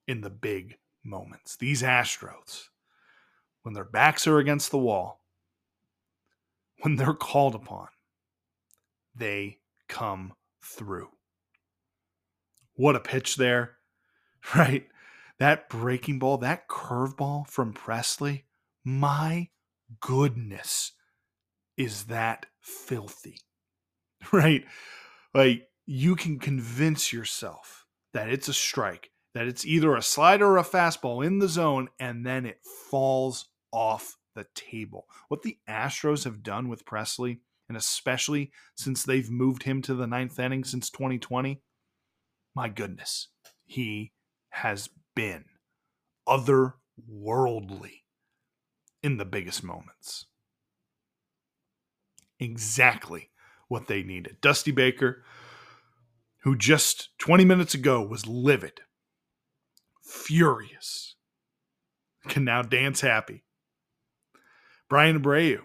in 0.09 0.23
the 0.23 0.31
big 0.31 0.79
moments. 1.05 1.57
These 1.57 1.81
Astros, 1.81 2.65
when 3.63 3.75
their 3.75 3.85
backs 3.85 4.27
are 4.27 4.39
against 4.39 4.73
the 4.73 4.79
wall, 4.79 5.21
when 6.81 6.97
they're 6.97 7.15
called 7.15 7.55
upon, 7.55 7.87
they 9.15 9.59
come 9.89 10.33
through. 10.61 11.11
What 12.75 12.97
a 12.97 13.01
pitch 13.01 13.37
there, 13.37 13.77
right? 14.57 14.89
That 15.43 15.69
breaking 15.69 16.21
ball, 16.21 16.39
that 16.39 16.69
curveball 16.69 17.49
from 17.49 17.75
Pressly, 17.75 18.45
my 18.85 19.49
goodness, 19.99 20.93
is 21.77 22.05
that 22.05 22.47
filthy, 22.61 23.41
right? 24.33 24.65
Like, 25.35 25.67
you 25.85 26.15
can 26.15 26.39
convince 26.39 27.13
yourself 27.13 27.87
that 28.15 28.29
it's 28.29 28.47
a 28.47 28.55
strike, 28.55 29.11
that 29.35 29.49
it's 29.49 29.67
either 29.67 29.97
a 29.97 30.01
slider 30.01 30.47
or 30.47 30.59
a 30.59 30.63
fastball 30.63 31.27
in 31.27 31.41
the 31.41 31.49
zone, 31.49 31.89
and 31.99 32.25
then 32.25 32.47
it 32.47 32.61
falls 32.89 33.47
off 33.73 34.19
the 34.37 34.47
table. 34.55 35.07
What 35.27 35.43
the 35.43 35.59
Astros 35.69 36.23
have 36.23 36.45
done 36.45 36.69
with 36.69 36.85
Pressly, 36.85 37.41
and 37.69 37.77
especially 37.77 38.53
since 38.77 39.03
they've 39.03 39.29
moved 39.29 39.65
him 39.65 39.83
to 39.83 39.95
the 39.95 40.07
ninth 40.07 40.39
inning 40.39 40.63
since 40.63 40.89
2020, 40.89 41.61
my 42.55 42.69
goodness, 42.69 43.27
he 43.65 44.13
has 44.51 44.89
been 45.15 45.45
otherworldly 46.29 48.03
in 49.03 49.17
the 49.17 49.25
biggest 49.25 49.63
moments. 49.65 50.27
Exactly 52.39 53.31
what 53.69 53.87
they 53.87 54.03
needed. 54.03 54.37
Dusty 54.41 54.71
Baker, 54.71 55.25
who 56.43 56.57
just 56.57 57.11
20 57.19 57.45
minutes 57.45 57.75
ago 57.75 58.03
was 58.03 58.27
livid, 58.27 58.81
furious, 60.03 61.17
can 62.29 62.45
now 62.45 62.63
dance 62.63 63.01
happy. 63.01 63.45
Bryan 64.89 65.23
Abreu, 65.23 65.61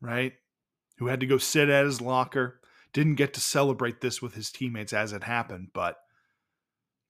right, 0.00 0.34
who 0.98 1.06
had 1.06 1.20
to 1.20 1.26
go 1.26 1.38
sit 1.38 1.68
at 1.68 1.84
his 1.86 2.00
locker, 2.00 2.60
didn't 2.92 3.14
get 3.14 3.32
to 3.34 3.40
celebrate 3.40 4.00
this 4.00 4.20
with 4.20 4.34
his 4.34 4.50
teammates 4.50 4.92
as 4.92 5.12
it 5.12 5.24
happened, 5.24 5.68
but, 5.72 5.96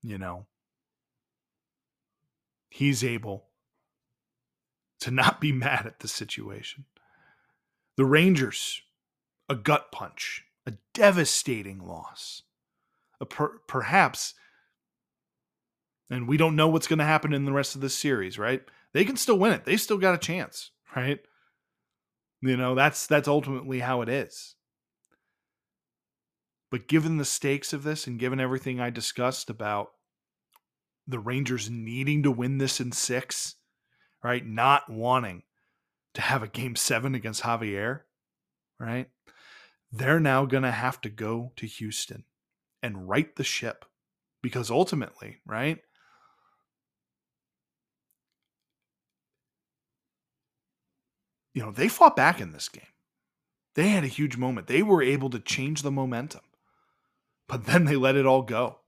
you 0.02 0.18
know, 0.18 0.47
he's 2.73 3.05
able 3.05 3.44
to 5.01 5.11
not 5.11 5.40
be 5.40 5.53
mad 5.66 5.86
at 5.86 6.01
the 6.01 6.09
situation. 6.09 6.86
The 7.97 8.05
Rangers, 8.07 8.81
a 9.49 9.55
gut 9.55 9.93
punch, 9.93 10.44
a 10.66 10.73
devastating 10.94 11.78
loss. 11.86 12.43
A 13.20 13.27
per- 13.27 13.59
perhaps, 13.69 14.35
and 16.11 16.27
we 16.27 16.36
don't 16.36 16.57
know 16.57 16.66
what's 16.66 16.89
going 16.89 16.99
to 16.99 17.05
happen 17.05 17.32
in 17.32 17.44
the 17.44 17.53
rest 17.53 17.77
of 17.77 17.81
this 17.81 17.94
series, 17.94 18.36
right? 18.36 18.62
They 18.94 19.05
can 19.05 19.16
still 19.16 19.39
win 19.39 19.53
it. 19.53 19.65
They 19.65 19.77
still 19.77 19.99
got 19.99 20.16
a 20.16 20.19
chance, 20.19 20.73
right? 20.97 21.20
You 22.40 22.57
know, 22.57 22.74
that's 22.74 23.07
that's 23.07 23.28
ultimately 23.28 23.78
how 23.78 24.03
it 24.03 24.09
is. 24.09 24.57
But 26.73 26.89
given 26.89 27.19
the 27.19 27.24
stakes 27.24 27.73
of 27.73 27.85
this 27.85 28.09
and 28.09 28.19
given 28.19 28.40
everything 28.40 28.81
I 28.81 28.90
discussed 28.90 29.49
about 29.51 29.93
the 31.07 31.19
Rangers 31.19 31.70
needing 31.70 32.23
to 32.23 32.31
win 32.31 32.59
this 32.59 32.81
in 32.81 32.93
six, 32.93 33.57
right? 34.23 34.45
Not 34.45 34.91
wanting 34.91 35.43
to 36.15 36.20
have 36.20 36.43
a 36.43 36.49
game 36.49 36.77
seven 36.77 37.15
against 37.15 37.43
Javier, 37.43 38.01
right? 38.79 39.09
They're 39.91 40.20
now 40.20 40.47
going 40.47 40.62
to 40.62 40.70
have 40.70 41.01
to 41.03 41.09
go 41.09 41.53
to 41.57 41.66
Houston 41.66 42.24
and 42.83 43.09
right 43.09 43.35
the 43.37 43.45
ship 43.45 43.85
because 44.43 44.70
ultimately, 44.70 45.39
right? 45.47 45.79
You 51.55 51.62
know, 51.62 51.70
they 51.70 51.89
fought 51.89 52.16
back 52.16 52.41
in 52.41 52.53
this 52.53 52.69
game. 52.69 52.83
They 53.74 53.89
had 53.89 54.05
a 54.05 54.09
huge 54.09 54.37
moment. 54.37 54.66
They 54.66 54.83
were 54.83 55.03
able 55.03 55.31
to 55.31 55.39
change 55.39 55.83
the 55.83 55.91
momentum, 55.91 56.43
but 57.49 57.66
then 57.66 57.85
they 57.85 57.97
let 57.97 58.16
it 58.16 58.27
all 58.27 58.43
go. 58.43 58.81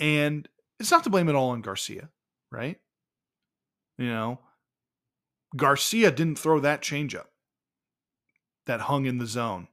And 0.00 0.48
it's 0.78 0.90
not 0.90 1.04
to 1.04 1.10
blame 1.10 1.28
it 1.28 1.34
all 1.34 1.50
on 1.50 1.60
Garcia, 1.60 2.10
right? 2.50 2.78
You 3.98 4.08
know, 4.08 4.40
Garcia 5.56 6.10
didn't 6.10 6.38
throw 6.38 6.60
that 6.60 6.82
changeup 6.82 7.26
that 8.66 8.82
hung 8.82 9.06
in 9.06 9.18
the 9.18 9.26
zone 9.26 9.68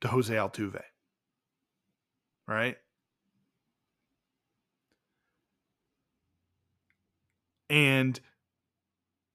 to 0.00 0.08
Jose 0.08 0.32
Altuve, 0.32 0.82
right? 2.46 2.76
And 7.70 8.20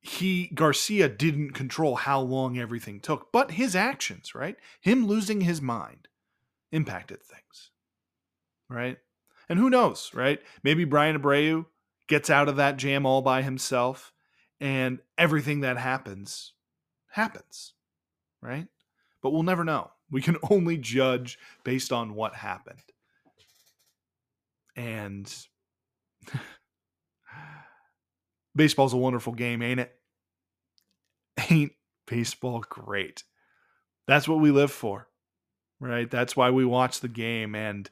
he 0.01 0.51
Garcia 0.53 1.09
didn't 1.09 1.51
control 1.51 1.95
how 1.95 2.19
long 2.19 2.59
everything 2.59 2.99
took, 2.99 3.31
but 3.31 3.51
his 3.51 3.75
actions, 3.75 4.35
right? 4.35 4.57
Him 4.81 5.07
losing 5.07 5.41
his 5.41 5.61
mind 5.61 6.09
impacted 6.71 7.23
things. 7.23 7.71
Right? 8.69 8.97
And 9.49 9.59
who 9.59 9.69
knows, 9.69 10.11
right? 10.13 10.41
Maybe 10.63 10.85
Bryan 10.85 11.19
Abreu 11.19 11.65
gets 12.07 12.29
out 12.29 12.49
of 12.49 12.57
that 12.57 12.77
jam 12.77 13.05
all 13.05 13.21
by 13.21 13.41
himself 13.41 14.13
and 14.59 14.99
everything 15.17 15.61
that 15.61 15.77
happens 15.77 16.53
happens. 17.09 17.73
Right? 18.41 18.67
But 19.21 19.31
we'll 19.31 19.43
never 19.43 19.63
know. 19.63 19.91
We 20.11 20.21
can 20.21 20.37
only 20.49 20.77
judge 20.77 21.39
based 21.63 21.91
on 21.91 22.15
what 22.15 22.35
happened. 22.35 22.79
And 24.75 25.33
baseball's 28.55 28.93
a 28.93 28.97
wonderful 28.97 29.33
game, 29.33 29.61
ain't 29.61 29.79
it? 29.79 29.95
Ain't 31.49 31.73
baseball 32.07 32.63
great? 32.67 33.23
That's 34.07 34.27
what 34.27 34.39
we 34.39 34.51
live 34.51 34.71
for, 34.71 35.07
right? 35.79 36.09
That's 36.09 36.35
why 36.35 36.51
we 36.51 36.65
watch 36.65 36.99
the 36.99 37.07
game. 37.07 37.55
And, 37.55 37.89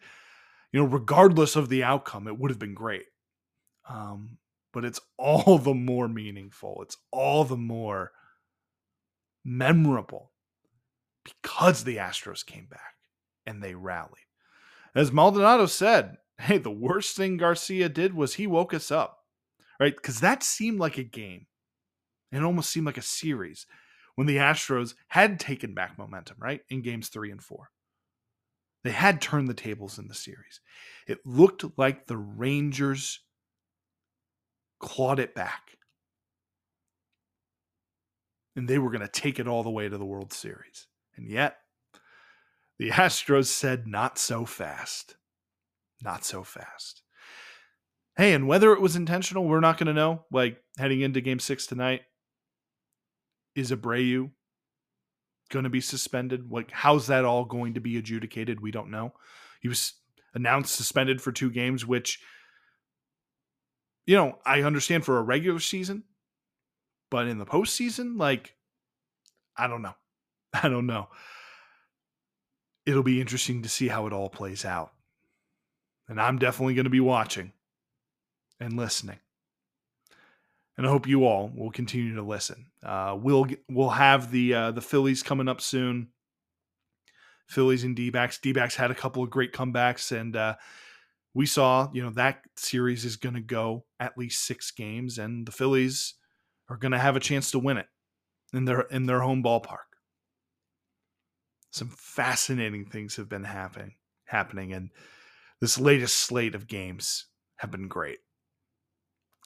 you 0.73 0.81
know, 0.81 0.85
regardless 0.85 1.55
of 1.55 1.69
the 1.69 1.83
outcome, 1.83 2.27
it 2.27 2.37
would 2.37 2.51
have 2.51 2.59
been 2.59 2.73
great. 2.73 3.05
Um, 3.87 4.39
but 4.73 4.83
it's 4.83 4.99
all 5.17 5.57
the 5.57 5.73
more 5.73 6.09
meaningful. 6.09 6.81
It's 6.81 6.97
all 7.11 7.45
the 7.45 7.55
more 7.57 8.11
memorable 9.45 10.31
because 11.23 11.85
the 11.85 11.97
Astros 11.97 12.45
came 12.45 12.65
back 12.65 12.95
and 13.45 13.63
they 13.63 13.75
rallied. 13.75 14.27
As 14.93 15.13
Maldonado 15.13 15.67
said, 15.67 16.17
hey, 16.37 16.57
the 16.57 16.69
worst 16.69 17.15
thing 17.15 17.37
Garcia 17.37 17.87
did 17.87 18.13
was 18.13 18.33
he 18.33 18.47
woke 18.47 18.73
us 18.73 18.91
up 18.91 19.19
right? 19.83 19.95
Because 19.95 20.21
that 20.21 20.43
seemed 20.43 20.79
like 20.79 20.97
a 20.97 21.03
game. 21.03 21.47
It 22.31 22.43
almost 22.43 22.71
seemed 22.71 22.85
like 22.85 22.97
a 22.97 23.01
series 23.01 23.65
when 24.15 24.27
the 24.27 24.37
Astros 24.37 24.95
had 25.09 25.39
taken 25.39 25.73
back 25.73 25.97
momentum, 25.97 26.37
right? 26.39 26.61
In 26.69 26.81
games 26.81 27.09
three 27.09 27.31
and 27.31 27.43
four. 27.43 27.69
They 28.83 28.91
had 28.91 29.21
turned 29.21 29.47
the 29.47 29.53
tables 29.53 29.97
in 29.97 30.07
the 30.07 30.13
series. 30.13 30.59
It 31.07 31.19
looked 31.25 31.63
like 31.77 32.07
the 32.07 32.17
Rangers 32.17 33.21
clawed 34.79 35.19
it 35.19 35.33
back. 35.33 35.77
And 38.55 38.67
they 38.67 38.77
were 38.77 38.91
going 38.91 39.01
to 39.01 39.07
take 39.07 39.39
it 39.39 39.47
all 39.47 39.63
the 39.63 39.69
way 39.69 39.89
to 39.89 39.97
the 39.97 40.05
World 40.05 40.33
Series. 40.33 40.87
And 41.15 41.29
yet, 41.29 41.57
the 42.77 42.89
Astros 42.91 43.47
said, 43.47 43.87
not 43.87 44.17
so 44.17 44.45
fast. 44.45 45.15
Not 46.03 46.25
so 46.25 46.43
fast. 46.43 47.01
Hey, 48.15 48.33
and 48.33 48.47
whether 48.47 48.73
it 48.73 48.81
was 48.81 48.95
intentional, 48.95 49.45
we're 49.45 49.59
not 49.59 49.77
going 49.77 49.87
to 49.87 49.93
know. 49.93 50.25
Like 50.31 50.57
heading 50.77 51.01
into 51.01 51.21
game 51.21 51.39
six 51.39 51.65
tonight, 51.65 52.01
is 53.55 53.71
Abreu 53.71 54.31
going 55.49 55.63
to 55.63 55.69
be 55.69 55.81
suspended? 55.81 56.51
Like, 56.51 56.71
how's 56.71 57.07
that 57.07 57.25
all 57.25 57.45
going 57.45 57.75
to 57.75 57.79
be 57.79 57.97
adjudicated? 57.97 58.59
We 58.59 58.71
don't 58.71 58.91
know. 58.91 59.13
He 59.61 59.67
was 59.67 59.93
announced 60.33 60.75
suspended 60.75 61.21
for 61.21 61.31
two 61.31 61.51
games, 61.51 61.85
which, 61.85 62.19
you 64.05 64.15
know, 64.15 64.39
I 64.45 64.63
understand 64.63 65.05
for 65.05 65.17
a 65.17 65.23
regular 65.23 65.59
season, 65.59 66.03
but 67.09 67.27
in 67.27 67.37
the 67.37 67.45
postseason, 67.45 68.17
like, 68.17 68.55
I 69.55 69.67
don't 69.67 69.81
know. 69.81 69.95
I 70.53 70.69
don't 70.69 70.87
know. 70.87 71.09
It'll 72.85 73.03
be 73.03 73.21
interesting 73.21 73.61
to 73.63 73.69
see 73.69 73.87
how 73.87 74.07
it 74.07 74.13
all 74.13 74.29
plays 74.29 74.65
out. 74.65 74.91
And 76.09 76.19
I'm 76.19 76.37
definitely 76.37 76.73
going 76.73 76.83
to 76.83 76.89
be 76.89 76.99
watching 76.99 77.53
and 78.59 78.75
listening. 78.75 79.19
And 80.77 80.87
I 80.87 80.89
hope 80.89 81.07
you 81.07 81.25
all 81.25 81.51
will 81.55 81.71
continue 81.71 82.15
to 82.15 82.23
listen. 82.23 82.67
Uh, 82.83 83.17
we'll 83.19 83.47
we'll 83.69 83.89
have 83.89 84.31
the 84.31 84.53
uh, 84.53 84.71
the 84.71 84.81
Phillies 84.81 85.23
coming 85.23 85.47
up 85.47 85.61
soon. 85.61 86.09
Phillies 87.47 87.83
and 87.83 87.95
D-backs. 87.95 88.39
D-backs 88.39 88.75
had 88.75 88.89
a 88.89 88.95
couple 88.95 89.21
of 89.21 89.29
great 89.29 89.53
comebacks, 89.53 90.17
and 90.17 90.35
uh, 90.35 90.55
we 91.33 91.45
saw 91.45 91.89
you 91.93 92.01
know 92.01 92.09
that 92.11 92.41
series 92.55 93.05
is 93.05 93.17
going 93.17 93.35
to 93.35 93.41
go 93.41 93.85
at 93.99 94.17
least 94.17 94.45
six 94.45 94.71
games, 94.71 95.17
and 95.17 95.45
the 95.45 95.51
Phillies 95.51 96.15
are 96.69 96.77
going 96.77 96.93
to 96.93 96.99
have 96.99 97.15
a 97.15 97.21
chance 97.21 97.51
to 97.51 97.59
win 97.59 97.77
it 97.77 97.87
in 98.53 98.65
their 98.65 98.81
in 98.81 99.05
their 99.05 99.21
home 99.21 99.43
ballpark. 99.43 99.89
Some 101.71 101.89
fascinating 101.89 102.85
things 102.85 103.15
have 103.15 103.29
been 103.29 103.43
happening 103.43 103.95
happening, 104.25 104.73
and 104.73 104.89
this 105.61 105.79
latest 105.79 106.17
slate 106.17 106.55
of 106.55 106.67
games 106.67 107.27
have 107.57 107.71
been 107.71 107.87
great. 107.87 108.19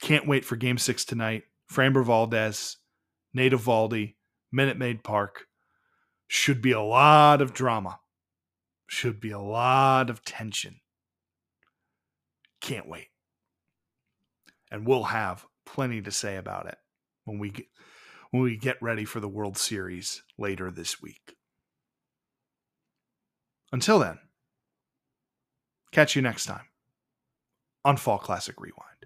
Can't 0.01 0.27
wait 0.27 0.45
for 0.45 0.55
game 0.55 0.77
six 0.77 1.05
tonight. 1.05 1.43
Framber 1.71 2.03
Valdez, 2.05 2.77
Nate 3.33 3.53
Eovaldi, 3.53 4.15
Minute 4.51 4.77
Maid 4.77 5.03
Park. 5.03 5.47
Should 6.27 6.61
be 6.61 6.71
a 6.71 6.81
lot 6.81 7.41
of 7.41 7.53
drama. 7.53 7.99
Should 8.87 9.19
be 9.19 9.31
a 9.31 9.39
lot 9.39 10.09
of 10.09 10.23
tension. 10.23 10.79
Can't 12.61 12.87
wait. 12.87 13.07
And 14.71 14.85
we'll 14.85 15.03
have 15.03 15.45
plenty 15.65 16.01
to 16.01 16.11
say 16.11 16.35
about 16.35 16.67
it 16.67 16.77
when 17.25 17.39
we 17.39 17.51
get, 17.51 17.65
when 18.31 18.43
we 18.43 18.57
get 18.57 18.81
ready 18.81 19.05
for 19.05 19.19
the 19.19 19.27
World 19.27 19.57
Series 19.57 20.23
later 20.37 20.71
this 20.71 21.01
week. 21.01 21.35
Until 23.71 23.99
then, 23.99 24.19
catch 25.91 26.15
you 26.15 26.21
next 26.21 26.45
time 26.45 26.65
on 27.83 27.97
Fall 27.97 28.17
Classic 28.17 28.59
Rewind. 28.59 28.96